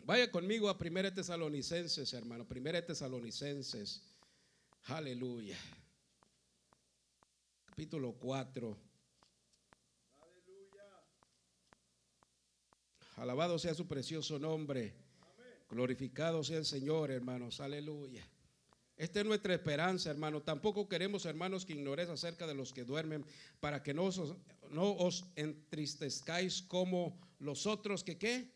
Vaya 0.04 0.30
conmigo 0.30 0.68
a 0.68 0.76
1 0.76 1.14
Tesalonicenses, 1.14 2.12
hermano. 2.12 2.46
1 2.48 2.84
Tesalonicenses. 2.84 4.02
Aleluya. 4.84 5.58
Capítulo 7.64 8.12
4. 8.12 8.76
Alabado 13.16 13.58
sea 13.58 13.74
su 13.74 13.86
precioso 13.86 14.38
nombre. 14.38 14.94
Glorificado 15.70 16.44
sea 16.44 16.58
el 16.58 16.66
Señor, 16.66 17.10
hermanos. 17.10 17.60
Aleluya. 17.60 18.28
Esta 18.94 19.20
es 19.20 19.26
nuestra 19.26 19.54
esperanza, 19.54 20.10
hermano. 20.10 20.42
Tampoco 20.42 20.86
queremos, 20.86 21.24
hermanos, 21.24 21.64
que 21.64 21.72
ignoréis 21.72 22.10
acerca 22.10 22.46
de 22.46 22.54
los 22.54 22.74
que 22.74 22.84
duermen, 22.84 23.24
para 23.58 23.82
que 23.82 23.94
no 23.94 24.04
os, 24.04 24.36
no 24.70 24.92
os 24.96 25.24
entristezcáis 25.34 26.60
como 26.62 27.18
los 27.38 27.66
otros 27.66 28.04
que 28.04 28.18
qué. 28.18 28.52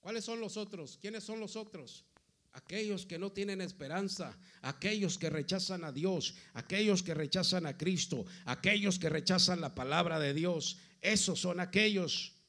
¿Cuáles 0.00 0.24
son 0.24 0.40
los 0.40 0.56
otros? 0.56 0.98
¿Quiénes 0.98 1.24
son 1.24 1.38
los 1.38 1.54
otros? 1.54 2.06
Aquellos 2.52 3.04
que 3.04 3.18
no 3.18 3.30
tienen 3.30 3.60
esperanza, 3.60 4.38
aquellos 4.62 5.18
que 5.18 5.28
rechazan 5.28 5.84
a 5.84 5.92
Dios, 5.92 6.34
aquellos 6.54 7.02
que 7.02 7.12
rechazan 7.12 7.66
a 7.66 7.76
Cristo, 7.76 8.24
aquellos 8.46 8.98
que 8.98 9.10
rechazan 9.10 9.60
la 9.60 9.74
palabra 9.74 10.18
de 10.18 10.32
Dios. 10.32 10.78
Esos 11.02 11.40
son 11.40 11.60
aquellos 11.60 12.39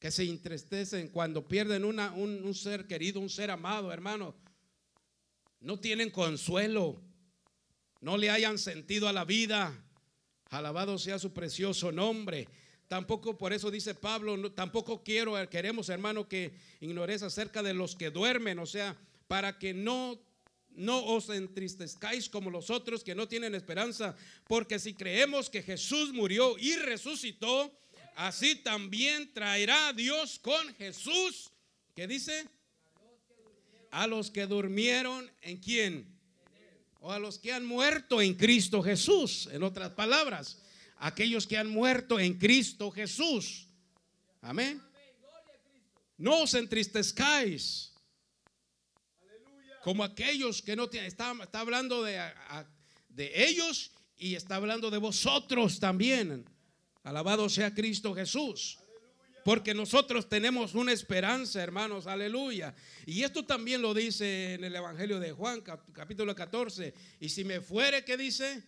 que 0.00 0.10
se 0.10 0.24
entristecen 0.24 1.08
cuando 1.08 1.46
pierden 1.46 1.84
un, 1.84 2.54
ser 2.54 2.86
querido, 2.86 3.20
un 3.20 3.28
ser 3.28 3.50
amado, 3.50 3.92
hermano. 3.92 4.34
No 5.60 5.78
tienen 5.78 6.08
consuelo, 6.10 7.02
no 8.00 8.16
le 8.16 8.30
hayan 8.30 8.58
sentido 8.58 9.08
a 9.08 9.12
la 9.12 9.26
vida. 9.26 9.78
Alabado 10.46 10.98
sea 10.98 11.18
su 11.18 11.34
precioso 11.34 11.92
nombre. 11.92 12.48
Tampoco 12.88 13.36
por 13.36 13.52
eso 13.52 13.70
dice 13.70 13.94
Pablo, 13.94 14.50
tampoco 14.52 15.04
quiero, 15.04 15.34
queremos 15.50 15.90
hermano 15.90 16.26
que 16.26 16.54
ignores 16.80 17.22
acerca 17.22 17.62
de 17.62 17.74
los 17.74 17.94
que 17.94 18.10
duermen, 18.10 18.58
o 18.58 18.66
sea, 18.66 18.96
para 19.28 19.58
que 19.58 19.74
no 19.74 20.18
no 20.70 21.04
os 21.04 21.28
entristezcáis 21.28 22.28
como 22.28 22.48
los 22.48 22.70
otros 22.70 23.04
que 23.04 23.14
no 23.14 23.28
tienen 23.28 23.54
esperanza, 23.54 24.16
porque 24.46 24.78
si 24.78 24.94
creemos 24.94 25.50
que 25.50 25.62
Jesús 25.62 26.12
murió 26.12 26.56
y 26.58 26.76
resucitó, 26.76 27.76
así 28.26 28.56
también 28.56 29.32
traerá 29.32 29.92
Dios 29.92 30.38
con 30.38 30.74
Jesús, 30.74 31.50
¿qué 31.94 32.06
dice? 32.06 32.46
A 33.90 34.06
los 34.06 34.30
que 34.30 34.46
durmieron 34.46 35.30
en 35.42 35.58
quién? 35.58 36.18
O 37.00 37.12
a 37.12 37.18
los 37.18 37.38
que 37.38 37.52
han 37.52 37.64
muerto 37.64 38.20
en 38.20 38.34
Cristo 38.34 38.82
Jesús, 38.82 39.48
en 39.52 39.62
otras 39.62 39.90
palabras 39.90 40.58
aquellos 41.00 41.46
que 41.46 41.56
han 41.56 41.68
muerto 41.68 42.18
en 42.20 42.34
Cristo 42.38 42.90
Jesús. 42.90 43.66
Amén. 44.42 44.80
No 46.16 46.42
os 46.42 46.54
entristezcáis. 46.54 47.94
Como 49.82 50.04
aquellos 50.04 50.60
que 50.60 50.76
no 50.76 50.88
tienen, 50.88 51.08
está, 51.08 51.34
hablando 51.52 52.02
de, 52.02 52.20
de 53.08 53.48
ellos 53.48 53.92
y 54.18 54.34
está 54.34 54.56
hablando 54.56 54.90
de 54.90 54.98
vosotros 54.98 55.80
también. 55.80 56.44
Alabado 57.02 57.48
sea 57.48 57.74
Cristo 57.74 58.14
Jesús. 58.14 58.78
Porque 59.44 59.72
nosotros 59.72 60.28
tenemos 60.28 60.74
una 60.74 60.92
esperanza, 60.92 61.62
hermanos, 61.62 62.06
aleluya. 62.06 62.74
Y 63.06 63.22
esto 63.22 63.44
también 63.44 63.80
lo 63.80 63.94
dice 63.94 64.54
en 64.54 64.64
el 64.64 64.76
Evangelio 64.76 65.18
de 65.18 65.32
Juan, 65.32 65.62
capítulo 65.92 66.34
14. 66.34 66.92
Y 67.20 67.28
si 67.30 67.44
me 67.44 67.60
fuere, 67.60 68.04
¿qué 68.04 68.18
dice? 68.18 68.62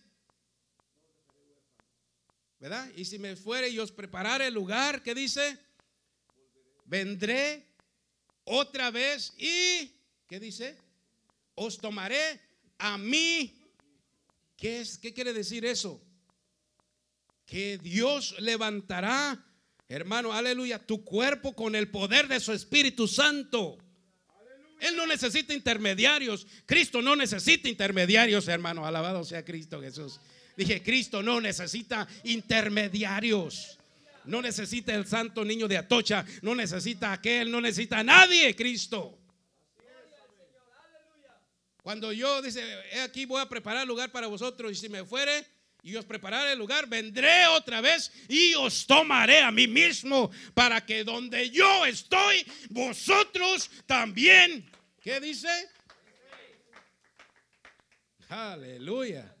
¿verdad? 2.63 2.89
Y 2.95 3.03
si 3.03 3.19
me 3.19 3.35
fuere 3.35 3.67
y 3.67 3.77
os 3.77 3.91
preparare 3.91 4.47
el 4.47 4.53
lugar, 4.53 5.03
¿qué 5.03 5.13
dice? 5.13 5.59
Vendré 6.85 7.67
otra 8.45 8.89
vez 8.89 9.33
y, 9.37 9.91
¿qué 10.29 10.39
dice? 10.39 10.77
Os 11.55 11.77
tomaré 11.77 12.39
a 12.77 12.97
mí. 12.97 13.53
¿Qué, 14.55 14.79
es, 14.79 14.97
¿Qué 14.97 15.13
quiere 15.13 15.33
decir 15.33 15.65
eso? 15.65 16.01
Que 17.45 17.77
Dios 17.77 18.35
levantará, 18.39 19.43
hermano, 19.87 20.33
aleluya, 20.33 20.79
tu 20.79 21.03
cuerpo 21.03 21.53
con 21.53 21.75
el 21.75 21.89
poder 21.89 22.27
de 22.27 22.39
su 22.39 22.53
Espíritu 22.53 23.07
Santo. 23.07 23.77
Él 24.79 24.97
no 24.97 25.07
necesita 25.07 25.53
intermediarios. 25.53 26.45
Cristo 26.65 27.01
no 27.01 27.15
necesita 27.15 27.69
intermediarios, 27.69 28.47
hermano. 28.49 28.85
Alabado 28.85 29.23
sea 29.23 29.45
Cristo 29.45 29.81
Jesús. 29.81 30.19
Dije, 30.57 30.83
Cristo 30.83 31.23
no 31.23 31.39
necesita 31.39 32.05
intermediarios. 32.25 33.79
No 34.25 34.41
necesita 34.41 34.93
el 34.93 35.05
santo 35.05 35.45
niño 35.45 35.69
de 35.69 35.77
Atocha. 35.77 36.25
No 36.41 36.53
necesita 36.53 37.13
aquel. 37.13 37.49
No 37.49 37.61
necesita 37.61 37.99
a 37.99 38.03
nadie, 38.03 38.53
Cristo. 38.55 39.17
Cuando 41.81 42.11
yo 42.11 42.41
dice, 42.41 42.61
aquí 43.03 43.25
voy 43.25 43.41
a 43.41 43.47
preparar 43.47 43.87
lugar 43.87 44.11
para 44.11 44.27
vosotros 44.27 44.71
y 44.71 44.75
si 44.75 44.89
me 44.89 45.05
fuere 45.05 45.45
y 45.83 45.95
os 45.95 46.05
prepararé 46.05 46.53
el 46.53 46.59
lugar, 46.59 46.87
vendré 46.87 47.45
otra 47.47 47.81
vez 47.81 48.11
y 48.27 48.55
os 48.55 48.87
tomaré 48.87 49.41
a 49.41 49.51
mí 49.51 49.67
mismo 49.67 50.31
para 50.53 50.85
que 50.85 51.03
donde 51.03 51.49
yo 51.49 51.85
estoy, 51.85 52.45
vosotros 52.69 53.69
también. 53.85 54.69
¿Qué 55.01 55.19
dice? 55.19 55.49
Aleluya 58.29 59.35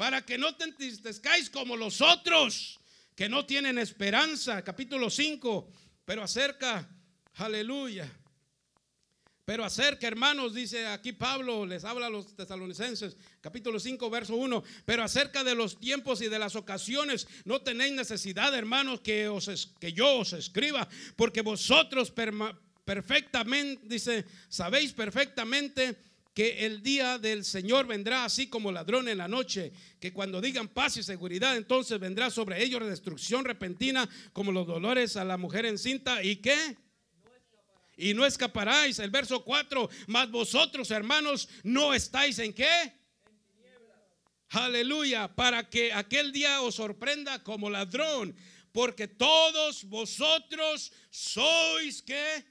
para 0.00 0.24
que 0.24 0.38
no 0.38 0.56
te 0.56 0.64
entristezcáis 0.64 1.50
como 1.50 1.76
los 1.76 2.00
otros 2.00 2.80
que 3.14 3.28
no 3.28 3.44
tienen 3.44 3.76
esperanza. 3.76 4.64
Capítulo 4.64 5.10
5, 5.10 5.70
pero 6.06 6.22
acerca, 6.22 6.88
aleluya. 7.34 8.10
Pero 9.50 9.64
acerca, 9.64 10.06
hermanos, 10.06 10.54
dice 10.54 10.86
aquí 10.86 11.10
Pablo, 11.10 11.66
les 11.66 11.82
habla 11.82 12.06
a 12.06 12.08
los 12.08 12.36
tesalonicenses, 12.36 13.16
capítulo 13.40 13.80
5, 13.80 14.08
verso 14.08 14.36
1. 14.36 14.62
Pero 14.84 15.02
acerca 15.02 15.42
de 15.42 15.56
los 15.56 15.80
tiempos 15.80 16.22
y 16.22 16.28
de 16.28 16.38
las 16.38 16.54
ocasiones, 16.54 17.26
no 17.44 17.60
tenéis 17.60 17.94
necesidad, 17.94 18.54
hermanos, 18.54 19.00
que, 19.00 19.26
os, 19.26 19.74
que 19.80 19.92
yo 19.92 20.18
os 20.18 20.34
escriba, 20.34 20.88
porque 21.16 21.40
vosotros 21.40 22.12
perfectamente, 22.84 23.82
dice, 23.88 24.24
sabéis 24.48 24.92
perfectamente 24.92 25.96
que 26.32 26.64
el 26.64 26.80
día 26.80 27.18
del 27.18 27.44
Señor 27.44 27.88
vendrá 27.88 28.24
así 28.24 28.46
como 28.46 28.70
ladrón 28.70 29.08
en 29.08 29.18
la 29.18 29.26
noche, 29.26 29.72
que 29.98 30.12
cuando 30.12 30.40
digan 30.40 30.68
paz 30.68 30.96
y 30.96 31.02
seguridad, 31.02 31.56
entonces 31.56 31.98
vendrá 31.98 32.30
sobre 32.30 32.62
ellos 32.62 32.86
destrucción 32.86 33.44
repentina 33.44 34.08
como 34.32 34.52
los 34.52 34.68
dolores 34.68 35.16
a 35.16 35.24
la 35.24 35.36
mujer 35.36 35.66
encinta. 35.66 36.22
¿Y 36.22 36.36
qué? 36.36 36.76
Y 38.00 38.14
no 38.14 38.24
escaparáis. 38.24 38.98
El 38.98 39.10
verso 39.10 39.44
4, 39.44 39.90
mas 40.06 40.30
vosotros 40.30 40.90
hermanos 40.90 41.48
no 41.62 41.92
estáis 41.92 42.38
en 42.38 42.54
qué? 42.54 42.94
Aleluya, 44.48 45.28
para 45.28 45.68
que 45.68 45.92
aquel 45.92 46.32
día 46.32 46.62
os 46.62 46.74
sorprenda 46.74 47.44
como 47.44 47.70
ladrón, 47.70 48.34
porque 48.72 49.06
todos 49.06 49.84
vosotros 49.84 50.90
sois 51.10 52.02
que 52.02 52.44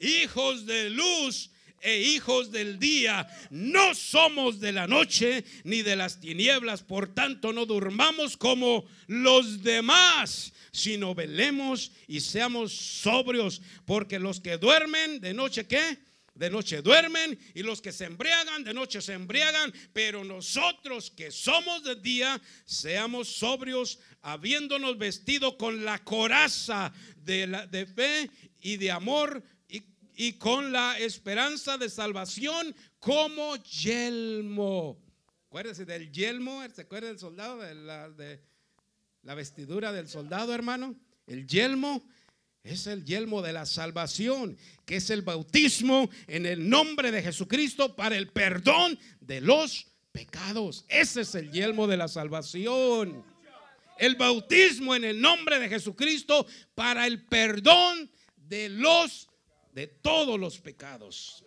hijos 0.00 0.64
de 0.64 0.88
luz 0.90 1.50
e 1.82 2.00
hijos 2.00 2.50
del 2.50 2.78
día. 2.78 3.26
No 3.50 3.94
somos 3.94 4.60
de 4.60 4.72
la 4.72 4.86
noche 4.86 5.44
ni 5.64 5.82
de 5.82 5.96
las 5.96 6.20
tinieblas, 6.20 6.82
por 6.82 7.12
tanto 7.12 7.52
no 7.52 7.66
durmamos 7.66 8.36
como 8.36 8.86
los 9.06 9.62
demás, 9.62 10.52
sino 10.72 11.14
velemos 11.14 11.92
y 12.06 12.20
seamos 12.20 12.72
sobrios, 12.72 13.60
porque 13.84 14.18
los 14.18 14.40
que 14.40 14.56
duermen 14.56 15.20
de 15.20 15.34
noche, 15.34 15.66
¿qué? 15.66 15.98
de 16.34 16.48
noche 16.48 16.80
duermen 16.80 17.38
y 17.54 17.62
los 17.62 17.82
que 17.82 17.92
se 17.92 18.06
embriagan 18.06 18.64
de 18.64 18.72
noche 18.72 19.00
se 19.02 19.12
embriagan, 19.12 19.72
pero 19.92 20.24
nosotros 20.24 21.10
que 21.10 21.30
somos 21.30 21.84
de 21.84 21.96
día, 21.96 22.40
seamos 22.64 23.28
sobrios, 23.28 23.98
habiéndonos 24.22 24.96
vestido 24.98 25.58
con 25.58 25.84
la 25.84 26.02
coraza 26.02 26.92
de, 27.16 27.46
la, 27.46 27.66
de 27.66 27.86
fe 27.86 28.30
y 28.60 28.76
de 28.76 28.90
amor 28.90 29.42
y, 30.16 30.34
con 30.34 30.72
la 30.72 30.98
esperanza 30.98 31.78
de 31.78 31.88
salvación 31.88 32.74
como 32.98 33.56
yelmo. 33.56 34.98
Acuérdense 35.48 35.84
del 35.84 36.10
yelmo, 36.10 36.62
¿se 36.74 36.82
acuerda 36.82 37.08
del 37.08 37.18
soldado? 37.18 37.58
De 37.58 38.40
la, 39.22 39.34
vestidura 39.34 39.92
del 39.92 40.08
soldado, 40.08 40.54
hermano. 40.54 40.96
El 41.26 41.46
yelmo 41.46 42.02
es 42.64 42.86
el 42.86 43.04
yelmo 43.04 43.42
de 43.42 43.52
la 43.52 43.66
salvación, 43.66 44.56
que 44.86 44.96
es 44.96 45.10
el 45.10 45.22
bautismo 45.22 46.08
en 46.26 46.46
el 46.46 46.68
nombre 46.68 47.10
de 47.10 47.22
Jesucristo 47.22 47.94
para 47.94 48.16
el 48.16 48.28
perdón 48.28 48.98
de 49.20 49.40
los 49.40 49.88
pecados. 50.12 50.84
Ese 50.88 51.22
es 51.22 51.34
el 51.34 51.50
yelmo 51.50 51.86
de 51.86 51.96
la 51.96 52.08
salvación. 52.08 53.24
El 53.98 54.16
bautismo 54.16 54.94
en 54.94 55.04
el 55.04 55.20
nombre 55.20 55.58
de 55.58 55.68
Jesucristo 55.68 56.46
para 56.74 57.06
el 57.06 57.24
perdón 57.24 58.10
de 58.36 58.68
los 58.68 59.28
de 59.72 59.86
todos 59.86 60.38
los 60.38 60.58
pecados 60.58 61.44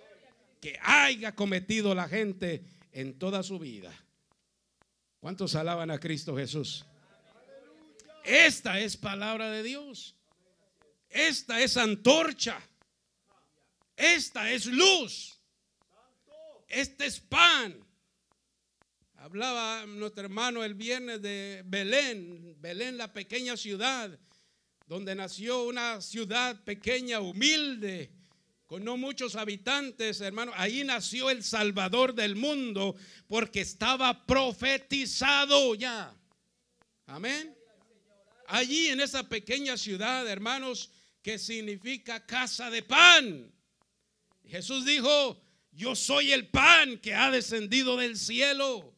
que 0.60 0.78
haya 0.82 1.36
cometido 1.36 1.94
la 1.96 2.08
gente 2.08 2.64
en 2.92 3.18
toda 3.18 3.44
su 3.44 3.60
vida. 3.60 3.94
¿Cuántos 5.20 5.56
alaban 5.56 5.92
a 5.92 6.00
Cristo 6.00 6.36
Jesús? 6.36 6.86
Esta 8.24 8.80
es 8.80 8.98
palabra 8.98 9.52
de 9.52 9.64
Dios. 9.64 10.16
Esta 11.10 11.62
es 11.62 11.78
antorcha. 11.78 12.60
Esta 13.96 14.52
es 14.52 14.66
luz. 14.66 15.40
Este 16.68 17.06
es 17.06 17.20
pan. 17.20 17.86
Hablaba 19.18 19.86
nuestro 19.86 20.24
hermano 20.24 20.64
el 20.64 20.74
viernes 20.76 21.22
de 21.22 21.64
Belén, 21.66 22.56
Belén 22.60 22.98
la 22.98 23.12
pequeña 23.12 23.58
ciudad, 23.58 24.20
donde 24.88 25.16
nació 25.16 25.64
una 25.64 26.02
ciudad 26.02 26.64
pequeña, 26.64 27.20
humilde, 27.20 28.12
con 28.68 28.84
no 28.84 28.98
muchos 28.98 29.36
habitantes, 29.36 30.22
hermano. 30.22 30.52
Ahí 30.56 30.84
nació 30.84 31.30
el 31.30 31.44
Salvador 31.44 32.14
del 32.14 32.36
mundo, 32.36 32.96
porque 33.28 33.62
estaba 33.62 34.26
profetizado 34.26 35.76
ya. 35.76 36.16
Amén. 37.08 37.56
Allí 38.48 38.88
en 38.88 39.02
esa 39.02 39.28
pequeña 39.28 39.78
ciudad, 39.78 40.28
hermanos, 40.28 40.92
que 41.22 41.40
significa 41.40 42.26
casa 42.26 42.70
de 42.70 42.84
pan. 42.84 43.52
Jesús 44.48 44.86
dijo, 44.86 45.42
yo 45.72 45.96
soy 45.96 46.32
el 46.32 46.48
pan 46.48 47.00
que 47.00 47.16
ha 47.16 47.32
descendido 47.32 47.98
del 47.98 48.18
cielo. 48.18 48.94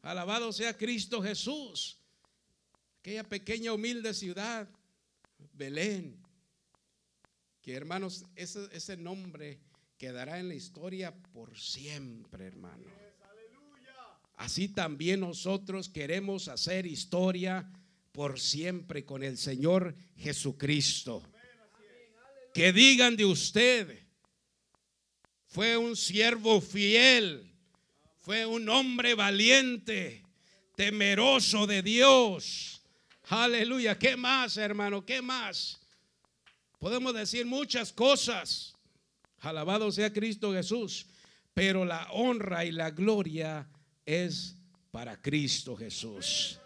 Alabado 0.00 0.52
sea 0.52 0.76
Cristo 0.76 1.22
Jesús. 1.22 1.98
Aquella 3.00 3.24
pequeña 3.24 3.72
humilde 3.72 4.14
ciudad, 4.14 4.68
Belén. 5.58 6.22
Que 7.60 7.74
hermanos, 7.74 8.24
ese, 8.36 8.68
ese 8.72 8.96
nombre 8.96 9.60
quedará 9.98 10.38
en 10.38 10.48
la 10.48 10.54
historia 10.54 11.14
por 11.32 11.58
siempre, 11.58 12.46
hermano. 12.46 12.86
Así 14.36 14.68
también 14.68 15.20
nosotros 15.20 15.88
queremos 15.88 16.48
hacer 16.48 16.86
historia 16.86 17.70
por 18.12 18.38
siempre 18.40 19.04
con 19.04 19.22
el 19.22 19.36
Señor 19.36 19.94
Jesucristo 20.16 21.22
que 22.58 22.72
digan 22.72 23.16
de 23.16 23.24
usted, 23.24 24.00
fue 25.46 25.76
un 25.76 25.94
siervo 25.94 26.60
fiel, 26.60 27.54
fue 28.20 28.46
un 28.46 28.68
hombre 28.68 29.14
valiente, 29.14 30.24
temeroso 30.74 31.68
de 31.68 31.82
Dios. 31.82 32.77
Aleluya. 33.30 33.98
¿Qué 33.98 34.16
más, 34.16 34.56
hermano? 34.56 35.04
¿Qué 35.04 35.20
más? 35.20 35.78
Podemos 36.78 37.12
decir 37.12 37.44
muchas 37.44 37.92
cosas. 37.92 38.74
Alabado 39.40 39.92
sea 39.92 40.10
Cristo 40.10 40.52
Jesús. 40.52 41.06
Pero 41.52 41.84
la 41.84 42.08
honra 42.12 42.64
y 42.64 42.72
la 42.72 42.90
gloria 42.90 43.68
es 44.06 44.56
para 44.90 45.20
Cristo 45.20 45.76
Jesús. 45.76 46.58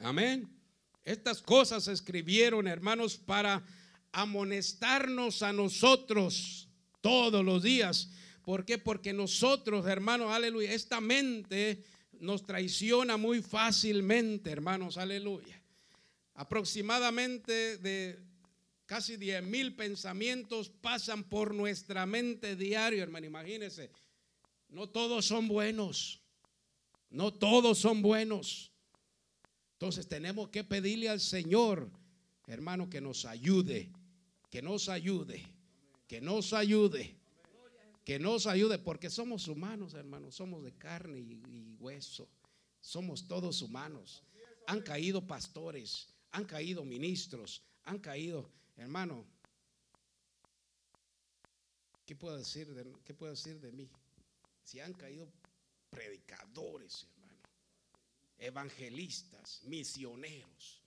Amén. 0.00 0.54
Estas 1.02 1.40
cosas 1.40 1.84
se 1.84 1.92
escribieron, 1.92 2.68
hermanos, 2.68 3.16
para 3.16 3.64
amonestarnos 4.12 5.42
a 5.42 5.54
nosotros 5.54 6.68
todos 7.00 7.42
los 7.42 7.62
días. 7.62 8.10
¿Por 8.42 8.66
qué? 8.66 8.76
Porque 8.76 9.14
nosotros, 9.14 9.86
hermanos, 9.86 10.30
aleluya, 10.30 10.72
esta 10.72 11.00
mente 11.00 11.84
nos 12.20 12.44
traiciona 12.44 13.16
muy 13.16 13.42
fácilmente, 13.42 14.50
hermanos, 14.50 14.96
aleluya. 14.96 15.60
Aproximadamente 16.34 17.78
de 17.78 18.18
casi 18.86 19.16
10 19.16 19.42
mil 19.42 19.74
pensamientos 19.74 20.70
pasan 20.70 21.24
por 21.24 21.54
nuestra 21.54 22.06
mente 22.06 22.56
diario, 22.56 23.02
hermano. 23.02 23.26
Imagínense, 23.26 23.90
no 24.68 24.88
todos 24.88 25.26
son 25.26 25.48
buenos, 25.48 26.20
no 27.10 27.32
todos 27.32 27.78
son 27.78 28.02
buenos. 28.02 28.72
Entonces 29.72 30.08
tenemos 30.08 30.48
que 30.48 30.64
pedirle 30.64 31.08
al 31.08 31.20
Señor, 31.20 31.90
hermano, 32.46 32.88
que 32.88 33.00
nos 33.00 33.24
ayude 33.24 33.90
que 34.50 34.62
nos 34.62 34.88
ayude, 34.88 35.44
que 36.06 36.20
nos 36.20 36.52
ayude, 36.52 37.17
que 38.08 38.18
nos 38.18 38.46
ayude, 38.46 38.78
porque 38.78 39.10
somos 39.10 39.48
humanos, 39.48 39.92
hermanos, 39.92 40.34
somos 40.34 40.64
de 40.64 40.72
carne 40.72 41.18
y, 41.18 41.76
hueso, 41.78 42.26
somos 42.80 43.28
todos 43.28 43.60
humanos. 43.60 44.22
Han 44.66 44.80
caído 44.80 45.26
pastores, 45.26 46.08
han 46.30 46.46
caído 46.46 46.86
ministros, 46.86 47.62
han 47.84 47.98
caído, 47.98 48.50
hermano. 48.78 49.26
¿Qué 52.06 52.16
puedo 52.16 52.38
decir 52.38 52.72
de, 52.72 52.90
qué 53.04 53.12
puedo 53.12 53.32
decir 53.32 53.60
de 53.60 53.72
mí? 53.72 53.90
Si 54.64 54.80
han 54.80 54.94
caído 54.94 55.30
predicadores, 55.90 57.06
hermano, 57.12 57.42
evangelistas, 58.38 59.62
misioneros, 59.64 60.82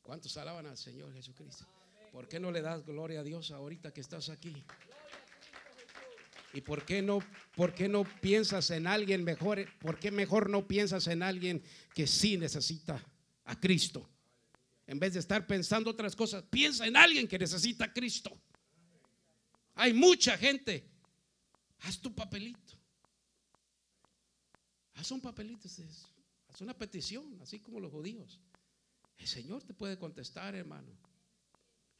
¿Cuántos 0.00 0.34
alaban 0.38 0.64
al 0.64 0.78
Señor 0.78 1.12
Jesucristo? 1.12 1.66
¿Por 2.12 2.28
qué 2.28 2.40
no 2.40 2.50
le 2.50 2.62
das 2.62 2.86
gloria 2.86 3.20
a 3.20 3.22
Dios 3.22 3.50
ahorita 3.50 3.92
que 3.92 4.00
estás 4.00 4.30
aquí? 4.30 4.64
¿Y 6.58 6.60
por 6.60 6.84
qué 6.84 7.02
no, 7.02 7.20
por 7.54 7.72
qué 7.72 7.88
no 7.88 8.02
piensas 8.02 8.72
en 8.72 8.88
alguien 8.88 9.22
mejor? 9.22 9.64
¿Por 9.78 9.96
qué 9.96 10.10
mejor 10.10 10.50
no 10.50 10.66
piensas 10.66 11.06
en 11.06 11.22
alguien 11.22 11.62
que 11.94 12.04
sí 12.04 12.36
necesita 12.36 13.00
a 13.44 13.60
Cristo? 13.60 14.10
En 14.84 14.98
vez 14.98 15.12
de 15.12 15.20
estar 15.20 15.46
pensando 15.46 15.88
otras 15.88 16.16
cosas, 16.16 16.42
piensa 16.50 16.84
en 16.84 16.96
alguien 16.96 17.28
que 17.28 17.38
necesita 17.38 17.84
a 17.84 17.92
Cristo. 17.92 18.36
Hay 19.76 19.94
mucha 19.94 20.36
gente. 20.36 20.84
Haz 21.78 22.00
tu 22.00 22.12
papelito. 22.12 22.74
Haz 24.94 25.12
un 25.12 25.20
papelito. 25.20 25.68
Haz 26.48 26.60
una 26.60 26.76
petición, 26.76 27.38
así 27.40 27.60
como 27.60 27.78
los 27.78 27.92
judíos. 27.92 28.40
El 29.16 29.28
Señor 29.28 29.62
te 29.62 29.74
puede 29.74 29.96
contestar, 29.96 30.56
hermano. 30.56 30.90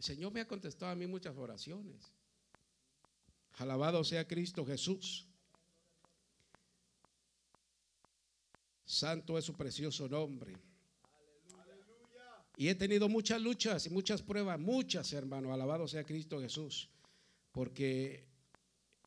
El 0.01 0.05
Señor 0.05 0.33
me 0.33 0.41
ha 0.41 0.49
contestado 0.49 0.91
a 0.91 0.97
mí 0.97 1.07
muchas 1.07 1.37
oraciones. 1.37 2.13
Alabado 3.59 4.05
sea 4.05 4.27
Cristo 4.27 4.65
Jesús. 4.65 5.27
Santo 8.85 9.37
es 9.37 9.45
su 9.45 9.55
precioso 9.55 10.09
nombre. 10.09 10.57
Y 12.57 12.69
he 12.69 12.75
tenido 12.75 13.09
muchas 13.09 13.41
luchas 13.41 13.87
y 13.87 13.91
muchas 13.91 14.23
pruebas, 14.23 14.59
muchas, 14.59 15.13
hermano. 15.13 15.53
Alabado 15.53 15.87
sea 15.87 16.05
Cristo 16.05 16.41
Jesús. 16.41 16.89
Porque 17.53 18.25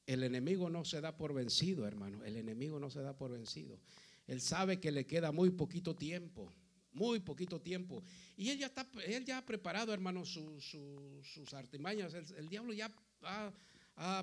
el 0.05 0.23
enemigo 0.23 0.69
no 0.69 0.85
se 0.85 1.01
da 1.01 1.17
por 1.17 1.33
vencido, 1.33 1.87
hermano. 1.87 2.23
El 2.23 2.37
enemigo 2.37 2.79
no 2.79 2.89
se 2.89 3.01
da 3.01 3.17
por 3.17 3.31
vencido. 3.31 3.79
Él 4.27 4.39
sabe 4.39 4.79
que 4.79 4.91
le 4.91 5.05
queda 5.05 5.31
muy 5.31 5.49
poquito 5.49 5.95
tiempo 5.95 6.51
muy 6.93 7.19
poquito 7.19 7.61
tiempo. 7.61 8.03
Y 8.35 8.49
él 8.49 8.59
ya, 8.59 8.67
está, 8.67 8.87
él 9.05 9.25
ya 9.25 9.39
ha 9.39 9.45
preparado, 9.45 9.93
hermano, 9.93 10.25
sus 10.25 11.53
artimañas. 11.53 12.13
El, 12.13 12.49
diablo 12.49 12.73
ya 12.73 12.91
ha, 13.23 13.51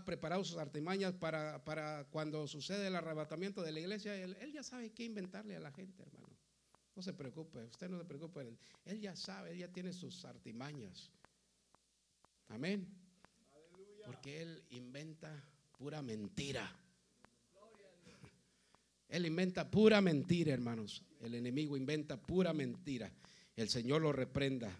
preparado 0.05 0.45
sus 0.45 0.57
artimañas 0.57 1.15
para, 1.15 1.65
para, 1.65 2.05
cuando 2.11 2.47
sucede 2.49 2.89
el 2.89 2.97
arrebatamiento 2.97 3.63
de 3.63 3.73
la 3.73 3.81
iglesia. 3.81 4.17
Él, 4.17 4.53
ya 4.53 4.63
sabe 4.63 4.91
qué 4.91 5.05
inventarle 5.05 5.57
a 5.57 5.61
la 5.61 5.71
gente, 5.73 6.03
hermano. 6.03 6.29
No 6.97 7.03
se 7.03 7.13
preocupe, 7.13 7.65
usted 7.65 7.89
no 7.89 7.99
se 7.99 8.05
preocupe. 8.05 8.41
Él, 8.41 8.59
él 8.85 9.01
ya 9.01 9.15
sabe, 9.15 9.53
él 9.53 9.59
ya 9.59 9.69
tiene 9.69 9.93
sus 9.93 10.25
artimañas. 10.25 11.11
Amén. 12.49 12.89
Porque 14.05 14.43
él 14.43 14.65
inventa 14.71 15.45
pura 15.77 16.03
mentira. 16.03 16.75
Él 19.09 19.27
inventa 19.27 19.71
pura 19.71 20.01
mentira, 20.01 20.53
hermanos. 20.53 21.03
El 21.21 21.35
enemigo 21.35 21.77
inventa 21.77 22.21
pura 22.21 22.53
mentira. 22.53 23.11
El 23.57 23.69
Señor 23.69 24.03
lo 24.03 24.13
reprenda. 24.13 24.71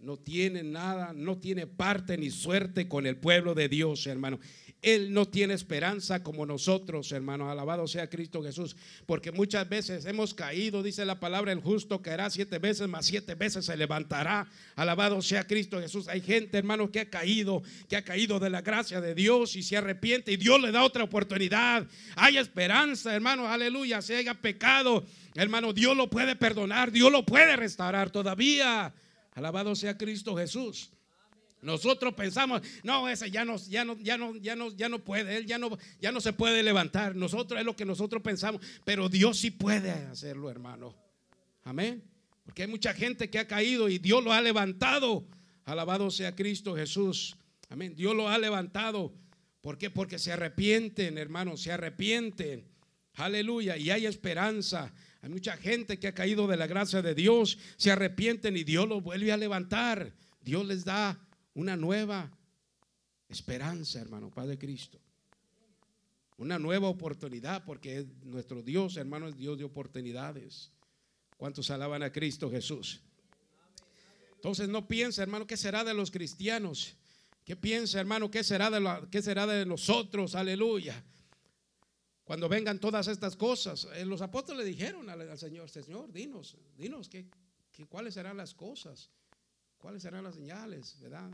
No 0.00 0.16
tiene 0.16 0.62
nada, 0.62 1.12
no 1.12 1.38
tiene 1.38 1.66
parte 1.66 2.16
ni 2.16 2.30
suerte 2.30 2.88
con 2.88 3.06
el 3.06 3.16
pueblo 3.16 3.54
de 3.54 3.68
Dios, 3.68 4.06
hermano. 4.06 4.38
Él 4.82 5.12
no 5.12 5.26
tiene 5.26 5.54
esperanza 5.54 6.22
como 6.22 6.46
nosotros, 6.46 7.10
hermano. 7.10 7.50
Alabado 7.50 7.88
sea 7.88 8.08
Cristo 8.08 8.42
Jesús. 8.42 8.76
Porque 9.06 9.32
muchas 9.32 9.68
veces 9.68 10.04
hemos 10.04 10.34
caído, 10.34 10.82
dice 10.82 11.04
la 11.04 11.18
palabra, 11.18 11.50
el 11.50 11.60
justo 11.60 12.02
caerá 12.02 12.30
siete 12.30 12.58
veces, 12.58 12.86
más 12.86 13.06
siete 13.06 13.34
veces 13.34 13.64
se 13.64 13.76
levantará. 13.76 14.48
Alabado 14.76 15.20
sea 15.22 15.44
Cristo 15.44 15.80
Jesús. 15.80 16.08
Hay 16.08 16.20
gente, 16.20 16.58
hermano, 16.58 16.92
que 16.92 17.00
ha 17.00 17.10
caído, 17.10 17.62
que 17.88 17.96
ha 17.96 18.04
caído 18.04 18.38
de 18.38 18.50
la 18.50 18.62
gracia 18.62 19.00
de 19.00 19.14
Dios 19.14 19.56
y 19.56 19.62
se 19.62 19.76
arrepiente 19.76 20.32
y 20.32 20.36
Dios 20.36 20.60
le 20.60 20.70
da 20.70 20.84
otra 20.84 21.04
oportunidad. 21.04 21.86
Hay 22.14 22.36
esperanza, 22.36 23.14
hermano, 23.14 23.48
aleluya. 23.48 24.02
Si 24.02 24.14
haya 24.14 24.34
pecado, 24.34 25.04
hermano, 25.34 25.72
Dios 25.72 25.96
lo 25.96 26.08
puede 26.10 26.36
perdonar, 26.36 26.92
Dios 26.92 27.10
lo 27.10 27.24
puede 27.24 27.56
restaurar 27.56 28.10
todavía. 28.10 28.94
Alabado 29.36 29.76
sea 29.76 29.98
Cristo 29.98 30.34
Jesús. 30.34 30.90
Nosotros 31.60 32.14
pensamos, 32.14 32.62
no, 32.82 33.06
ese 33.06 33.30
ya 33.30 33.44
no, 33.44 33.56
ya 33.58 33.84
no, 33.84 33.98
ya 33.98 34.16
no, 34.16 34.34
ya 34.36 34.56
no, 34.56 34.70
ya 34.70 34.88
no 34.88 35.04
puede, 35.04 35.36
él 35.36 35.46
ya 35.46 35.58
no, 35.58 35.76
ya 36.00 36.10
no 36.10 36.22
se 36.22 36.32
puede 36.32 36.62
levantar. 36.62 37.14
Nosotros 37.14 37.60
es 37.60 37.66
lo 37.66 37.76
que 37.76 37.84
nosotros 37.84 38.22
pensamos, 38.22 38.62
pero 38.84 39.10
Dios 39.10 39.38
sí 39.38 39.50
puede 39.50 39.90
hacerlo, 39.90 40.50
hermano. 40.50 40.94
Amén. 41.64 42.02
Porque 42.44 42.62
hay 42.62 42.68
mucha 42.68 42.94
gente 42.94 43.28
que 43.28 43.38
ha 43.38 43.46
caído 43.46 43.90
y 43.90 43.98
Dios 43.98 44.24
lo 44.24 44.32
ha 44.32 44.40
levantado. 44.40 45.26
Alabado 45.66 46.10
sea 46.10 46.34
Cristo 46.34 46.74
Jesús. 46.74 47.36
Amén. 47.68 47.94
Dios 47.94 48.16
lo 48.16 48.30
ha 48.30 48.38
levantado. 48.38 49.12
¿Por 49.60 49.76
qué? 49.76 49.90
Porque 49.90 50.18
se 50.18 50.32
arrepienten, 50.32 51.18
hermanos, 51.18 51.60
se 51.60 51.72
arrepienten. 51.72 52.64
Aleluya. 53.14 53.76
Y 53.76 53.90
hay 53.90 54.06
esperanza. 54.06 54.94
Hay 55.26 55.32
mucha 55.32 55.56
gente 55.56 55.98
que 55.98 56.06
ha 56.06 56.14
caído 56.14 56.46
de 56.46 56.56
la 56.56 56.68
gracia 56.68 57.02
de 57.02 57.12
Dios, 57.12 57.58
se 57.76 57.90
arrepienten 57.90 58.56
y 58.56 58.62
Dios 58.62 58.88
los 58.88 59.02
vuelve 59.02 59.32
a 59.32 59.36
levantar. 59.36 60.12
Dios 60.40 60.64
les 60.64 60.84
da 60.84 61.18
una 61.54 61.76
nueva 61.76 62.30
esperanza, 63.28 64.00
hermano, 64.00 64.30
Padre 64.30 64.56
Cristo. 64.56 65.00
Una 66.36 66.60
nueva 66.60 66.86
oportunidad, 66.86 67.64
porque 67.64 68.06
nuestro 68.22 68.62
Dios, 68.62 68.98
hermano, 68.98 69.26
es 69.26 69.36
Dios 69.36 69.58
de 69.58 69.64
oportunidades. 69.64 70.70
¿Cuántos 71.36 71.72
alaban 71.72 72.04
a 72.04 72.12
Cristo 72.12 72.48
Jesús? 72.48 73.00
Entonces 74.36 74.68
no 74.68 74.86
piensa, 74.86 75.24
hermano, 75.24 75.44
¿qué 75.44 75.56
será 75.56 75.82
de 75.82 75.92
los 75.92 76.12
cristianos? 76.12 76.94
¿Qué 77.44 77.56
piensa, 77.56 77.98
hermano? 77.98 78.30
¿Qué 78.30 78.44
será 78.44 78.70
de, 78.70 78.78
la, 78.78 79.08
qué 79.10 79.20
será 79.20 79.44
de 79.48 79.66
nosotros? 79.66 80.36
Aleluya. 80.36 81.02
Cuando 82.26 82.48
vengan 82.48 82.80
todas 82.80 83.06
estas 83.06 83.36
cosas, 83.36 83.86
eh, 83.94 84.04
los 84.04 84.20
apóstoles 84.20 84.64
le 84.64 84.68
dijeron 84.68 85.08
al, 85.08 85.38
Señor, 85.38 85.70
Señor, 85.70 86.12
dinos, 86.12 86.56
dinos, 86.76 87.08
¿qué, 87.08 87.28
cuáles 87.88 88.14
serán 88.14 88.36
las 88.36 88.52
cosas? 88.52 89.12
¿Cuáles 89.78 90.02
serán 90.02 90.24
las 90.24 90.34
señales, 90.34 90.98
verdad? 90.98 91.30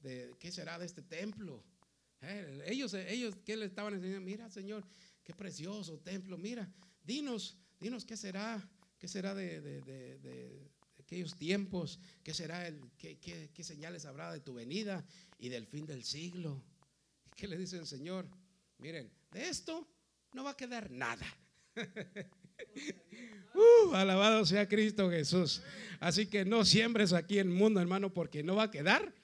De 0.00 0.34
qué 0.40 0.50
será 0.50 0.80
de 0.80 0.86
este 0.86 1.02
templo. 1.02 1.62
Eh, 2.22 2.64
ellos, 2.66 2.92
ellos, 2.94 3.36
¿qué 3.44 3.56
le 3.56 3.66
estaban 3.66 3.94
enseñando? 3.94 4.22
Mira, 4.22 4.50
Señor, 4.50 4.84
qué 5.22 5.32
precioso 5.32 6.00
templo. 6.00 6.36
Mira, 6.36 6.68
dinos, 7.04 7.56
dinos 7.78 8.04
qué 8.04 8.16
será, 8.16 8.68
qué 8.98 9.06
será 9.06 9.32
de, 9.32 10.72
aquellos 10.98 11.36
tiempos, 11.36 12.00
qué 12.24 12.34
será 12.34 12.66
el, 12.66 12.80
qué, 12.98 13.16
qué, 13.20 13.62
señales 13.62 14.04
habrá 14.04 14.32
de 14.32 14.40
tu 14.40 14.54
venida 14.54 15.06
y 15.38 15.50
del 15.50 15.68
fin 15.68 15.86
del 15.86 16.02
siglo. 16.02 16.64
¿Qué 17.36 17.46
le 17.46 17.56
dice 17.56 17.78
el 17.78 17.86
Señor? 17.86 18.28
Miren, 18.78 19.08
de 19.30 19.48
esto 19.48 19.86
no 20.32 20.44
va 20.44 20.50
a 20.50 20.56
quedar 20.56 20.90
nada. 20.90 21.26
Uh, 23.56 23.94
alabado 23.94 24.44
sea 24.44 24.68
Cristo 24.68 25.10
Jesús. 25.10 25.62
Así 25.98 26.26
que 26.26 26.44
no 26.44 26.64
siembres 26.64 27.14
aquí 27.14 27.38
en 27.38 27.48
el 27.48 27.54
mundo, 27.54 27.80
hermano, 27.80 28.12
porque 28.12 28.42
no 28.42 28.54
va 28.54 28.64
a 28.64 28.70
quedar. 28.70 29.14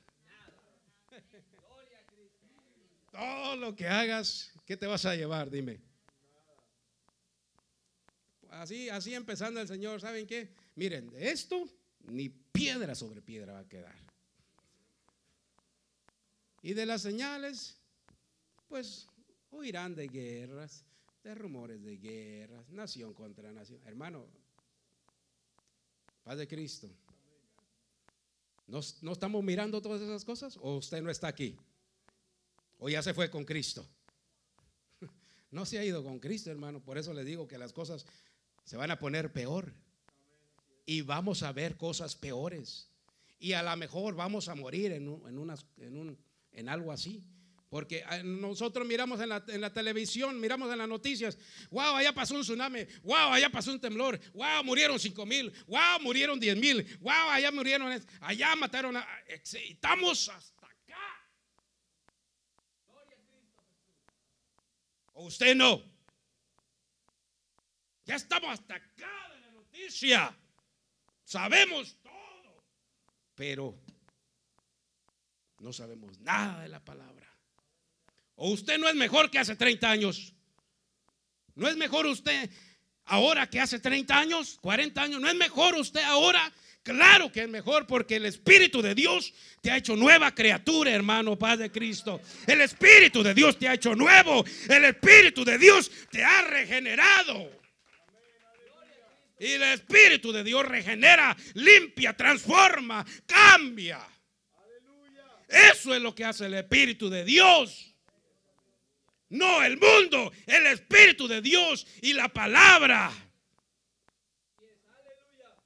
Todo 3.11 3.57
lo 3.57 3.77
que 3.77 3.87
hagas, 3.87 4.53
¿qué 4.65 4.77
te 4.77 4.87
vas 4.87 5.05
a 5.05 5.15
llevar? 5.15 5.51
Dime. 5.51 5.81
Así, 8.49 8.89
así 8.89 9.15
empezando 9.15 9.61
el 9.61 9.69
Señor, 9.69 10.01
¿saben 10.01 10.27
qué? 10.27 10.55
Miren, 10.77 11.11
de 11.11 11.31
esto 11.31 11.69
ni 12.05 12.31
piedra 12.31 12.95
sobre 12.95 13.21
piedra 13.21 13.53
va 13.53 13.61
a 13.61 13.69
quedar. 13.69 13.95
Y 16.63 16.73
de 16.73 16.87
las 16.87 17.03
señales, 17.03 17.77
pues 18.69 19.09
oirán 19.51 19.95
de 19.95 20.09
guerras, 20.09 20.87
de 21.23 21.35
rumores 21.35 21.83
de 21.83 21.97
guerras, 21.97 22.69
nación 22.71 23.15
contra 23.15 23.53
nación. 23.53 23.81
Hermano, 23.87 24.27
paz 26.25 26.39
de 26.39 26.49
Cristo. 26.49 26.89
¿No, 28.67 28.81
¿No, 29.03 29.13
estamos 29.13 29.45
mirando 29.45 29.81
todas 29.81 30.01
esas 30.01 30.25
cosas? 30.25 30.57
¿O 30.61 30.77
usted 30.77 31.03
no 31.03 31.11
está 31.11 31.29
aquí? 31.29 31.57
¿O 32.79 32.89
ya 32.89 33.03
se 33.03 33.15
fue 33.15 33.31
con 33.31 33.45
Cristo? 33.45 33.87
No 35.53 35.67
se 35.67 35.79
ha 35.79 35.85
ido 35.85 36.03
con 36.03 36.19
Cristo, 36.19 36.51
hermano. 36.51 36.81
Por 36.81 36.97
eso 36.97 37.13
le 37.13 37.25
digo 37.25 37.47
que 37.47 37.59
las 37.59 37.75
cosas 37.75 38.07
se 38.65 38.79
van 38.79 38.91
a 38.91 38.99
poner 38.99 39.35
peor. 39.35 39.75
Y 40.87 41.03
vamos 41.03 41.43
a 41.43 41.53
ver 41.53 41.77
cosas 41.77 42.17
peores. 42.17 42.89
Y 43.39 43.53
a 43.53 43.63
lo 43.63 43.77
mejor 43.77 44.15
vamos 44.15 44.49
a 44.49 44.55
morir 44.55 44.93
en, 44.93 45.09
en, 45.27 45.55
en, 45.77 45.97
un, 45.99 46.19
en 46.53 46.69
algo 46.71 46.91
así. 46.91 47.23
Porque 47.73 48.05
ah, 48.07 48.19
nosotros 48.23 48.87
miramos 48.87 49.19
en 49.19 49.31
la, 49.31 49.73
televisión, 49.73 50.39
miramos 50.39 50.71
en 50.71 50.77
las 50.77 50.87
noticias, 50.87 51.39
wow, 51.71 51.97
allá 51.97 52.13
pasó 52.13 52.35
un 52.35 52.43
tsunami, 52.43 52.85
wow, 53.03 53.33
allá 53.33 53.49
pasó 53.49 53.73
un 53.73 53.81
temblor, 53.81 54.21
wow, 54.35 54.63
murieron 54.63 55.01
5 55.01 55.25
mil, 55.25 55.51
wow, 55.67 55.99
murieron 56.03 56.39
10 56.39 56.57
mil, 56.59 56.99
wow, 57.01 57.31
allá 57.31 57.51
murieron, 57.51 57.99
allá 58.21 58.57
mataron 58.57 58.99
a... 58.99 59.09
Estamos 59.27 60.29
hasta 60.29 60.67
acá. 60.67 61.31
O 65.15 65.25
usted 65.25 65.57
no. 65.57 65.83
Ya 68.05 68.17
estamos 68.17 68.51
hasta 68.51 68.75
acá 68.75 69.31
de 69.33 69.41
la 69.41 69.51
noticia. 69.51 70.39
Sabemos 71.25 71.97
todo. 72.03 72.63
Pero 73.35 73.81
no 75.61 75.73
sabemos 75.73 76.21
nada 76.21 76.61
de 76.61 76.69
la 76.69 76.85
palabra. 76.85 77.32
¿O 78.35 78.51
usted 78.51 78.79
no 78.79 78.89
es 78.89 78.95
mejor 78.95 79.31
que 79.31 79.39
hace 79.39 79.57
30 79.57 79.91
años? 79.91 80.35
¿No 81.55 81.69
es 81.69 81.77
mejor 81.77 82.07
usted 82.07 82.51
ahora 83.05 83.49
que 83.49 83.61
hace 83.61 83.79
30 83.79 84.19
años, 84.19 84.59
40 84.61 85.03
años? 85.03 85.21
¿No 85.21 85.29
es 85.29 85.35
mejor 85.35 85.75
usted 85.75 86.03
ahora? 86.03 86.53
Claro 86.83 87.31
que 87.31 87.43
es 87.43 87.49
mejor 87.49 87.87
porque 87.87 88.17
el 88.17 88.27
Espíritu 88.27 88.83
de 88.83 88.95
Dios 88.95 89.33
te 89.61 89.71
ha 89.71 89.77
hecho 89.77 89.95
nueva 89.95 90.35
criatura, 90.35 90.91
hermano 90.91 91.39
Padre 91.39 91.71
Cristo. 91.71 92.21
El 92.47 92.61
Espíritu 92.61 93.23
de 93.23 93.35
Dios 93.35 93.57
te 93.57 93.69
ha 93.69 93.75
hecho 93.75 93.95
nuevo. 93.95 94.45
El 94.69 94.85
Espíritu 94.87 95.45
de 95.45 95.59
Dios 95.59 95.91
te 96.11 96.25
ha 96.25 96.43
regenerado. 96.43 97.63
Y 99.39 99.53
el 99.53 99.63
Espíritu 99.63 100.33
de 100.33 100.43
Dios 100.43 100.65
regenera, 100.65 101.37
limpia, 101.55 102.17
transforma, 102.17 103.05
cambia. 103.27 104.01
Eso 105.49 105.95
es 105.95 106.03
lo 106.03 106.15
que 106.15 106.25
hace 106.25 106.47
el 106.47 106.55
Espíritu 106.55 107.09
de 107.09 107.25
Dios. 107.25 107.92
No 109.33 109.63
el 109.65 109.79
mundo, 109.79 110.31
el 110.47 110.67
Espíritu 110.67 111.27
de 111.27 111.41
Dios 111.41 111.87
y 112.03 112.13
la 112.13 112.29
palabra. 112.29 113.11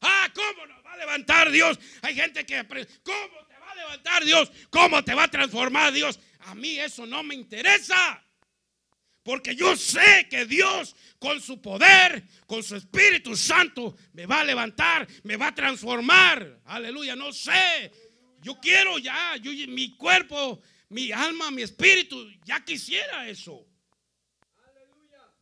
Ah, 0.00 0.30
¿cómo 0.32 0.66
nos 0.66 0.84
va 0.86 0.92
a 0.92 0.96
levantar 0.96 1.50
Dios? 1.50 1.76
Hay 2.02 2.14
gente 2.14 2.46
que, 2.46 2.64
¿cómo 3.02 3.46
te 3.48 3.58
va 3.58 3.72
a 3.72 3.74
levantar 3.74 4.24
Dios? 4.24 4.52
¿Cómo 4.70 5.02
te 5.02 5.14
va 5.14 5.24
a 5.24 5.28
transformar 5.28 5.92
Dios? 5.92 6.20
A 6.40 6.54
mí 6.54 6.78
eso 6.78 7.06
no 7.06 7.24
me 7.24 7.34
interesa. 7.34 8.22
Porque 9.24 9.56
yo 9.56 9.74
sé 9.74 10.28
que 10.30 10.46
Dios 10.46 10.94
con 11.18 11.40
su 11.40 11.60
poder, 11.60 12.22
con 12.46 12.62
su 12.62 12.76
Espíritu 12.76 13.36
Santo, 13.36 13.96
me 14.12 14.26
va 14.26 14.42
a 14.42 14.44
levantar, 14.44 15.08
me 15.24 15.36
va 15.36 15.48
a 15.48 15.54
transformar. 15.56 16.60
Aleluya, 16.66 17.16
no 17.16 17.32
sé. 17.32 17.90
Yo 18.42 18.60
quiero 18.60 18.98
ya, 18.98 19.34
yo, 19.38 19.50
mi 19.66 19.96
cuerpo 19.96 20.62
mi 20.88 21.12
alma, 21.12 21.50
mi 21.50 21.62
espíritu, 21.62 22.16
ya 22.44 22.64
quisiera 22.64 23.28
eso. 23.28 23.66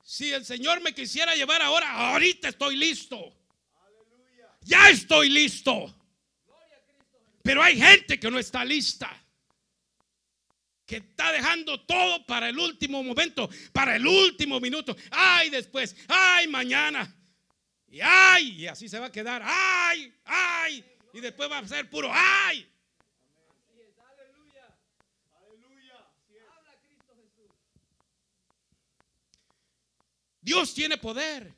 Si 0.03 0.33
el 0.33 0.45
Señor 0.45 0.81
me 0.81 0.95
quisiera 0.95 1.35
llevar 1.35 1.63
ahora, 1.63 1.91
ahorita 1.91 2.49
estoy 2.49 2.77
listo. 2.77 3.35
Ya 4.61 4.91
estoy 4.91 5.29
listo. 5.31 5.95
Pero 7.43 7.63
hay 7.63 7.79
gente 7.79 8.19
que 8.19 8.31
no 8.31 8.39
está 8.39 8.65
lista. 8.65 9.11
Que 10.87 10.97
está 10.97 11.33
dejando 11.33 11.81
todo 11.87 12.25
para 12.27 12.51
el 12.51 12.59
último 12.59 13.03
momento, 13.03 13.49
para 13.73 13.97
el 13.97 14.07
último 14.07 14.61
minuto. 14.61 14.95
Ay, 15.11 15.49
después, 15.51 15.97
ay, 16.09 16.49
mañana. 16.49 17.15
Y 17.89 18.01
ay, 18.03 18.63
y 18.63 18.67
así 18.67 18.89
se 18.89 18.99
va 18.99 19.07
a 19.07 19.13
quedar. 19.13 19.43
Ay, 19.45 20.13
ay. 20.25 20.85
Y 21.15 21.21
después 21.21 21.51
va 21.51 21.59
a 21.59 21.69
ser 21.69 21.89
puro 21.89 22.11
ay. 22.13 22.71
Dios 30.45 30.75
tiene 30.75 30.99
poder. 30.99 31.55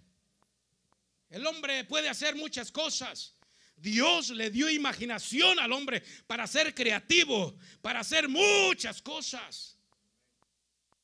El 1.28 1.44
hombre 1.44 1.84
puede 1.84 2.08
hacer 2.08 2.36
muchas 2.36 2.70
cosas, 2.70 3.34
Dios 3.76 4.30
le 4.30 4.48
dio 4.48 4.70
imaginación 4.70 5.58
al 5.58 5.72
hombre 5.72 6.02
para 6.28 6.46
ser 6.46 6.72
creativo, 6.72 7.58
para 7.82 8.00
hacer 8.00 8.28
muchas 8.28 9.02
cosas. 9.02 9.76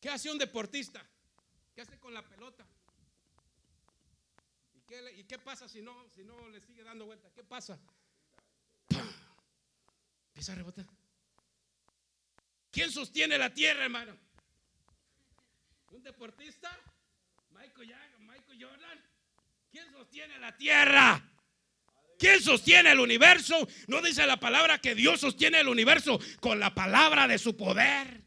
¿Qué 0.00 0.08
hace 0.08 0.30
un 0.30 0.38
deportista? 0.38 1.04
¿Qué 1.74 1.80
hace 1.80 1.98
con 1.98 2.14
la 2.14 2.26
pelota? 2.26 2.64
¿Y 5.16 5.24
qué, 5.24 5.38
pasa 5.38 5.68
si 5.68 5.82
no, 5.82 6.08
si 6.10 6.22
no 6.22 6.48
le 6.50 6.60
sigue 6.60 6.84
dando 6.84 7.06
vuelta? 7.06 7.30
¿Qué 7.32 7.42
pasa? 7.42 7.80
Empieza 10.28 10.52
a 10.52 10.54
rebotar. 10.54 10.86
¿Quién 12.70 12.92
sostiene 12.92 13.38
la 13.38 13.52
tierra, 13.52 13.84
hermano? 13.84 14.16
¿Un 15.90 16.02
deportista? 16.02 16.70
Michael, 17.62 18.58
Jordan. 18.60 18.98
¿Quién 19.70 19.92
sostiene 19.92 20.38
la 20.38 20.56
tierra? 20.56 21.22
¿Quién 22.18 22.40
sostiene 22.40 22.92
el 22.92 23.00
universo? 23.00 23.68
No 23.86 24.02
dice 24.02 24.26
la 24.26 24.38
palabra 24.38 24.80
que 24.80 24.94
Dios 24.94 25.20
sostiene 25.20 25.60
el 25.60 25.68
universo 25.68 26.20
con 26.40 26.58
la 26.58 26.74
palabra 26.74 27.28
de 27.28 27.38
su 27.38 27.56
poder. 27.56 28.22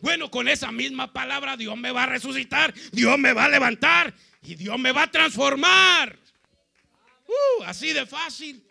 Bueno, 0.00 0.30
con 0.30 0.48
esa 0.48 0.72
misma 0.72 1.12
palabra 1.12 1.56
Dios 1.56 1.76
me 1.76 1.90
va 1.90 2.04
a 2.04 2.06
resucitar, 2.06 2.72
Dios 2.92 3.18
me 3.18 3.32
va 3.32 3.44
a 3.44 3.48
levantar 3.48 4.14
y 4.42 4.54
Dios 4.54 4.78
me 4.78 4.92
va 4.92 5.04
a 5.04 5.10
transformar. 5.10 6.18
Uh, 7.26 7.64
así 7.64 7.92
de 7.92 8.06
fácil, 8.06 8.66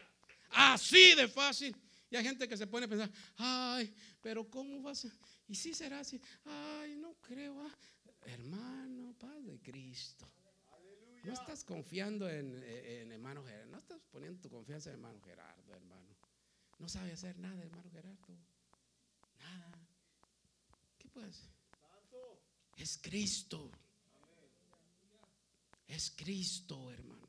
así 0.52 1.14
de 1.16 1.28
fácil. 1.28 1.76
Y 2.10 2.16
hay 2.16 2.24
gente 2.24 2.48
que 2.48 2.58
se 2.58 2.66
pone 2.66 2.86
a 2.86 2.90
pensar, 2.90 3.10
ay, 3.38 3.94
pero 4.22 4.50
¿cómo 4.50 4.82
va 4.82 4.92
a 4.92 4.96
ser? 4.96 5.12
¿Y 5.48 5.56
si 5.56 5.74
será 5.74 6.00
así? 6.00 6.20
Ay, 6.46 6.96
no 6.96 7.14
creo. 7.22 7.62
Ah". 7.62 7.76
Hermano, 8.28 9.16
Padre 9.18 9.60
Cristo. 9.62 10.28
No 11.24 11.34
estás 11.34 11.64
confiando 11.64 12.30
en, 12.30 12.64
hermano 13.12 13.44
Gerardo. 13.44 13.72
No 13.72 13.78
estás 13.78 14.02
poniendo 14.12 14.40
tu 14.40 14.50
confianza 14.50 14.90
en 14.90 14.96
hermano 14.96 15.20
Gerardo, 15.22 15.74
hermano. 15.74 16.16
No 16.80 16.88
sabe 16.88 17.12
hacer 17.12 17.38
nada, 17.40 17.62
hermano 17.64 17.90
Gerardo. 17.92 18.38
Nada. 19.40 19.72
¿Qué 20.98 21.10
puede 21.10 21.28
hacer? 21.28 21.50
Es 22.78 22.98
Cristo. 23.02 23.72
Es 25.88 26.12
Cristo, 26.16 26.92
hermano. 26.92 27.28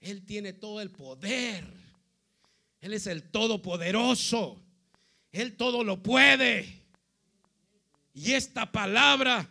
Él 0.00 0.24
tiene 0.24 0.52
todo 0.52 0.80
el 0.80 0.90
poder. 0.90 1.66
Él 2.80 2.92
es 2.92 3.06
el 3.06 3.30
todopoderoso. 3.30 4.62
Él 5.32 5.56
todo 5.56 5.82
lo 5.84 6.02
puede. 6.02 6.87
Y 8.18 8.34
esta 8.34 8.70
palabra 8.72 9.48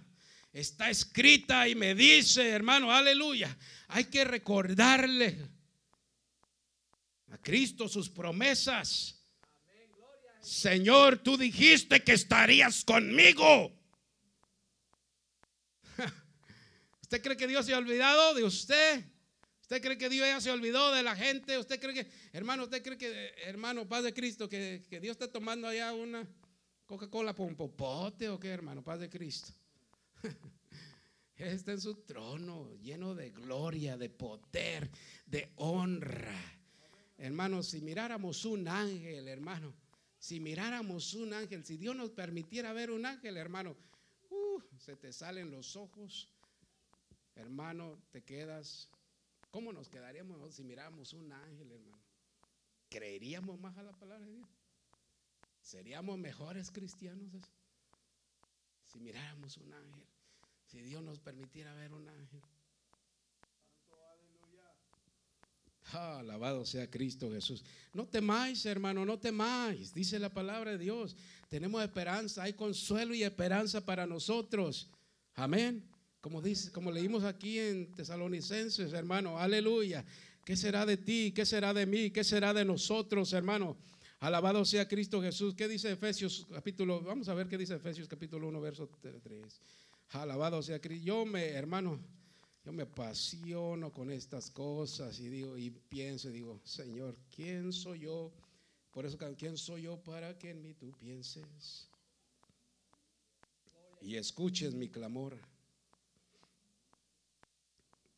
está 0.52 0.90
escrita 0.90 1.70
y 1.70 1.76
me 1.76 1.96
dice, 1.96 2.50
hermano, 2.50 2.92
aleluya, 2.92 3.58
hay 3.88 4.04
que 4.04 4.26
recordarle 4.26 5.38
a 7.32 7.38
Cristo 7.38 7.88
sus 7.88 8.10
promesas. 8.10 9.24
Señor, 10.42 11.20
tú 11.20 11.38
dijiste 11.38 12.04
que 12.04 12.12
estarías 12.12 12.84
conmigo. 12.84 13.72
¿Usted 17.04 17.22
cree 17.22 17.38
que 17.38 17.48
Dios 17.48 17.66
se 17.66 17.74
ha 17.74 17.78
olvidado 17.78 18.34
de 18.34 18.44
usted? 18.44 19.02
¿Usted 19.62 19.82
cree 19.82 19.98
que 19.98 20.10
Dios 20.10 20.28
ya 20.28 20.42
se 20.42 20.52
olvidó 20.52 20.92
de 20.92 21.04
la 21.04 21.16
gente? 21.16 21.58
¿Usted 21.58 21.80
cree 21.80 21.94
que, 21.94 22.12
hermano, 22.34 22.64
usted 22.64 22.84
cree 22.84 22.98
que, 22.98 23.34
hermano, 23.46 23.88
paz 23.88 24.04
de 24.04 24.14
Cristo, 24.14 24.50
que, 24.50 24.86
Dios 25.02 25.16
está 25.16 25.32
tomando 25.32 25.70
allá 25.70 25.94
una 25.94 26.28
Coca-Cola 26.88 27.36
por 27.36 27.48
un 27.48 27.56
popote 27.56 28.30
o 28.30 28.40
qué, 28.40 28.50
hermano, 28.50 28.84
paz 28.84 29.00
de 29.00 29.10
Cristo? 29.10 29.54
Está 31.36 31.74
en 31.74 31.82
su 31.82 31.96
trono, 32.04 32.74
lleno 32.82 33.14
de 33.14 33.30
gloria, 33.30 33.96
de 33.96 34.10
poder, 34.10 34.90
de 35.28 35.52
honra. 35.58 36.34
Hermano, 37.20 37.62
si 37.62 37.82
miráramos 37.82 38.44
un 38.46 38.68
ángel, 38.68 39.28
hermano, 39.28 39.76
si 40.18 40.40
miráramos 40.40 41.14
un 41.14 41.34
ángel, 41.34 41.64
si 41.64 41.78
Dios 41.78 41.96
nos 41.96 42.10
permitiera 42.10 42.74
ver 42.74 42.90
un 42.90 43.06
ángel, 43.06 43.38
hermano, 43.38 43.76
uh, 44.32 44.62
se 44.80 44.96
te 44.96 45.14
salen 45.14 45.52
los 45.52 45.76
ojos, 45.76 46.34
hermano, 47.36 48.02
te 48.12 48.24
quedas 48.24 48.90
¿Cómo 49.52 49.72
nos 49.72 49.90
quedaríamos 49.90 50.54
si 50.54 50.64
miráramos 50.64 51.14
un 51.14 51.32
ángel, 51.32 51.72
hermano? 51.72 52.04
¿Creeríamos 52.90 53.60
más 53.60 53.78
a 53.78 53.84
la 53.84 53.92
palabra 53.94 54.26
de 54.26 54.34
Dios? 54.34 54.48
¿Seríamos 55.68 56.18
mejores 56.18 56.72
cristianos 56.72 57.28
si 58.86 59.02
miráramos 59.02 59.58
un 59.58 59.74
ángel? 59.74 60.08
Si 60.66 60.80
Dios 60.80 61.04
nos 61.04 61.20
permitiera 61.20 61.76
ver 61.76 61.92
un 61.92 62.08
ángel. 62.08 62.42
Ah, 65.92 66.20
alabado 66.20 66.66
sea 66.66 66.90
Cristo 66.90 67.30
Jesús. 67.30 67.66
No 67.94 68.08
temáis, 68.08 68.66
hermano, 68.66 69.04
no 69.04 69.20
temáis. 69.20 69.94
Dice 69.94 70.20
la 70.20 70.34
palabra 70.34 70.72
de 70.72 70.78
Dios. 70.78 71.18
Tenemos 71.50 71.84
esperanza, 71.84 72.44
hay 72.44 72.54
consuelo 72.54 73.14
y 73.14 73.24
esperanza 73.24 73.86
para 73.86 74.08
nosotros. 74.08 74.90
Amén. 75.34 75.86
Como, 76.22 76.42
como 76.72 76.92
leímos 76.92 77.26
aquí 77.26 77.60
en 77.60 77.92
Tesalonicenses, 77.92 78.94
hermano, 78.94 79.38
aleluya. 79.38 80.06
¿Qué 80.46 80.56
será 80.56 80.86
de 80.86 80.96
ti? 80.96 81.34
¿Qué 81.36 81.46
será 81.46 81.74
de 81.74 81.86
mí? 81.86 82.10
¿Qué 82.10 82.24
será 82.24 82.54
de 82.54 82.64
nosotros, 82.64 83.34
hermano? 83.34 83.76
Alabado 84.20 84.66
sea 84.66 84.88
Cristo 84.88 85.22
Jesús. 85.22 85.54
¿Qué 85.54 85.68
dice 85.68 85.92
Efesios 85.92 86.48
capítulo? 86.52 87.02
Vamos 87.02 87.30
a 87.30 87.36
ver 87.36 87.48
qué 87.48 87.58
dice 87.58 87.76
Efesios 87.76 88.08
capítulo 88.08 88.48
1, 88.48 88.62
verso 88.62 88.90
3. 89.00 89.62
Alabado 90.10 90.64
sea 90.64 90.82
Cristo. 90.82 91.06
Yo 91.06 91.26
me, 91.26 91.50
hermano, 91.50 92.00
yo 92.66 92.74
me 92.74 92.84
apasiono 92.84 93.92
con 93.94 94.10
estas 94.12 94.50
cosas 94.50 95.20
y 95.20 95.30
digo 95.30 95.56
y 95.56 95.70
pienso 95.70 96.30
y 96.30 96.34
digo, 96.34 96.60
Señor, 96.64 97.16
¿quién 97.34 97.72
soy 97.72 98.00
yo? 98.00 98.34
Por 98.92 99.06
eso, 99.06 99.20
¿quién 99.38 99.56
soy 99.56 99.84
yo 99.84 100.04
para 100.04 100.36
que 100.40 100.50
en 100.50 100.64
mí 100.64 100.74
tú 100.74 100.92
pienses? 100.98 101.88
Y 104.02 104.16
escuches 104.16 104.74
mi 104.74 104.90
clamor. 104.90 105.38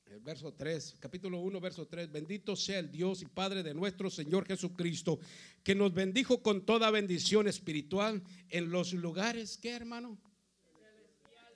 El 0.09 0.21
verso 0.21 0.51
3, 0.51 0.95
capítulo 0.99 1.39
1, 1.39 1.61
verso 1.61 1.87
3. 1.87 2.11
Bendito 2.11 2.55
sea 2.55 2.79
el 2.79 2.89
Dios 2.89 3.21
y 3.21 3.27
Padre 3.27 3.61
de 3.61 3.75
nuestro 3.75 4.09
Señor 4.09 4.43
Jesucristo, 4.47 5.19
que 5.63 5.75
nos 5.75 5.93
bendijo 5.93 6.41
con 6.41 6.65
toda 6.65 6.89
bendición 6.89 7.47
espiritual 7.47 8.23
en 8.49 8.71
los 8.71 8.93
lugares, 8.93 9.59
¿qué 9.61 9.69
hermano? 9.69 10.17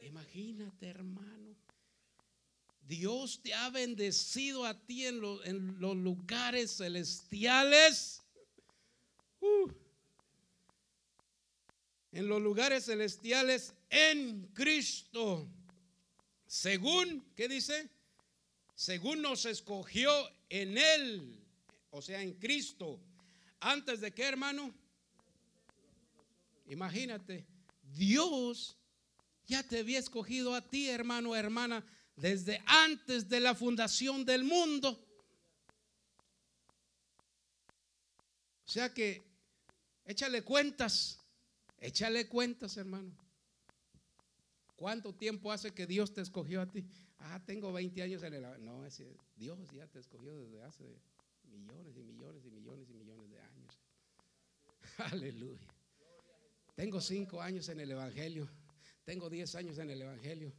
Imagínate, 0.04 0.88
hermano. 0.88 1.56
Dios 2.88 3.42
te 3.42 3.56
ha 3.56 3.72
bendecido 3.72 4.66
a 4.66 4.80
ti 4.86 5.08
en, 5.08 5.20
en 5.46 5.80
los 5.80 5.96
lugares 5.96 6.78
celestiales. 6.78 8.22
Uh. 9.42 9.72
en 12.12 12.28
los 12.28 12.40
lugares 12.40 12.86
celestiales 12.86 13.74
en 13.90 14.48
Cristo. 14.54 15.50
Según, 16.46 17.26
¿qué 17.36 17.48
dice? 17.48 17.90
Según 18.76 19.22
nos 19.22 19.46
escogió 19.46 20.12
en 20.50 20.78
Él, 20.78 21.40
o 21.90 22.02
sea, 22.02 22.22
en 22.22 22.34
Cristo, 22.34 23.00
antes 23.60 24.02
de 24.02 24.14
qué, 24.14 24.24
hermano? 24.24 24.74
Imagínate, 26.66 27.46
Dios 27.96 28.78
ya 29.46 29.64
te 29.64 29.80
había 29.80 30.00
escogido 30.00 30.56
a 30.56 30.62
ti, 30.62 30.90
hermano, 30.90 31.36
hermana, 31.36 31.86
desde 32.16 32.62
antes 32.66 33.30
de 33.30 33.40
la 33.40 33.56
fundación 33.56 34.26
del 34.26 34.44
mundo. 34.44 35.00
O 38.66 38.70
sea 38.70 38.94
que, 38.94 39.22
échale 40.06 40.44
cuentas, 40.44 41.20
échale 41.80 42.28
cuentas, 42.28 42.78
hermano. 42.78 43.12
¿Cuánto 44.76 45.14
tiempo 45.14 45.52
hace 45.52 45.74
que 45.74 45.86
Dios 45.86 46.14
te 46.14 46.22
escogió 46.22 46.62
a 46.62 46.66
ti? 46.66 46.86
Ah, 47.26 47.42
tengo 47.46 47.72
20 47.72 48.04
años 48.04 48.22
en 48.24 48.34
el... 48.34 48.42
No, 48.64 48.84
Dios 49.38 49.58
ya 49.72 49.88
te 49.88 50.00
escogió 50.00 50.36
desde 50.36 50.62
hace 50.62 51.00
millones 51.44 51.96
y 51.96 52.04
millones 52.04 52.46
y 52.46 52.52
millones 52.52 52.90
y 52.90 52.94
millones 52.94 53.30
de 53.30 53.40
años. 53.40 53.80
Aleluya. 55.14 55.68
Tengo 56.76 57.00
5 57.00 57.42
años 57.42 57.70
en 57.70 57.80
el 57.80 57.92
Evangelio. 57.92 58.50
Tengo 59.06 59.30
10 59.30 59.56
años 59.56 59.78
en 59.78 59.90
el 59.92 60.02
Evangelio. 60.02 60.52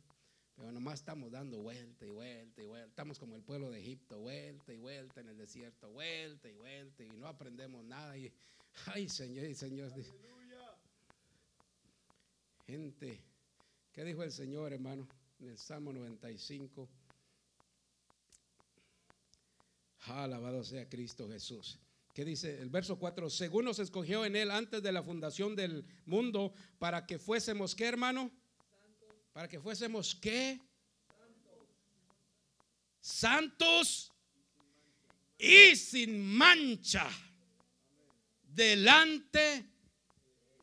Pero 0.57 0.73
nomás 0.73 1.01
estamos 1.01 1.31
dando 1.31 1.59
vuelta 1.59 2.07
y 2.07 2.11
vuelta 2.11 2.63
y 2.63 2.67
vuelta. 2.67 2.89
Estamos 2.89 3.19
como 3.19 3.37
el 3.37 3.43
pueblo 3.43 3.71
de 3.71 3.81
Egipto, 3.81 4.21
vuelta 4.21 4.73
y 4.73 4.79
vuelta 4.79 5.21
en 5.21 5.29
el 5.29 5.37
desierto, 5.37 5.91
vuelta 5.91 6.49
y 6.49 6.55
vuelta 6.55 7.03
y 7.03 7.09
no 7.11 7.27
aprendemos 7.27 7.85
nada. 7.85 8.17
Y, 8.17 8.33
ay, 8.87 9.09
Señor 9.11 9.45
y 9.47 9.55
Señor. 9.55 9.93
Gente, 12.67 13.21
¿qué 13.93 14.05
dijo 14.05 14.23
el 14.23 14.33
Señor, 14.33 14.73
hermano? 14.73 15.07
En 15.45 15.51
el 15.51 15.59
Salmo 15.59 15.93
95. 15.93 16.89
Alabado 20.07 20.65
sea 20.65 20.89
Cristo 20.89 21.29
Jesús. 21.29 21.79
¿Qué 22.15 22.25
dice 22.25 22.61
el 22.63 22.71
verso 22.71 22.99
4? 22.99 23.29
Según 23.29 23.67
nos 23.67 23.79
escogió 23.79 24.25
en 24.25 24.37
él 24.37 24.51
antes 24.51 24.83
de 24.83 24.91
la 24.91 25.03
fundación 25.03 25.55
del 25.55 25.85
mundo 26.07 26.55
para 26.79 27.05
que 27.05 27.19
fuésemos 27.19 27.75
qué, 27.75 27.87
hermano? 27.87 28.31
Para 29.35 29.47
que 29.47 29.61
fuésemos 29.61 30.15
qué? 30.15 30.61
Santos 33.01 34.13
y 35.37 35.77
sin 35.77 36.25
mancha 36.25 37.07
delante 38.43 39.67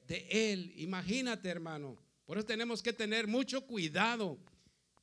de 0.07 0.27
Él. 0.31 0.73
Imagínate, 0.77 1.49
hermano. 1.49 2.01
Por 2.25 2.37
eso 2.37 2.47
tenemos 2.47 2.81
que 2.81 2.93
tener 2.93 3.27
mucho 3.27 3.67
cuidado. 3.67 4.39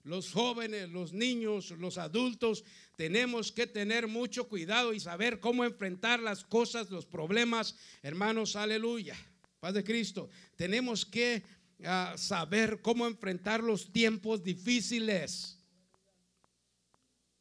Los 0.08 0.32
jóvenes, 0.32 0.88
los 0.88 1.12
niños, 1.12 1.70
los 1.72 1.98
adultos, 1.98 2.64
tenemos 2.96 3.52
que 3.52 3.66
tener 3.66 4.08
mucho 4.08 4.48
cuidado 4.48 4.94
y 4.94 5.00
saber 5.00 5.38
cómo 5.38 5.66
enfrentar 5.66 6.18
las 6.20 6.44
cosas, 6.44 6.88
los 6.88 7.04
problemas. 7.04 7.76
Hermanos, 8.02 8.56
aleluya. 8.56 9.14
Paz 9.60 9.74
de 9.74 9.84
Cristo. 9.84 10.30
Tenemos 10.56 11.04
que 11.04 11.42
ah, 11.84 12.14
saber 12.16 12.80
cómo 12.80 13.06
enfrentar 13.06 13.62
los 13.62 13.92
tiempos 13.92 14.42
difíciles 14.42 15.62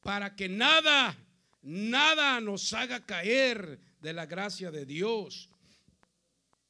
para 0.01 0.35
que 0.35 0.49
nada, 0.49 1.17
nada 1.61 2.41
nos 2.41 2.73
haga 2.73 3.05
caer 3.05 3.79
de 4.01 4.11
la 4.11 4.25
gracia 4.25 4.71
de 4.71 4.85
Dios. 4.85 5.49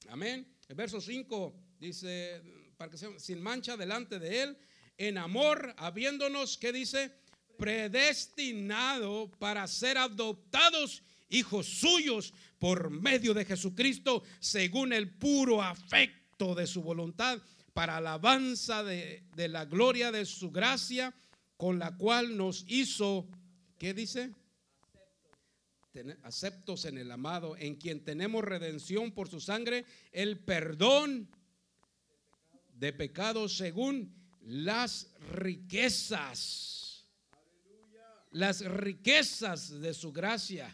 Amén. 0.10 0.48
El 0.68 0.76
verso 0.76 1.02
5 1.02 1.56
dice, 1.80 2.44
para 2.78 2.92
que 2.92 3.00
sea 3.00 3.10
sin 3.18 3.42
mancha 3.42 3.76
delante 3.76 4.20
de 4.20 4.44
Él, 4.44 4.58
en 4.98 5.18
amor, 5.18 5.74
habiéndonos, 5.78 6.58
¿qué 6.58 6.72
dice? 6.72 7.12
Predestinado 7.58 9.32
para 9.40 9.68
ser 9.68 9.98
adoptados 9.98 11.04
hijos 11.30 11.68
suyos 11.68 12.34
por 12.60 12.90
medio 12.90 13.34
de 13.34 13.46
Jesucristo, 13.46 14.24
según 14.40 14.94
el 14.94 15.10
puro 15.10 15.62
afecto 15.62 16.56
de 16.56 16.68
su 16.68 16.82
voluntad, 16.82 17.40
para 17.74 17.98
alabanza 17.98 18.84
de, 18.84 19.24
de 19.36 19.48
la 19.48 19.66
gloria 19.66 20.12
de 20.12 20.26
su 20.26 20.52
gracia, 20.52 21.14
con 21.58 21.78
la 21.78 21.96
cual 21.96 22.36
nos 22.36 22.66
hizo, 22.68 23.28
¿qué 23.78 23.94
dice? 23.94 24.32
aceptos 26.22 26.86
en 26.86 27.00
el 27.00 27.12
amado, 27.12 27.58
en 27.58 27.74
quien 27.74 28.04
tenemos 28.04 28.44
redención 28.44 29.12
por 29.12 29.30
su 29.30 29.40
sangre, 29.40 29.84
el 30.12 30.38
perdón 30.38 31.28
de 32.74 32.94
pecados 32.94 33.58
según 33.58 34.14
las 34.48 35.10
riquezas, 35.32 37.06
las 38.32 38.62
riquezas 38.62 39.82
de 39.82 39.94
su 39.94 40.14
gracia, 40.14 40.74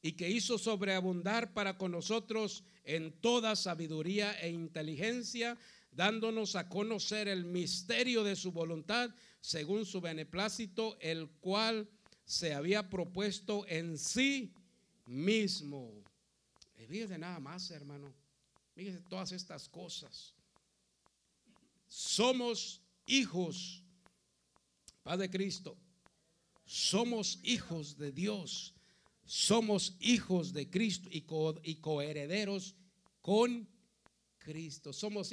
y 0.00 0.12
que 0.12 0.30
hizo 0.30 0.56
sobreabundar 0.56 1.52
para 1.52 1.76
con 1.76 1.92
nosotros 1.92 2.64
en 2.82 3.12
toda 3.20 3.56
sabiduría 3.56 4.32
e 4.40 4.48
inteligencia, 4.48 5.58
dándonos 5.90 6.56
a 6.56 6.70
conocer 6.70 7.28
el 7.28 7.44
misterio 7.44 8.24
de 8.24 8.36
su 8.36 8.52
voluntad, 8.52 9.10
según 9.42 9.84
su 9.84 10.00
beneplácito, 10.00 10.96
el 11.00 11.28
cual 11.40 11.90
se 12.24 12.54
había 12.54 12.88
propuesto 12.88 13.66
en 13.68 13.98
sí 13.98 14.54
mismo. 15.04 15.92
de 16.88 17.18
nada 17.18 17.38
más, 17.38 17.70
hermano. 17.70 18.14
Fíjese 18.74 19.02
todas 19.02 19.32
estas 19.32 19.68
cosas. 19.68 20.32
Somos 21.86 22.80
hijos, 23.10 23.82
Padre 25.02 25.30
Cristo. 25.30 25.76
Somos 26.64 27.40
hijos 27.42 27.98
de 27.98 28.12
Dios. 28.12 28.74
Somos 29.24 29.96
hijos 30.00 30.52
de 30.52 30.68
Cristo 30.70 31.08
y, 31.12 31.22
coherederos 31.76 32.74
con 33.20 33.68
Cristo. 34.38 34.92
Somos, 34.92 35.30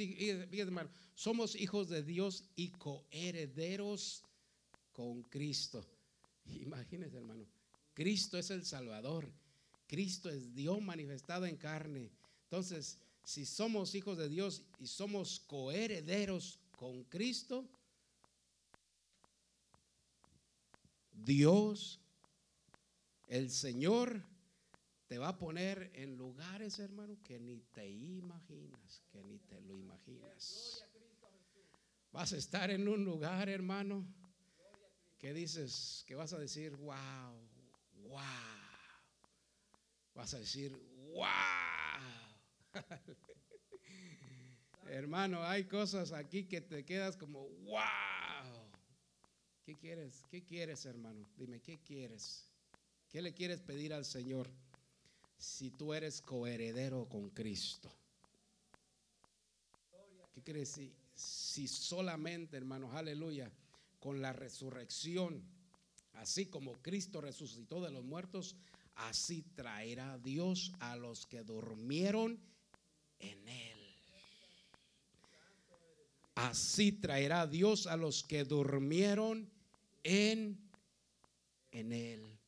somos 1.14 1.56
hijos 1.56 1.88
de 1.88 2.02
Dios 2.02 2.44
y 2.54 2.70
coherederos 2.70 4.22
con 4.92 5.22
Cristo. 5.22 5.84
Imagínese, 6.46 7.16
hermano. 7.16 7.46
Cristo 7.92 8.38
es 8.38 8.50
el 8.50 8.64
Salvador. 8.64 9.32
Cristo 9.88 10.30
es 10.30 10.54
Dios 10.54 10.80
manifestado 10.80 11.46
en 11.46 11.56
carne. 11.56 12.12
Entonces, 12.44 12.98
si 13.24 13.44
somos 13.44 13.94
hijos 13.94 14.16
de 14.16 14.28
Dios 14.28 14.62
y 14.78 14.86
somos 14.86 15.40
coherederos 15.40 16.60
con 16.78 17.02
Cristo, 17.04 17.68
Dios, 21.12 22.00
el 23.26 23.50
Señor, 23.50 24.22
te 25.08 25.18
va 25.18 25.28
a 25.28 25.38
poner 25.38 25.90
en 25.94 26.16
lugares, 26.16 26.78
hermano, 26.78 27.18
que 27.24 27.40
ni 27.40 27.58
te 27.72 27.90
imaginas, 27.90 29.02
que 29.10 29.22
ni 29.24 29.38
te 29.40 29.60
lo 29.60 29.76
imaginas. 29.76 30.86
Vas 32.12 32.32
a 32.32 32.36
estar 32.36 32.70
en 32.70 32.86
un 32.86 33.04
lugar, 33.04 33.48
hermano, 33.48 34.06
que 35.18 35.34
dices, 35.34 36.04
que 36.06 36.14
vas 36.14 36.32
a 36.32 36.38
decir, 36.38 36.76
wow, 36.76 37.36
wow 38.04 38.68
vas 40.18 40.34
a 40.34 40.38
decir, 40.38 40.72
wow. 41.14 41.26
Hermano, 44.90 45.44
hay 45.44 45.64
cosas 45.64 46.12
aquí 46.12 46.44
que 46.44 46.60
te 46.60 46.84
quedas 46.84 47.16
como, 47.16 47.46
wow. 47.64 47.78
¿Qué 49.64 49.76
quieres? 49.76 50.24
¿Qué 50.30 50.44
quieres, 50.44 50.86
hermano? 50.86 51.28
Dime, 51.36 51.60
¿qué 51.60 51.78
quieres? 51.78 52.50
¿Qué 53.10 53.20
le 53.20 53.34
quieres 53.34 53.60
pedir 53.60 53.92
al 53.92 54.04
Señor 54.04 54.50
si 55.36 55.70
tú 55.70 55.92
eres 55.92 56.22
coheredero 56.22 57.06
con 57.06 57.28
Cristo? 57.30 57.90
¿Qué 60.34 60.42
quieres 60.42 60.70
si, 60.70 60.94
si 61.14 61.68
solamente, 61.68 62.56
hermano, 62.56 62.90
aleluya, 62.92 63.52
con 63.98 64.22
la 64.22 64.32
resurrección, 64.32 65.42
así 66.14 66.46
como 66.46 66.72
Cristo 66.80 67.20
resucitó 67.20 67.82
de 67.82 67.90
los 67.90 68.04
muertos, 68.04 68.56
así 68.94 69.42
traerá 69.54 70.16
Dios 70.18 70.72
a 70.80 70.96
los 70.96 71.26
que 71.26 71.42
durmieron 71.42 72.40
en 73.18 73.48
él. 73.48 73.67
Así 76.38 76.92
traerá 76.92 77.48
Dios 77.48 77.88
a 77.88 77.96
los 77.96 78.22
que 78.22 78.44
durmieron 78.44 79.50
en, 80.04 80.56
en 81.72 81.92
él. 81.92 82.38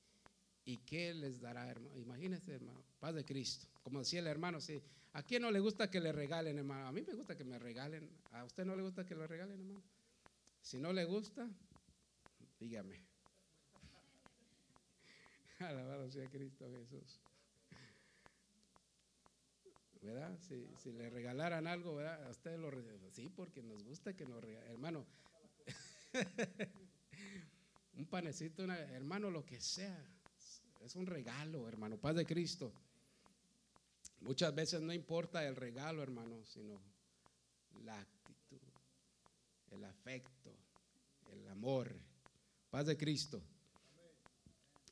¿Y 0.64 0.76
qué 0.78 1.12
les 1.12 1.40
dará, 1.40 1.68
hermano? 1.68 1.98
Imagínense, 1.98 2.54
hermano, 2.54 2.80
paz 3.00 3.16
de 3.16 3.24
Cristo. 3.24 3.66
Como 3.82 3.98
decía 3.98 4.20
el 4.20 4.28
hermano, 4.28 4.60
sí. 4.60 4.80
¿A 5.12 5.24
quién 5.24 5.42
no 5.42 5.50
le 5.50 5.58
gusta 5.58 5.90
que 5.90 5.98
le 5.98 6.12
regalen, 6.12 6.56
hermano? 6.56 6.86
A 6.86 6.92
mí 6.92 7.02
me 7.02 7.14
gusta 7.14 7.36
que 7.36 7.42
me 7.42 7.58
regalen. 7.58 8.08
¿A 8.30 8.44
usted 8.44 8.64
no 8.64 8.76
le 8.76 8.82
gusta 8.82 9.04
que 9.04 9.16
le 9.16 9.26
regalen, 9.26 9.58
hermano? 9.58 9.82
Si 10.62 10.78
no 10.78 10.92
le 10.92 11.04
gusta, 11.04 11.48
dígame. 12.60 13.00
Alabado 15.58 16.08
sea 16.12 16.28
Cristo 16.30 16.64
Jesús. 16.70 17.20
¿Verdad? 20.02 20.38
Si, 20.38 20.92
le 20.92 21.10
regalaran 21.10 21.66
algo, 21.66 21.96
¿verdad? 21.96 22.26
A 22.26 22.30
usted 22.30 22.58
lo 22.58 22.70
Sí, 23.10 23.28
porque 23.28 23.62
nos 23.62 23.84
gusta 23.84 24.16
que 24.16 24.24
nos 24.24 24.42
regalen. 24.42 24.70
Hermano, 24.70 25.06
un 27.94 28.06
panecito, 28.06 28.64
hermano, 28.64 29.30
lo 29.30 29.44
que 29.44 29.60
sea. 29.60 30.02
Es 30.80 30.96
un 30.96 31.06
regalo, 31.06 31.68
hermano. 31.68 31.98
Paz 31.98 32.16
de 32.16 32.24
Cristo. 32.24 32.72
Muchas 34.20 34.54
veces 34.54 34.80
no 34.80 34.92
importa 34.92 35.46
el 35.46 35.56
regalo, 35.56 36.02
hermano, 36.02 36.44
sino 36.44 36.80
la 37.84 38.00
actitud, 38.00 38.60
el 39.70 39.84
afecto, 39.84 40.56
el 41.32 41.46
amor. 41.48 41.94
Paz 42.70 42.86
de 42.86 42.96
Cristo. 42.96 43.42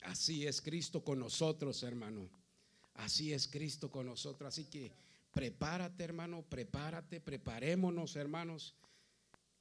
Así 0.02 0.46
es 0.46 0.60
Cristo 0.60 1.02
con 1.02 1.18
nosotros, 1.18 1.82
hermano. 1.82 2.28
Así 2.98 3.32
es 3.32 3.46
Cristo 3.46 3.90
con 3.90 4.06
nosotros. 4.06 4.48
Así 4.48 4.64
que 4.64 4.92
prepárate, 5.32 6.04
hermano, 6.04 6.42
prepárate, 6.42 7.20
preparémonos, 7.20 8.16
hermanos. 8.16 8.74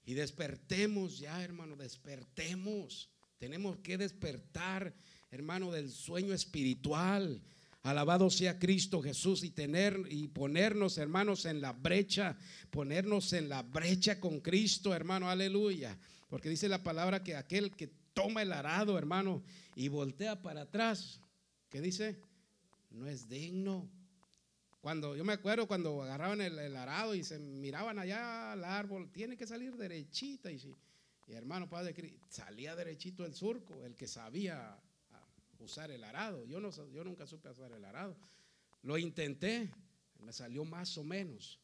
Y 0.06 0.16
despertemos 0.16 1.20
ya, 1.20 1.44
hermano, 1.44 1.76
despertemos. 1.76 3.10
Tenemos 3.38 3.78
que 3.78 3.98
despertar, 3.98 4.94
hermano, 5.30 5.72
del 5.72 5.92
sueño 5.92 6.34
espiritual. 6.34 7.42
Alabado 7.84 8.30
sea 8.32 8.58
Cristo 8.58 9.02
Jesús 9.02 9.44
y 9.44 9.52
tener 9.52 10.02
y 10.10 10.28
ponernos, 10.30 10.98
hermanos, 10.98 11.46
en 11.46 11.62
la 11.62 11.74
brecha, 11.74 12.38
ponernos 12.72 13.34
en 13.34 13.50
la 13.50 13.62
brecha 13.62 14.20
con 14.20 14.42
Cristo, 14.42 14.96
hermano, 14.96 15.30
aleluya. 15.30 15.98
Porque 16.28 16.50
dice 16.50 16.68
la 16.68 16.84
palabra 16.84 17.24
que 17.24 17.36
aquel 17.36 17.76
que 17.76 17.88
toma 18.14 18.42
el 18.42 18.52
arado, 18.52 18.98
hermano, 18.98 19.44
y 19.76 19.90
voltea 19.90 20.42
para 20.42 20.62
atrás, 20.62 21.22
¿qué 21.70 21.82
dice? 21.82 22.20
No 22.90 23.08
es 23.08 23.28
digno. 23.28 23.90
Cuando 24.82 25.16
yo 25.16 25.26
me 25.26 25.34
acuerdo 25.34 25.68
cuando 25.68 26.02
agarraban 26.02 26.40
el, 26.42 26.76
arado 26.76 27.14
y 27.16 27.24
se 27.24 27.40
miraban 27.40 28.00
allá 28.00 28.54
al 28.54 28.64
árbol, 28.64 29.12
tiene 29.12 29.36
que 29.36 29.48
salir 29.48 29.76
derechita 29.76 30.52
y, 30.52 30.62
hermano 31.28 31.68
Padre 31.68 32.18
salía 32.30 32.76
derechito 32.76 33.26
el 33.26 33.34
surco, 33.34 33.84
el 33.84 33.96
que 33.96 34.08
sabía 34.08 34.80
usar 35.60 35.92
el 35.92 36.04
arado. 36.04 36.46
Yo 36.46 36.60
no 36.60 36.70
yo 36.92 37.04
nunca 37.04 37.28
supe 37.28 37.50
usar 37.50 37.72
el 37.72 37.84
arado. 37.84 38.16
Lo 38.84 38.98
intenté, 38.98 39.70
me 40.20 40.32
salió 40.32 40.64
más 40.64 40.98
o 40.98 41.04
menos. 41.04 41.60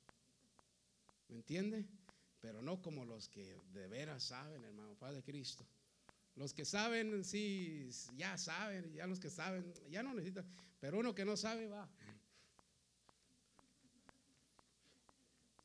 ¿Me 1.29 1.35
entiende? 1.35 1.85
Pero 2.41 2.61
no 2.61 2.81
como 2.81 3.05
los 3.05 3.29
que 3.29 3.57
de 3.71 3.87
veras 3.87 4.23
saben, 4.23 4.63
hermano 4.65 4.95
Padre 4.95 5.23
Cristo. 5.23 5.65
Los 6.35 6.53
que 6.53 6.65
saben, 6.65 7.23
sí, 7.23 7.89
ya 8.15 8.37
saben, 8.37 8.91
ya 8.93 9.05
los 9.05 9.19
que 9.19 9.29
saben, 9.29 9.71
ya 9.89 10.01
no 10.01 10.13
necesitan, 10.13 10.45
pero 10.79 10.99
uno 10.99 11.13
que 11.13 11.25
no 11.25 11.37
sabe 11.37 11.67
va. 11.67 11.87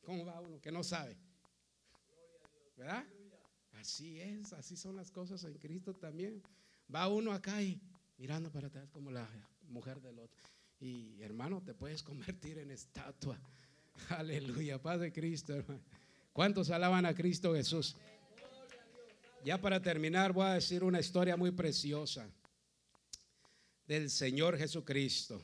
¿Cómo 0.03 0.25
va 0.25 0.39
uno 0.41 0.59
que 0.61 0.71
no 0.71 0.83
sabe? 0.83 1.17
¿Verdad? 2.77 3.05
Así 3.73 4.19
es, 4.19 4.53
así 4.53 4.75
son 4.75 4.95
las 4.95 5.11
cosas 5.11 5.43
en 5.43 5.57
Cristo 5.57 5.93
también. 5.93 6.41
Va 6.93 7.07
uno 7.07 7.31
acá 7.31 7.61
y 7.61 7.81
mirando 8.17 8.51
para 8.51 8.67
atrás 8.67 8.89
como 8.91 9.11
la 9.11 9.27
mujer 9.69 10.01
del 10.01 10.19
otro. 10.19 10.43
Y 10.79 11.21
hermano, 11.21 11.61
te 11.61 11.73
puedes 11.73 12.03
convertir 12.03 12.57
en 12.59 12.71
estatua. 12.71 13.39
Aleluya, 14.09 14.81
paz 14.81 14.99
de 14.99 15.11
Cristo, 15.11 15.53
hermano. 15.53 15.81
¿Cuántos 16.31 16.69
alaban 16.69 17.05
a 17.05 17.13
Cristo 17.13 17.53
Jesús? 17.53 17.95
Ya 19.41 19.57
para 19.57 19.81
terminar, 19.81 20.33
voy 20.33 20.45
a 20.45 20.53
decir 20.55 20.83
una 20.83 20.99
historia 20.99 21.37
muy 21.37 21.51
preciosa 21.51 22.29
del 23.87 24.09
Señor 24.09 24.57
Jesucristo. 24.57 25.41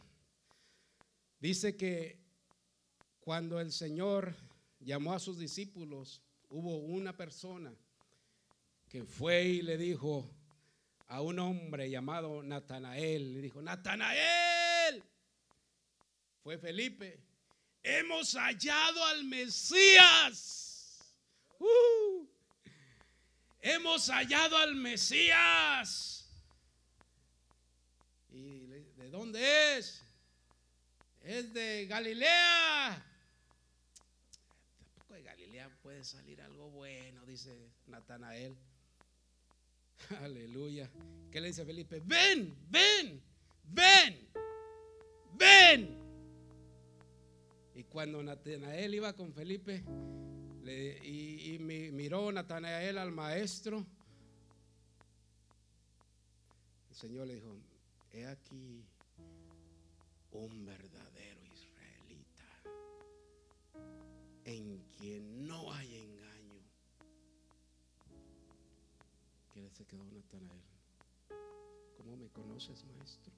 Dice 1.39 1.77
que 1.77 2.19
cuando 3.21 3.57
el 3.57 3.71
Señor 3.71 4.35
llamó 4.81 5.13
a 5.13 5.19
sus 5.19 5.39
discípulos, 5.39 6.21
hubo 6.49 6.75
una 6.75 7.15
persona 7.15 7.73
que 8.89 9.05
fue 9.05 9.43
y 9.43 9.61
le 9.61 9.77
dijo 9.77 10.29
a 11.07 11.21
un 11.21 11.39
hombre 11.39 11.89
llamado 11.89 12.43
Natanael, 12.43 13.33
le 13.33 13.41
dijo, 13.41 13.61
Natanael, 13.61 15.01
fue 16.43 16.57
Felipe, 16.57 17.23
hemos 17.81 18.33
hallado 18.35 19.05
al 19.05 19.23
Mesías. 19.23 20.99
Uh, 21.59 22.34
hemos 23.65 24.09
hallado 24.09 24.57
al 24.57 24.75
Mesías. 24.75 26.29
¿Y 28.29 28.59
de 28.67 29.09
dónde 29.09 29.77
es? 29.77 30.03
Es 31.23 31.51
de 31.51 31.87
Galilea. 31.87 33.03
Tampoco 34.83 35.15
de 35.15 35.23
Galilea 35.23 35.69
puede 35.81 36.03
salir 36.03 36.41
algo 36.43 36.69
bueno, 36.69 37.25
dice 37.25 37.71
Natanael. 37.87 38.55
Aleluya. 40.21 40.87
¿Qué 41.31 41.41
le 41.41 41.47
dice 41.47 41.65
Felipe? 41.65 42.01
Ven, 42.05 42.55
ven, 42.69 43.19
ven, 43.63 44.29
ven. 45.33 45.97
Y 47.73 47.83
cuando 47.85 48.21
Natanael 48.21 48.93
iba 48.93 49.13
con 49.13 49.33
Felipe 49.33 49.83
y, 50.71 51.57
miró 51.59 52.31
Natanael 52.31 52.97
al 52.97 53.11
maestro, 53.11 53.85
el 56.89 56.95
Señor 56.95 57.27
le 57.27 57.35
dijo, 57.35 57.55
he 58.11 58.25
aquí 58.25 58.83
un 60.31 60.65
verdadero 60.65 61.41
israelita 61.53 62.45
en 64.45 64.79
quien 64.97 65.47
no 65.47 65.71
hay 65.73 65.95
engaño. 65.95 66.55
¿Qué 69.53 69.69
se 69.69 69.85
quedó 69.85 70.03
Natanael? 70.11 70.63
¿Cómo 71.97 72.17
me 72.17 72.29
conoces, 72.29 72.83
maestro? 72.85 73.33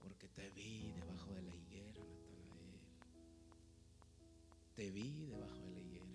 Porque 0.00 0.28
te 0.28 0.50
vi 0.50 0.92
debajo 0.92 1.32
de 1.34 1.42
la 1.42 1.55
Te 4.76 4.90
vi 4.90 5.24
debajo 5.24 5.58
de 5.62 5.70
la 5.70 5.80
higuera. 5.80 6.06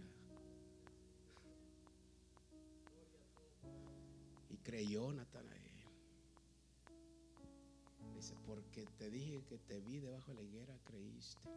Y 4.51 4.57
creyó 4.57 5.11
Natanael. 5.11 5.83
Dice, 8.13 8.35
porque 8.45 8.85
te 8.99 9.09
dije 9.09 9.43
que 9.49 9.57
te 9.57 9.81
vi 9.81 9.99
debajo 9.99 10.27
de 10.27 10.35
la 10.35 10.43
higuera, 10.43 10.77
creíste. 10.83 11.49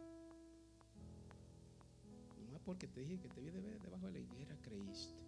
Nomás 2.43 2.61
porque 2.65 2.87
te 2.87 3.01
dije 3.01 3.19
que 3.19 3.29
te 3.29 3.39
vi 3.39 3.51
debajo 3.51 4.07
de 4.07 4.13
la 4.13 4.19
higuera, 4.19 4.57
creíste. 4.63 5.21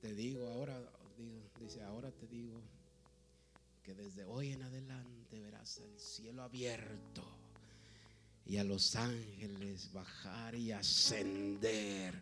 Te 0.00 0.14
digo 0.14 0.48
ahora, 0.48 0.82
dice, 1.60 1.80
ahora 1.84 2.10
te 2.10 2.26
digo 2.26 2.60
que 3.82 3.94
desde 3.94 4.24
hoy 4.24 4.52
en 4.52 4.62
adelante 4.62 5.40
verás 5.40 5.78
el 5.78 5.98
cielo 5.98 6.42
abierto 6.42 7.24
y 8.44 8.56
a 8.56 8.64
los 8.64 8.96
ángeles 8.96 9.92
bajar 9.92 10.54
y 10.54 10.72
ascender. 10.72 12.20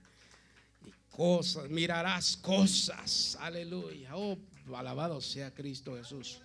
Y 0.84 0.92
cosas, 1.10 1.68
mirarás 1.70 2.36
cosas. 2.36 3.36
Aleluya. 3.40 4.16
Oh, 4.16 4.38
alabado 4.74 5.20
sea 5.20 5.54
Cristo 5.54 5.96
Jesús. 5.96 6.40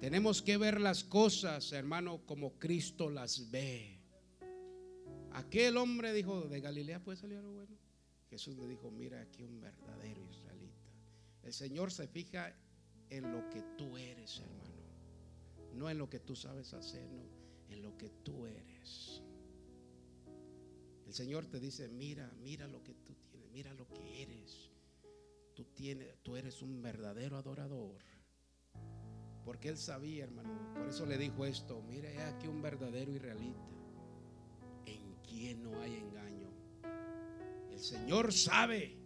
Tenemos 0.00 0.42
que 0.42 0.56
ver 0.56 0.80
las 0.80 1.02
cosas, 1.04 1.72
hermano, 1.72 2.20
como 2.26 2.52
Cristo 2.58 3.10
las 3.10 3.50
ve. 3.50 3.98
Aquel 5.32 5.76
hombre 5.76 6.12
dijo, 6.12 6.42
de 6.42 6.60
Galilea 6.60 7.02
puede 7.02 7.18
salir 7.18 7.38
algo 7.38 7.52
bueno. 7.52 7.76
Jesús 8.30 8.56
le 8.58 8.66
dijo, 8.66 8.90
mira 8.90 9.20
aquí 9.20 9.42
un 9.42 9.60
verdadero 9.60 10.20
israelita. 10.30 10.92
El 11.42 11.52
Señor 11.52 11.90
se 11.90 12.06
fija 12.08 12.54
en 13.10 13.32
lo 13.32 13.48
que 13.50 13.62
tú 13.76 13.96
eres, 13.96 14.40
hermano. 14.40 14.68
No 15.74 15.90
en 15.90 15.98
lo 15.98 16.08
que 16.08 16.18
tú 16.18 16.34
sabes 16.34 16.74
hacer, 16.74 17.08
no, 17.10 17.22
en 17.68 17.82
lo 17.82 17.96
que 17.96 18.08
tú 18.22 18.46
eres. 18.46 19.22
El 21.06 21.14
Señor 21.14 21.46
te 21.46 21.58
dice, 21.60 21.88
mira, 21.88 22.30
mira 22.42 22.66
lo 22.66 22.82
que 22.82 22.94
tú 22.94 23.14
tienes, 23.14 23.50
mira 23.50 23.72
lo 23.74 23.88
que 23.88 24.22
eres. 24.22 24.70
Tú, 25.54 25.64
tienes, 25.74 26.14
tú 26.22 26.36
eres 26.36 26.62
un 26.62 26.82
verdadero 26.82 27.36
adorador. 27.36 28.02
Porque 29.44 29.70
Él 29.70 29.78
sabía, 29.78 30.24
hermano. 30.24 30.74
Por 30.74 30.88
eso 30.88 31.06
le 31.06 31.16
dijo 31.16 31.46
esto, 31.46 31.80
mire 31.80 32.22
aquí 32.24 32.46
un 32.46 32.60
verdadero 32.60 33.14
israelita 33.14 33.70
en 34.84 35.14
quien 35.26 35.62
no 35.62 35.80
hay 35.80 35.94
engaño. 35.96 36.50
El 37.70 37.80
Señor 37.80 38.32
sabe 38.32 38.98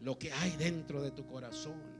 lo 0.00 0.18
que 0.18 0.32
hay 0.32 0.56
dentro 0.56 1.02
de 1.02 1.10
tu 1.10 1.26
corazón. 1.26 1.95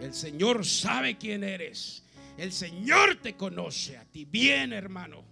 El 0.00 0.12
Señor 0.14 0.64
sabe 0.64 1.16
quién 1.16 1.44
eres. 1.44 2.02
El 2.36 2.52
Señor 2.52 3.20
te 3.22 3.36
conoce 3.36 3.96
a 3.96 4.04
ti 4.04 4.24
bien, 4.24 4.72
hermano. 4.72 5.24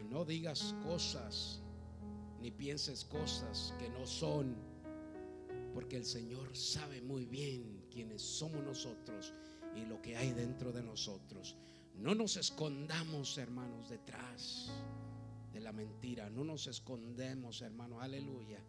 Y 0.00 0.04
no 0.04 0.24
digas 0.24 0.74
cosas 0.82 1.60
ni 2.44 2.50
pienses 2.50 3.06
cosas 3.06 3.72
que 3.78 3.88
no 3.88 4.06
son, 4.06 4.54
porque 5.72 5.96
el 5.96 6.04
Señor 6.04 6.54
sabe 6.54 7.00
muy 7.00 7.24
bien 7.24 7.86
quiénes 7.90 8.20
somos 8.20 8.62
nosotros 8.62 9.32
y 9.74 9.86
lo 9.86 10.02
que 10.02 10.14
hay 10.14 10.32
dentro 10.32 10.70
de 10.70 10.82
nosotros. 10.82 11.56
No 11.94 12.14
nos 12.14 12.36
escondamos, 12.36 13.38
hermanos, 13.38 13.88
detrás 13.88 14.70
de 15.54 15.60
la 15.60 15.72
mentira. 15.72 16.28
No 16.28 16.44
nos 16.44 16.66
escondemos, 16.66 17.62
hermano, 17.62 18.00
aleluya, 18.00 18.62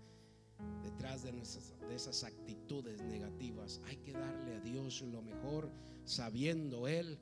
detrás 0.84 1.24
de, 1.24 1.32
de 1.32 1.96
esas 1.96 2.24
actitudes 2.24 3.02
negativas. 3.02 3.82
Hay 3.86 3.98
que 3.98 4.14
darle 4.14 4.56
a 4.56 4.60
Dios 4.60 5.02
lo 5.02 5.22
mejor, 5.22 5.72
sabiendo 6.06 6.88
Él 6.88 7.18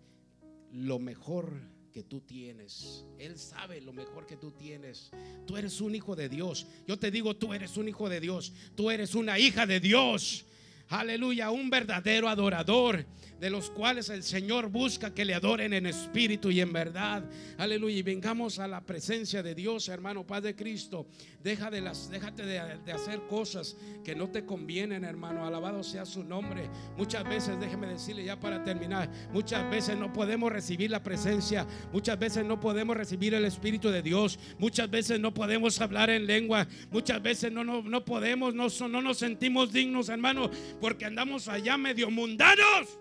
lo 0.71 0.99
mejor 0.99 1.61
que 1.93 2.03
tú 2.03 2.21
tienes. 2.21 3.05
Él 3.19 3.37
sabe 3.37 3.79
lo 3.79 3.93
mejor 3.93 4.25
que 4.25 4.35
tú 4.35 4.51
tienes. 4.51 5.11
Tú 5.45 5.55
eres 5.55 5.79
un 5.79 5.95
hijo 5.95 6.15
de 6.15 6.27
Dios. 6.27 6.65
Yo 6.87 6.97
te 6.97 7.11
digo, 7.11 7.35
tú 7.35 7.53
eres 7.53 7.77
un 7.77 7.87
hijo 7.87 8.09
de 8.09 8.19
Dios. 8.19 8.51
Tú 8.75 8.89
eres 8.89 9.15
una 9.15 9.37
hija 9.37 9.65
de 9.65 9.79
Dios. 9.79 10.45
Aleluya, 10.89 11.49
un 11.49 11.69
verdadero 11.69 12.29
adorador 12.29 13.05
de 13.43 13.49
los 13.49 13.69
cuales 13.69 14.07
el 14.07 14.23
Señor 14.23 14.69
busca 14.69 15.13
que 15.13 15.25
le 15.25 15.33
adoren 15.33 15.73
en 15.73 15.85
espíritu 15.85 16.49
y 16.49 16.61
en 16.61 16.71
verdad. 16.71 17.25
Aleluya. 17.57 17.97
Y 17.97 18.01
vengamos 18.01 18.57
a 18.57 18.69
la 18.69 18.79
presencia 18.79 19.43
de 19.43 19.53
Dios, 19.53 19.89
hermano 19.89 20.25
Padre 20.25 20.55
Cristo. 20.55 21.07
Deja 21.43 21.69
de 21.69 21.81
las, 21.81 22.09
déjate 22.09 22.45
de, 22.45 22.59
hacer 22.93 23.27
cosas 23.27 23.75
que 24.01 24.15
no 24.15 24.29
te 24.29 24.45
convienen, 24.45 25.03
hermano. 25.03 25.45
Alabado 25.45 25.83
sea 25.83 26.05
su 26.05 26.23
nombre. 26.23 26.69
Muchas 26.95 27.25
veces, 27.25 27.59
déjeme 27.59 27.87
decirle 27.87 28.23
ya 28.23 28.39
para 28.39 28.63
terminar, 28.63 29.11
muchas 29.33 29.69
veces 29.69 29.97
no 29.97 30.13
podemos 30.13 30.49
recibir 30.49 30.89
la 30.89 31.03
presencia. 31.03 31.67
Muchas 31.91 32.17
veces 32.17 32.45
no 32.45 32.61
podemos 32.61 32.95
recibir 32.95 33.33
el 33.33 33.43
Espíritu 33.43 33.89
de 33.89 34.01
Dios. 34.01 34.39
Muchas 34.57 34.89
veces 34.89 35.19
no 35.19 35.33
podemos 35.33 35.81
hablar 35.81 36.09
en 36.09 36.27
lengua. 36.27 36.65
Muchas 36.91 37.21
veces 37.21 37.51
no, 37.51 37.65
no, 37.65 37.81
no 37.81 38.05
podemos, 38.05 38.55
no, 38.55 38.67
no 38.87 39.01
nos 39.01 39.17
sentimos 39.17 39.73
dignos, 39.73 40.07
hermano, 40.07 40.49
porque 40.79 41.05
andamos 41.05 41.47
allá 41.47 41.77
medio 41.77 42.09
mundanos. 42.09 42.99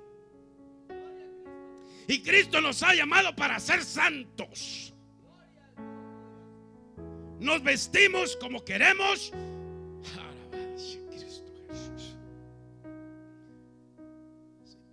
Y 2.07 2.23
Cristo 2.23 2.61
nos 2.61 2.83
ha 2.83 2.95
llamado 2.95 3.35
para 3.35 3.59
ser 3.61 3.85
santos. 3.85 4.93
Nos 7.41 7.63
vestimos 7.63 8.37
como 8.37 8.65
queremos. 8.65 9.33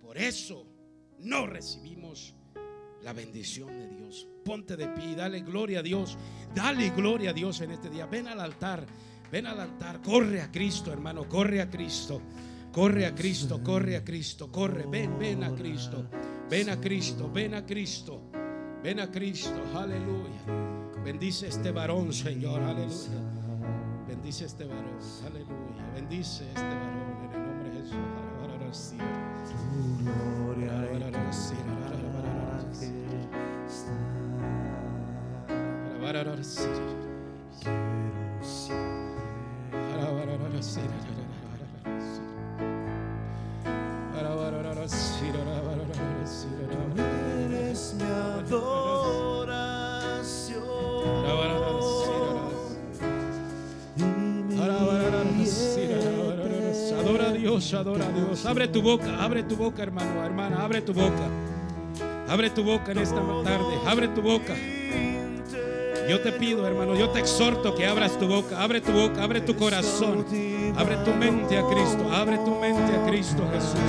Por 0.02 0.18
eso 0.18 0.66
no 1.20 1.46
recibimos 1.46 2.34
la 3.02 3.12
bendición 3.12 3.68
de 3.68 3.88
Dios. 3.88 4.26
Ponte 4.44 4.76
de 4.76 4.88
pie 4.88 5.14
dale 5.14 5.40
gloria 5.40 5.78
a 5.78 5.82
Dios. 5.82 6.18
Dale 6.54 6.90
gloria 6.90 7.30
a 7.30 7.32
Dios 7.32 7.60
en 7.60 7.70
este 7.70 7.88
día. 7.88 8.06
Ven 8.06 8.26
al 8.26 8.40
altar. 8.40 8.84
Ven 9.30 9.46
al 9.46 9.60
altar. 9.60 10.00
Corre 10.02 10.40
a 10.40 10.50
Cristo, 10.50 10.92
hermano. 10.92 11.28
Corre 11.28 11.60
a 11.60 11.70
Cristo. 11.70 12.20
Corre 12.72 13.06
a 13.06 13.14
Cristo. 13.14 13.62
Corre 13.62 13.96
a 13.96 14.04
Cristo. 14.04 14.50
Corre. 14.50 14.86
Ven, 14.86 15.18
ven 15.18 15.44
a 15.44 15.54
Cristo. 15.54 16.06
Ven 16.48 16.70
a 16.70 16.80
Cristo. 16.80 17.30
Ven 17.32 17.54
a 17.54 17.64
Cristo. 17.66 18.30
Ven 18.82 19.00
a 19.00 19.10
Cristo. 19.10 19.60
Aleluya. 19.74 20.40
Bendice 21.04 21.48
este 21.48 21.70
varón, 21.70 22.12
Señor. 22.12 22.62
Aleluya. 22.62 23.08
Bendice 24.06 24.44
este 24.44 24.64
varón. 24.64 24.98
Aleluya. 25.26 25.92
Bendice 25.94 26.44
este 26.48 26.62
varón 26.62 27.24
en 27.24 27.32
el 27.32 27.42
nombre 27.46 27.70
de 27.70 27.80
Jesús. 27.80 27.98
Gloria 30.36 30.90
y 36.92 36.99
adora 57.80 58.06
a 58.06 58.12
Dios. 58.12 58.46
Abre 58.46 58.68
tu 58.68 58.82
boca, 58.82 59.22
abre 59.22 59.42
tu 59.42 59.56
boca, 59.56 59.82
hermano, 59.82 60.24
hermana, 60.24 60.62
abre 60.62 60.82
tu 60.82 60.92
boca. 60.92 61.28
Abre 62.28 62.50
tu 62.50 62.62
boca 62.62 62.92
en 62.92 62.98
esta 62.98 63.20
tarde, 63.42 63.78
abre 63.86 64.08
tu 64.08 64.22
boca. 64.22 64.54
Yo 66.08 66.20
te 66.20 66.32
pido, 66.32 66.66
hermano, 66.66 66.94
yo 66.96 67.10
te 67.10 67.20
exhorto 67.20 67.74
que 67.74 67.86
abras 67.86 68.18
tu 68.18 68.26
boca, 68.26 68.62
abre 68.62 68.80
tu 68.80 68.92
boca, 68.92 69.22
abre 69.22 69.40
tu 69.40 69.56
corazón, 69.56 70.24
abre 70.76 70.96
tu 71.04 71.12
mente 71.14 71.58
a 71.58 71.66
Cristo, 71.66 72.10
abre 72.12 72.38
tu 72.38 72.54
mente 72.56 72.96
a 72.96 73.06
Cristo 73.06 73.42
Jesús. 73.52 73.80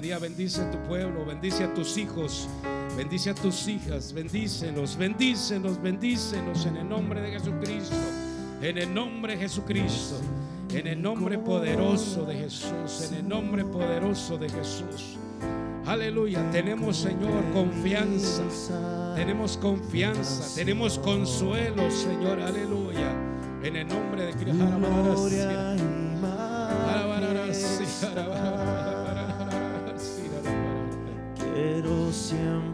Día. 0.00 0.18
Bendice 0.18 0.62
a 0.62 0.70
tu 0.70 0.78
pueblo, 0.88 1.24
bendice 1.24 1.64
a 1.64 1.74
tus 1.74 1.96
hijos, 1.96 2.48
bendice 2.96 3.30
a 3.30 3.34
tus 3.34 3.68
hijas. 3.68 4.12
Bendícelos, 4.12 4.96
bendícelos, 4.96 5.80
bendícelos 5.82 6.66
en 6.66 6.76
el 6.76 6.88
nombre 6.88 7.20
de 7.20 7.32
Jesucristo. 7.32 7.96
En 8.62 8.78
el 8.78 8.92
nombre 8.92 9.34
de 9.34 9.40
Jesucristo. 9.40 10.20
En 10.72 10.86
el 10.86 11.00
nombre 11.00 11.38
poderoso 11.38 12.24
de 12.24 12.34
Jesús. 12.34 13.08
En 13.08 13.14
el 13.18 13.28
nombre 13.28 13.64
poderoso 13.64 14.38
de 14.38 14.48
Jesús. 14.48 15.18
Aleluya. 15.86 16.50
Tenemos, 16.50 16.96
Señor, 16.96 17.44
confianza. 17.52 18.42
Tenemos 19.14 19.56
confianza, 19.58 20.54
tenemos 20.56 20.98
consuelo, 20.98 21.90
Señor, 21.90 22.40
aleluya. 22.40 23.12
En 23.62 23.76
el 23.76 23.86
nombre 23.86 24.26
de 24.26 24.32
Cristo. 24.32 25.83
Gloria 32.32 32.73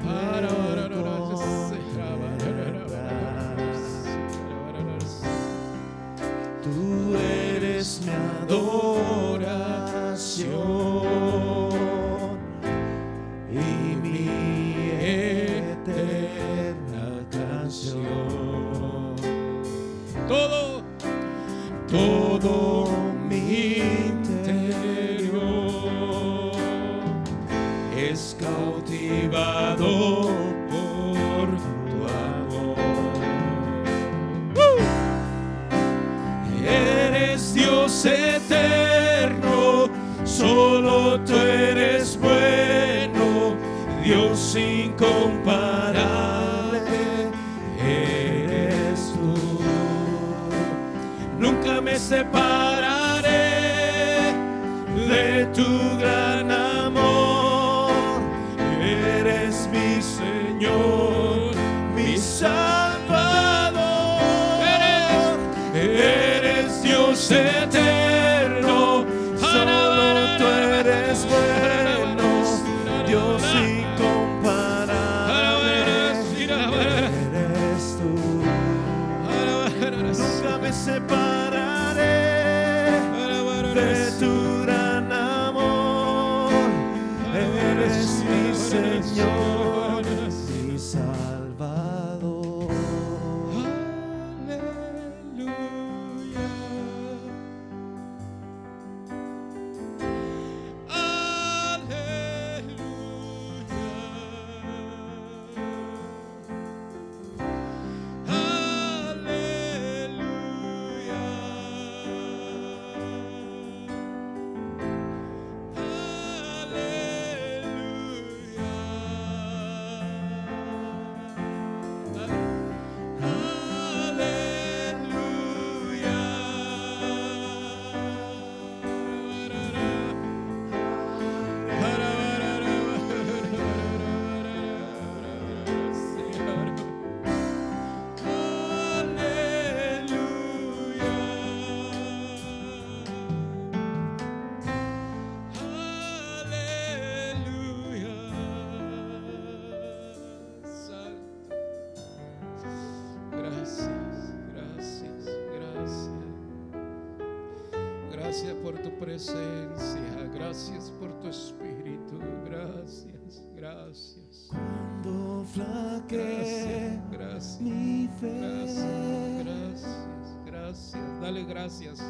presencia. 159.10 160.30
Gracias 160.32 160.92
por 161.00 161.12
tu 161.18 161.28
espíritu. 161.28 162.18
Gracias, 162.44 163.44
gracias. 163.56 164.48
Cuando 164.48 165.44
flaquee 165.52 167.00
Gracias, 167.10 167.10
gracias. 167.10 167.60
mi 167.60 168.08
Gracias, 168.20 168.78
fe 168.78 169.44
gracias, 169.44 170.36
gracias. 170.46 171.20
Dale 171.20 171.44
gracias. 171.44 172.00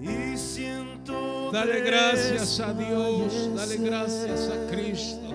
y 0.00 0.36
siento 0.36 1.50
Dale 1.50 1.80
gracias 1.80 2.60
a 2.60 2.74
Dios. 2.74 3.50
Dale 3.56 3.76
gracias 3.78 4.50
a. 4.50 4.70
Cristo. 4.70 5.34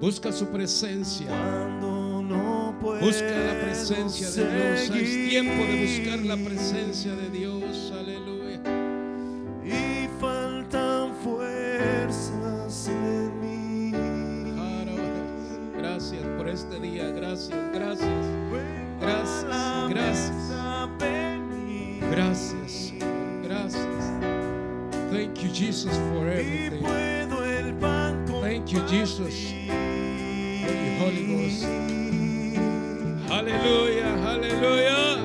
Busca 0.00 0.32
su 0.32 0.46
presencia. 0.46 1.26
Cuando 1.26 2.22
no 2.22 2.78
puedo 2.80 3.00
Busca 3.00 3.30
la 3.30 3.60
presencia 3.60 4.30
de 4.30 4.78
Dios. 4.78 4.90
Es 4.90 5.28
tiempo 5.28 5.64
de 5.64 5.98
buscar 5.98 6.18
la 6.20 6.36
presencia 6.36 7.14
de 7.14 7.30
Dios. 7.30 7.92
Aleluya. 7.92 8.35
Gracias, 17.36 17.58
gracias. 17.74 18.08
Vengo 18.50 18.98
Gracias, 18.98 19.44
a 19.44 19.48
la 19.48 19.88
gracias. 19.90 20.32
mesa 20.32 20.88
venir. 20.98 22.04
Gracias, 22.10 22.72
Señor. 22.72 23.42
Gracias. 23.42 24.12
Thank 25.12 25.38
you, 25.42 25.50
Jesus, 25.52 25.92
for 26.14 26.26
Y 26.28 26.30
everything. 26.30 26.80
puedo 26.80 27.44
el 27.44 27.74
pan 27.74 28.24
Thank 28.40 28.68
you, 28.72 28.80
Jesus, 28.88 29.52
for 29.68 30.72
your 30.72 30.98
Holy 30.98 31.26
Ghost. 31.26 31.64
Aleluya, 33.30 34.14
aleluya. 34.32 35.16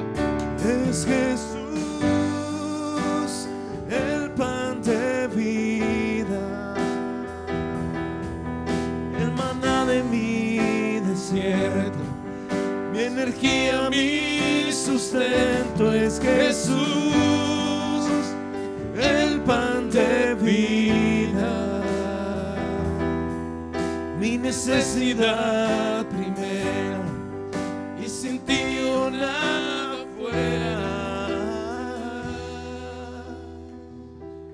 Necesidad 24.52 26.06
primera 26.08 27.00
y 28.04 28.10
sin 28.10 28.38
ti 28.40 28.60
yo 28.84 29.10
nada 29.10 30.06
fuera. 30.18 31.28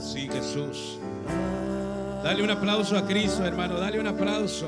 Sí, 0.00 0.28
Jesús. 0.32 0.98
Dale 2.24 2.42
un 2.42 2.50
aplauso 2.50 2.98
a 2.98 3.06
Cristo, 3.06 3.44
hermano. 3.44 3.78
Dale 3.78 4.00
un 4.00 4.08
aplauso. 4.08 4.66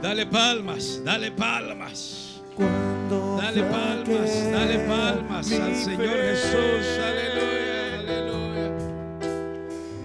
Dale 0.00 0.26
palmas, 0.26 1.02
dale 1.04 1.32
palmas. 1.32 2.40
Cuando 2.54 3.36
Dale 3.36 3.64
palmas, 3.64 4.52
dale 4.52 4.78
palmas 4.86 5.50
al 5.52 5.74
Señor 5.74 6.08
fe 6.08 6.36
Jesús. 6.36 6.86
Aleluya, 7.08 7.98
aleluya. 7.98 8.70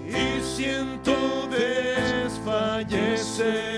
Y 0.08 0.42
siento 0.42 1.14
desfallecer 1.52 3.73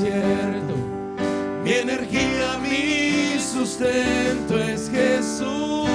mi 0.00 1.72
energía, 1.72 2.58
mi 2.62 3.38
sustento 3.40 4.56
es 4.58 4.88
Jesús, 4.90 5.88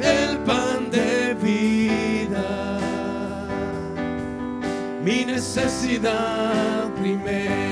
el 0.00 0.38
pan 0.38 0.90
de 0.90 1.34
vida, 1.34 2.78
mi 5.02 5.24
necesidad 5.24 6.88
primera 7.00 7.69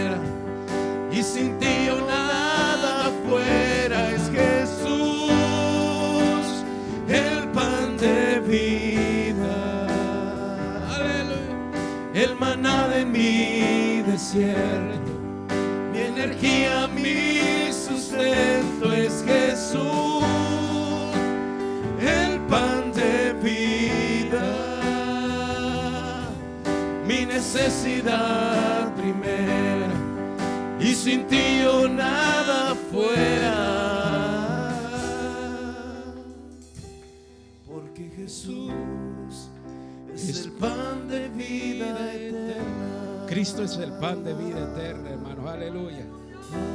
mi 14.34 15.98
energía, 15.98 16.86
mi 16.88 17.72
sustento 17.72 18.92
es 18.92 19.24
Jesús, 19.26 20.22
el 21.98 22.38
pan 22.40 22.92
de 22.92 23.32
vida, 23.42 24.44
mi 27.06 27.24
necesidad 27.24 28.94
primera 28.96 29.88
y 30.78 30.94
sin 30.94 31.26
ti 31.26 31.60
yo 31.62 31.88
nada 31.88 32.74
fuera. 32.92 33.78
Porque 37.66 38.10
Jesús 38.14 39.48
es 40.14 40.44
el 40.44 40.52
pan 40.52 41.08
de 41.08 41.28
vida. 41.30 42.27
Cristo 43.38 43.62
es 43.62 43.76
el 43.76 43.92
pan 43.92 44.24
de 44.24 44.34
vida 44.34 44.64
eterna, 44.64 45.10
hermano. 45.10 45.48
Aleluya. 45.48 46.04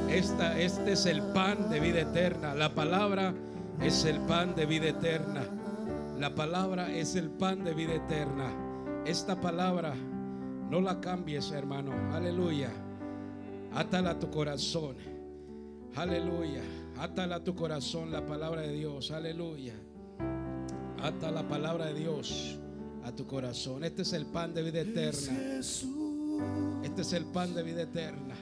Esta, 0.09 0.57
este 0.57 0.93
es 0.93 1.05
el 1.05 1.21
pan 1.21 1.69
de 1.69 1.81
vida 1.81 1.99
eterna. 1.99 2.55
La 2.55 2.73
palabra 2.73 3.33
es 3.81 4.05
el 4.05 4.21
pan 4.21 4.55
de 4.55 4.65
vida 4.65 4.87
eterna. 4.87 5.45
La 6.17 6.33
palabra 6.33 6.89
es 6.89 7.17
el 7.17 7.29
pan 7.31 7.65
de 7.65 7.73
vida 7.73 7.95
eterna. 7.95 8.49
Esta 9.05 9.41
palabra 9.41 9.93
no 10.69 10.79
la 10.79 11.01
cambies, 11.01 11.51
hermano. 11.51 11.91
Aleluya. 12.15 12.71
Átala 13.73 14.11
a 14.11 14.19
tu 14.19 14.29
corazón. 14.29 14.95
Aleluya. 15.97 16.61
Átala 16.97 17.35
a 17.35 17.43
tu 17.43 17.55
corazón 17.55 18.09
la 18.09 18.25
palabra 18.25 18.61
de 18.61 18.71
Dios. 18.71 19.11
Aleluya. 19.11 19.73
Ata 21.01 21.29
la 21.29 21.43
palabra 21.43 21.87
de 21.87 21.95
Dios 21.95 22.57
a 23.03 23.11
tu 23.11 23.27
corazón. 23.27 23.83
Este 23.83 24.03
es 24.03 24.13
el 24.13 24.27
pan 24.27 24.53
de 24.53 24.63
vida 24.63 24.79
eterna. 24.79 25.59
Este 26.83 27.01
es 27.01 27.13
el 27.13 27.25
pan 27.25 27.53
de 27.53 27.63
vida 27.63 27.83
eterna. 27.83 28.35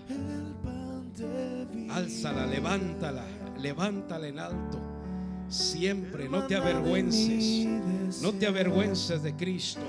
Álzala, 1.90 2.46
levántala, 2.46 3.26
levántala 3.60 4.28
en 4.28 4.40
alto. 4.40 4.80
Siempre, 5.50 6.30
no 6.30 6.48
te 6.48 6.56
avergüences. 6.56 7.68
No 8.22 8.34
te 8.34 8.48
avergüences 8.48 9.22
de 9.24 9.36
Cristo. 9.36 9.82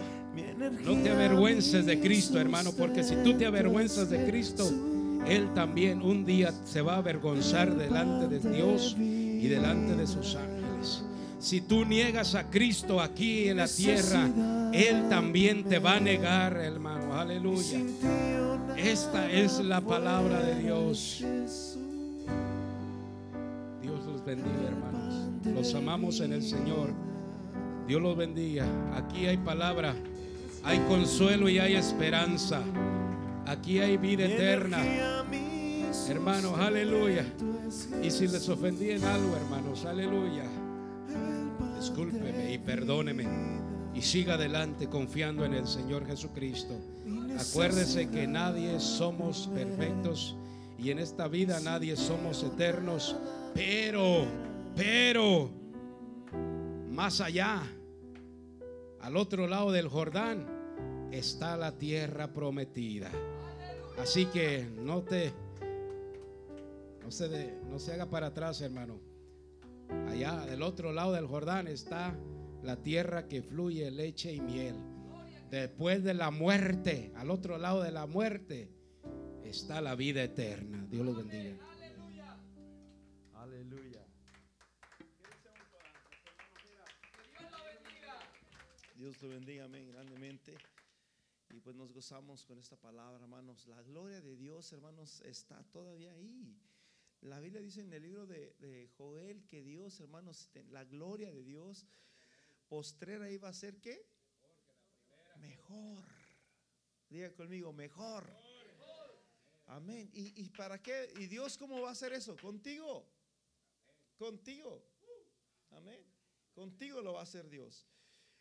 No 0.84 0.96
te 1.02 1.10
avergüences 1.10 1.86
de 1.86 2.00
Cristo, 2.00 2.40
hermano, 2.40 2.72
porque 2.72 3.02
si 3.04 3.16
tú 3.16 3.34
te 3.34 3.46
avergüenzas 3.46 4.10
de 4.10 4.24
Cristo, 4.26 4.68
Él 5.26 5.52
también 5.54 6.02
un 6.02 6.24
día 6.24 6.52
se 6.64 6.80
va 6.82 6.94
a 6.94 6.98
avergonzar 6.98 7.74
delante 7.76 8.28
de 8.28 8.50
Dios 8.50 8.96
y 8.98 9.46
delante 9.46 9.94
de 9.94 10.06
sus 10.06 10.34
ángeles. 10.34 10.51
Si 11.42 11.60
tú 11.60 11.84
niegas 11.84 12.36
a 12.36 12.48
Cristo 12.48 13.00
aquí 13.00 13.48
en 13.48 13.56
la 13.56 13.66
tierra, 13.66 14.30
Él 14.72 15.08
también 15.08 15.64
te 15.64 15.80
va 15.80 15.96
a 15.96 16.00
negar, 16.00 16.56
hermano. 16.56 17.14
Aleluya. 17.14 17.80
Esta 18.76 19.28
es 19.28 19.58
la 19.58 19.80
palabra 19.80 20.40
de 20.40 20.62
Dios. 20.62 21.24
Dios 23.82 24.06
los 24.06 24.24
bendiga, 24.24 24.68
hermanos. 24.68 25.30
Los 25.44 25.74
amamos 25.74 26.20
en 26.20 26.32
el 26.32 26.44
Señor. 26.44 26.92
Dios 27.88 28.00
los 28.00 28.16
bendiga. 28.16 28.64
Aquí 28.94 29.26
hay 29.26 29.36
palabra, 29.36 29.96
hay 30.62 30.78
consuelo 30.88 31.48
y 31.48 31.58
hay 31.58 31.74
esperanza. 31.74 32.62
Aquí 33.46 33.80
hay 33.80 33.96
vida 33.96 34.26
eterna. 34.26 34.78
Hermanos, 36.08 36.56
aleluya. 36.56 37.26
Y 38.00 38.12
si 38.12 38.28
les 38.28 38.48
ofendí 38.48 38.92
en 38.92 39.02
algo, 39.02 39.36
hermanos, 39.36 39.84
aleluya. 39.84 40.44
Discúlpeme 41.82 42.52
y 42.52 42.58
perdóneme. 42.58 43.26
Y 43.92 44.02
siga 44.02 44.34
adelante 44.34 44.88
confiando 44.88 45.44
en 45.44 45.52
el 45.52 45.66
Señor 45.66 46.06
Jesucristo. 46.06 46.78
Acuérdese 47.36 48.08
que 48.08 48.24
nadie 48.28 48.78
somos 48.78 49.50
perfectos 49.52 50.36
y 50.78 50.92
en 50.92 51.00
esta 51.00 51.26
vida 51.26 51.58
nadie 51.58 51.96
somos 51.96 52.44
eternos. 52.44 53.16
Pero, 53.52 54.26
pero, 54.76 55.50
más 56.88 57.20
allá, 57.20 57.64
al 59.00 59.16
otro 59.16 59.48
lado 59.48 59.72
del 59.72 59.88
Jordán, 59.88 61.08
está 61.10 61.56
la 61.56 61.72
tierra 61.72 62.32
prometida. 62.32 63.10
Así 63.98 64.26
que 64.26 64.68
no 64.84 65.02
te, 65.02 65.32
no 67.02 67.10
se, 67.10 67.58
no 67.68 67.80
se 67.80 67.92
haga 67.92 68.06
para 68.08 68.28
atrás, 68.28 68.60
hermano. 68.60 69.11
Allá 70.08 70.46
del 70.46 70.62
otro 70.62 70.92
lado 70.92 71.12
del 71.12 71.26
Jordán 71.26 71.68
está 71.68 72.16
la 72.62 72.76
tierra 72.76 73.28
que 73.28 73.42
fluye 73.42 73.90
leche 73.90 74.32
y 74.32 74.40
miel. 74.40 74.76
Después 75.50 76.02
de 76.02 76.14
la 76.14 76.30
muerte, 76.30 77.12
al 77.16 77.30
otro 77.30 77.58
lado 77.58 77.82
de 77.82 77.92
la 77.92 78.06
muerte, 78.06 78.70
está 79.42 79.80
la 79.80 79.94
vida 79.94 80.22
eterna. 80.22 80.86
Dios 80.88 81.04
lo 81.04 81.14
bendiga. 81.14 81.58
Aleluya. 83.34 84.06
Dios 88.96 89.20
lo 89.20 89.28
bendiga, 89.28 89.64
amén, 89.64 89.88
grandemente. 89.88 90.56
Y 91.50 91.60
pues 91.60 91.76
nos 91.76 91.92
gozamos 91.92 92.44
con 92.44 92.58
esta 92.58 92.76
palabra, 92.76 93.20
hermanos. 93.22 93.66
La 93.66 93.82
gloria 93.82 94.20
de 94.20 94.36
Dios, 94.36 94.72
hermanos, 94.72 95.20
está 95.22 95.62
todavía 95.64 96.12
ahí. 96.12 96.56
La 97.22 97.38
Biblia 97.38 97.62
dice 97.62 97.82
en 97.82 97.92
el 97.92 98.02
libro 98.02 98.26
de, 98.26 98.90
Joel 98.96 99.46
que 99.46 99.62
Dios, 99.62 100.00
hermanos, 100.00 100.50
la 100.70 100.84
gloria 100.84 101.30
de 101.30 101.44
Dios 101.44 101.86
postrera 102.68 103.30
iba 103.30 103.48
a 103.48 103.52
ser 103.52 103.80
qué? 103.80 104.04
Mejor. 105.40 106.04
Diga 107.08 107.32
conmigo, 107.32 107.72
mejor. 107.72 108.28
Amén. 109.66 110.10
¿Y, 110.12 110.48
para 110.50 110.82
qué? 110.82 111.12
¿Y 111.16 111.26
Dios 111.26 111.56
cómo 111.56 111.80
va 111.80 111.90
a 111.90 111.92
hacer 111.92 112.12
eso? 112.12 112.36
Contigo. 112.36 113.08
Contigo. 114.18 114.84
Amén. 115.70 116.04
Contigo 116.52 117.00
lo 117.02 117.12
va 117.12 117.20
a 117.20 117.22
hacer 117.22 117.48
Dios. 117.48 117.86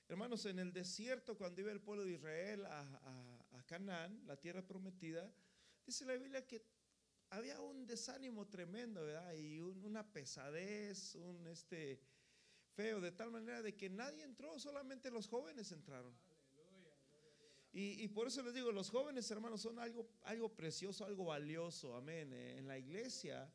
Hermanos, 0.07 0.45
en 0.45 0.57
el 0.57 0.73
desierto, 0.73 1.37
cuando 1.37 1.61
iba 1.61 1.71
el 1.71 1.81
pueblo 1.81 2.03
de 2.03 2.13
Israel 2.13 2.65
a, 2.65 3.45
a 3.51 3.63
Canaán, 3.67 4.25
la 4.25 4.37
tierra 4.37 4.65
prometida, 4.65 5.31
dice 5.85 6.03
la 6.03 6.15
Biblia 6.15 6.45
que 6.47 6.65
había 7.31 7.59
un 7.61 7.85
desánimo 7.87 8.47
tremendo, 8.47 9.05
¿verdad? 9.05 9.33
Y 9.33 9.59
una 9.59 10.05
pesadez, 10.05 11.15
un 11.15 11.47
este 11.47 11.99
feo, 12.75 12.99
de 12.99 13.11
tal 13.11 13.31
manera 13.31 13.61
de 13.61 13.75
que 13.75 13.89
nadie 13.89 14.23
entró, 14.23 14.59
solamente 14.59 15.09
los 15.09 15.27
jóvenes 15.27 15.71
entraron. 15.71 16.13
Y, 17.73 18.05
por 18.09 18.27
eso 18.27 18.43
les 18.43 18.53
digo, 18.53 18.69
los 18.73 18.89
jóvenes 18.89 19.31
hermanos 19.31 19.61
son 19.61 19.79
algo, 19.79 20.09
algo 20.23 20.53
precioso, 20.53 21.05
algo 21.05 21.23
valioso, 21.23 21.95
amén. 21.95 22.33
Eh, 22.33 22.57
en 22.57 22.67
la 22.67 22.77
iglesia, 22.77 23.49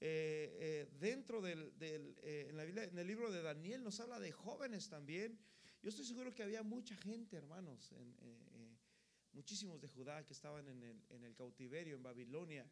eh, 0.00 0.56
eh, 0.60 0.88
dentro 1.00 1.40
del, 1.40 1.74
en, 1.80 2.56
la 2.56 2.62
en, 2.62 2.96
el 2.96 3.06
libro 3.06 3.32
de 3.32 3.42
Daniel 3.42 3.82
nos 3.82 3.98
habla 3.98 4.20
de 4.20 4.30
jóvenes 4.30 4.88
también. 4.88 5.36
Yo 5.82 5.88
estoy 5.88 6.04
seguro 6.04 6.32
que 6.32 6.44
había 6.44 6.62
mucha 6.62 6.94
gente, 6.94 7.36
hermanos, 7.36 7.92
muchísimos 9.32 9.80
de 9.80 9.88
Judá 9.88 10.24
que 10.24 10.34
estaban 10.34 10.68
en 10.68 10.80
el, 10.84 11.02
en 11.08 11.24
el 11.24 11.34
cautiverio 11.34 11.96
en 11.96 12.02
Babilonia. 12.04 12.64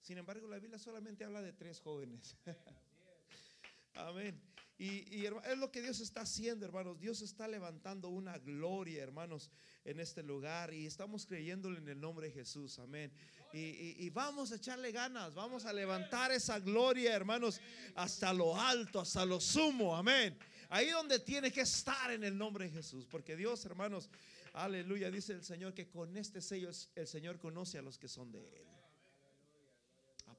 Sin 0.00 0.18
embargo, 0.18 0.46
la 0.48 0.58
Biblia 0.58 0.78
solamente 0.78 1.24
habla 1.24 1.42
de 1.42 1.52
tres 1.52 1.80
jóvenes. 1.80 2.36
Amén. 3.94 4.40
Y, 4.78 5.24
es 5.24 5.58
lo 5.58 5.70
que 5.72 5.80
Dios 5.80 6.00
está 6.00 6.20
haciendo, 6.22 6.66
hermanos. 6.66 7.00
Dios 7.00 7.22
está 7.22 7.48
levantando 7.48 8.10
una 8.10 8.36
gloria, 8.38 9.02
hermanos, 9.02 9.50
en 9.84 10.00
este 10.00 10.22
lugar. 10.22 10.74
Y 10.74 10.84
estamos 10.84 11.24
creyéndole 11.24 11.78
en 11.78 11.88
el 11.88 11.98
nombre 11.98 12.28
de 12.28 12.34
Jesús. 12.34 12.78
Amén. 12.78 13.10
Y, 13.54 14.10
vamos 14.10 14.52
a 14.52 14.56
echarle 14.56 14.92
ganas. 14.92 15.34
Vamos 15.34 15.64
a 15.64 15.72
levantar 15.72 16.30
esa 16.30 16.58
gloria, 16.60 17.14
hermanos, 17.14 17.60
hasta 17.94 18.34
lo 18.34 18.60
alto, 18.60 19.00
hasta 19.00 19.24
lo 19.24 19.40
sumo. 19.40 19.96
Amén. 19.96 20.36
Ahí 20.68 20.90
donde 20.90 21.20
tiene 21.20 21.50
que 21.50 21.62
estar 21.62 22.10
en 22.10 22.22
el 22.22 22.36
nombre 22.36 22.66
de 22.66 22.72
Jesús. 22.72 23.06
Porque 23.06 23.34
Dios, 23.34 23.64
hermanos, 23.64 24.10
aleluya, 24.52 25.10
dice 25.10 25.32
el 25.32 25.42
Señor 25.42 25.72
que 25.72 25.88
con 25.88 26.14
este 26.18 26.42
sello 26.42 26.70
el 26.94 27.06
Señor 27.06 27.38
conoce 27.38 27.78
a 27.78 27.82
los 27.82 27.96
que 27.96 28.08
son 28.08 28.30
de 28.30 28.40
Él. 28.40 28.75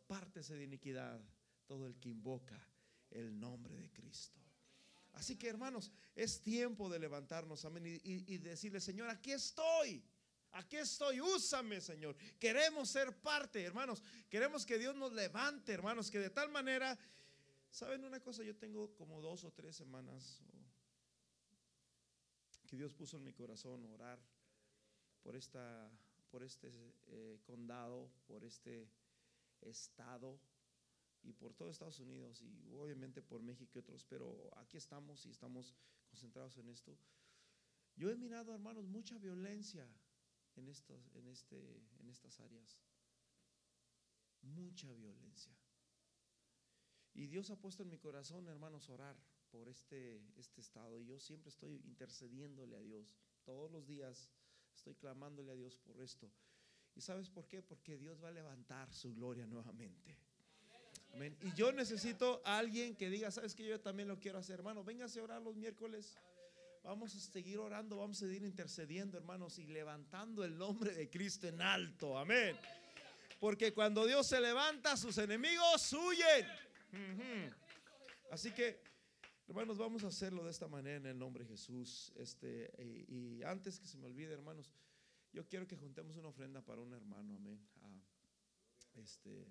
Apártese 0.08 0.56
de 0.56 0.64
iniquidad 0.64 1.20
todo 1.66 1.86
el 1.86 2.00
que 2.00 2.08
invoca 2.08 2.58
el 3.12 3.38
nombre 3.38 3.76
de 3.76 3.92
Cristo. 3.92 4.40
Así 5.12 5.36
que 5.36 5.50
hermanos, 5.50 5.92
es 6.16 6.42
tiempo 6.42 6.90
de 6.90 6.98
levantarnos, 6.98 7.66
amén, 7.66 8.00
y, 8.04 8.38
decirle, 8.38 8.80
Señor, 8.80 9.10
aquí 9.10 9.34
estoy. 9.34 10.02
Aquí 10.52 10.78
estoy, 10.78 11.20
úsame, 11.20 11.82
Señor. 11.82 12.16
Queremos 12.40 12.90
ser 12.90 13.14
parte, 13.18 13.62
hermanos. 13.62 14.02
Queremos 14.30 14.66
que 14.66 14.78
Dios 14.78 14.96
nos 14.96 15.12
levante, 15.12 15.74
hermanos, 15.74 16.10
que 16.10 16.20
de 16.20 16.30
tal 16.30 16.50
manera, 16.52 16.98
¿saben 17.70 18.06
una 18.06 18.22
cosa? 18.22 18.44
Yo 18.44 18.56
tengo 18.56 18.96
como 18.96 19.20
dos 19.20 19.44
o 19.44 19.52
tres 19.52 19.76
semanas 19.76 20.42
que 22.66 22.78
Dios 22.78 22.94
puso 22.94 23.18
en 23.18 23.26
mi 23.26 23.34
corazón 23.34 23.86
orar 23.88 24.20
por 25.22 25.36
esta, 25.36 25.92
por 26.30 26.44
este 26.44 26.72
eh, 27.08 27.40
condado, 27.44 28.10
por 28.26 28.46
este 28.46 28.88
estado, 29.62 30.40
y 31.24 31.34
por 31.34 31.54
todo 31.54 31.70
Estados 31.70 32.00
Unidos 32.00 32.42
y 32.42 32.72
obviamente 32.74 33.22
por 33.22 33.42
México 33.42 33.74
y 33.76 33.80
otros, 33.80 34.06
pero 34.06 34.50
aquí 34.58 34.78
estamos 34.78 35.26
y 35.26 35.32
estamos 35.32 35.76
concentrados 36.10 36.58
en 36.58 36.70
esto. 36.70 36.98
Yo 37.96 38.10
he 38.10 38.16
mirado, 38.16 38.54
hermanos, 38.54 38.88
mucha 38.88 39.18
violencia 39.18 39.88
en, 40.56 40.70
estos, 40.70 41.10
en, 41.16 41.28
este, 41.28 41.58
en 42.00 42.10
estas 42.10 42.40
áreas. 42.40 42.80
Mucha 44.42 44.94
violencia. 44.94 45.54
Y 47.14 47.26
Dios 47.26 47.50
ha 47.50 47.60
puesto 47.60 47.84
en 47.84 47.90
mi 47.90 47.98
corazón, 47.98 48.48
hermanos, 48.48 48.90
orar 48.90 49.18
por 49.50 49.68
este, 49.68 50.22
este 50.36 50.62
estado. 50.62 51.00
Y 51.00 51.08
yo 51.08 51.20
siempre 51.20 51.50
estoy 51.50 51.82
intercediéndole 51.86 52.78
a 52.78 52.82
Dios. 52.82 53.18
Todos 53.44 53.72
los 53.72 53.88
días 53.88 54.30
estoy 54.76 54.94
clamándole 54.96 55.52
a 55.52 55.56
Dios 55.56 55.80
por 55.80 56.00
esto. 56.00 56.32
¿Y 56.98 57.02
sabes 57.02 57.30
por 57.30 57.48
qué? 57.48 57.62
Porque 57.62 57.96
Dios 57.96 58.22
va 58.24 58.30
a 58.30 58.32
levantar 58.32 58.92
su 58.92 59.14
gloria 59.14 59.46
nuevamente. 59.46 60.18
Y 61.42 61.54
yo 61.54 61.72
necesito 61.72 62.42
a 62.44 62.58
alguien 62.58 62.96
que 62.96 63.10
diga, 63.10 63.30
sabes 63.30 63.54
que 63.54 63.66
yo 63.66 63.80
también 63.80 64.08
lo 64.08 64.20
quiero 64.20 64.40
hacer, 64.40 64.56
hermano. 64.56 64.84
Véngase 64.84 65.20
a 65.20 65.24
orar 65.24 65.42
los 65.42 65.56
miércoles. 65.56 66.18
Vamos 66.84 67.16
a 67.16 67.20
seguir 67.20 67.60
orando, 67.60 67.98
vamos 67.98 68.18
a 68.18 68.26
seguir 68.26 68.44
intercediendo, 68.44 69.18
hermanos, 69.18 69.60
y 69.60 69.68
levantando 69.68 70.44
el 70.44 70.58
nombre 70.58 70.92
de 70.92 71.08
Cristo 71.10 71.48
en 71.48 71.62
alto. 71.62 72.18
Amén. 72.18 72.56
Porque 73.40 73.74
cuando 73.74 74.06
Dios 74.06 74.28
se 74.28 74.42
levanta, 74.42 74.98
sus 74.98 75.20
enemigos 75.20 75.94
huyen. 75.94 76.48
Así 78.32 78.52
que, 78.52 78.82
hermanos, 79.48 79.78
vamos 79.78 80.04
a 80.04 80.08
hacerlo 80.08 80.44
de 80.44 80.50
esta 80.50 80.68
manera 80.68 80.98
en 80.98 81.06
el 81.06 81.20
nombre 81.20 81.44
de 81.44 81.52
Jesús. 81.52 82.12
Este, 82.16 82.72
y, 83.08 83.44
antes 83.44 83.80
que 83.80 83.86
se 83.86 83.98
me 83.98 84.08
olvide, 84.08 84.34
hermanos, 84.34 84.72
yo 85.38 85.48
quiero 85.48 85.68
que 85.68 85.76
juntemos 85.76 86.18
una 86.18 86.30
ofrenda 86.30 86.64
para 86.64 86.82
un 86.82 86.92
hermano. 86.94 87.36
Amén. 87.36 87.64
Ah, 87.84 88.02
este. 88.96 89.46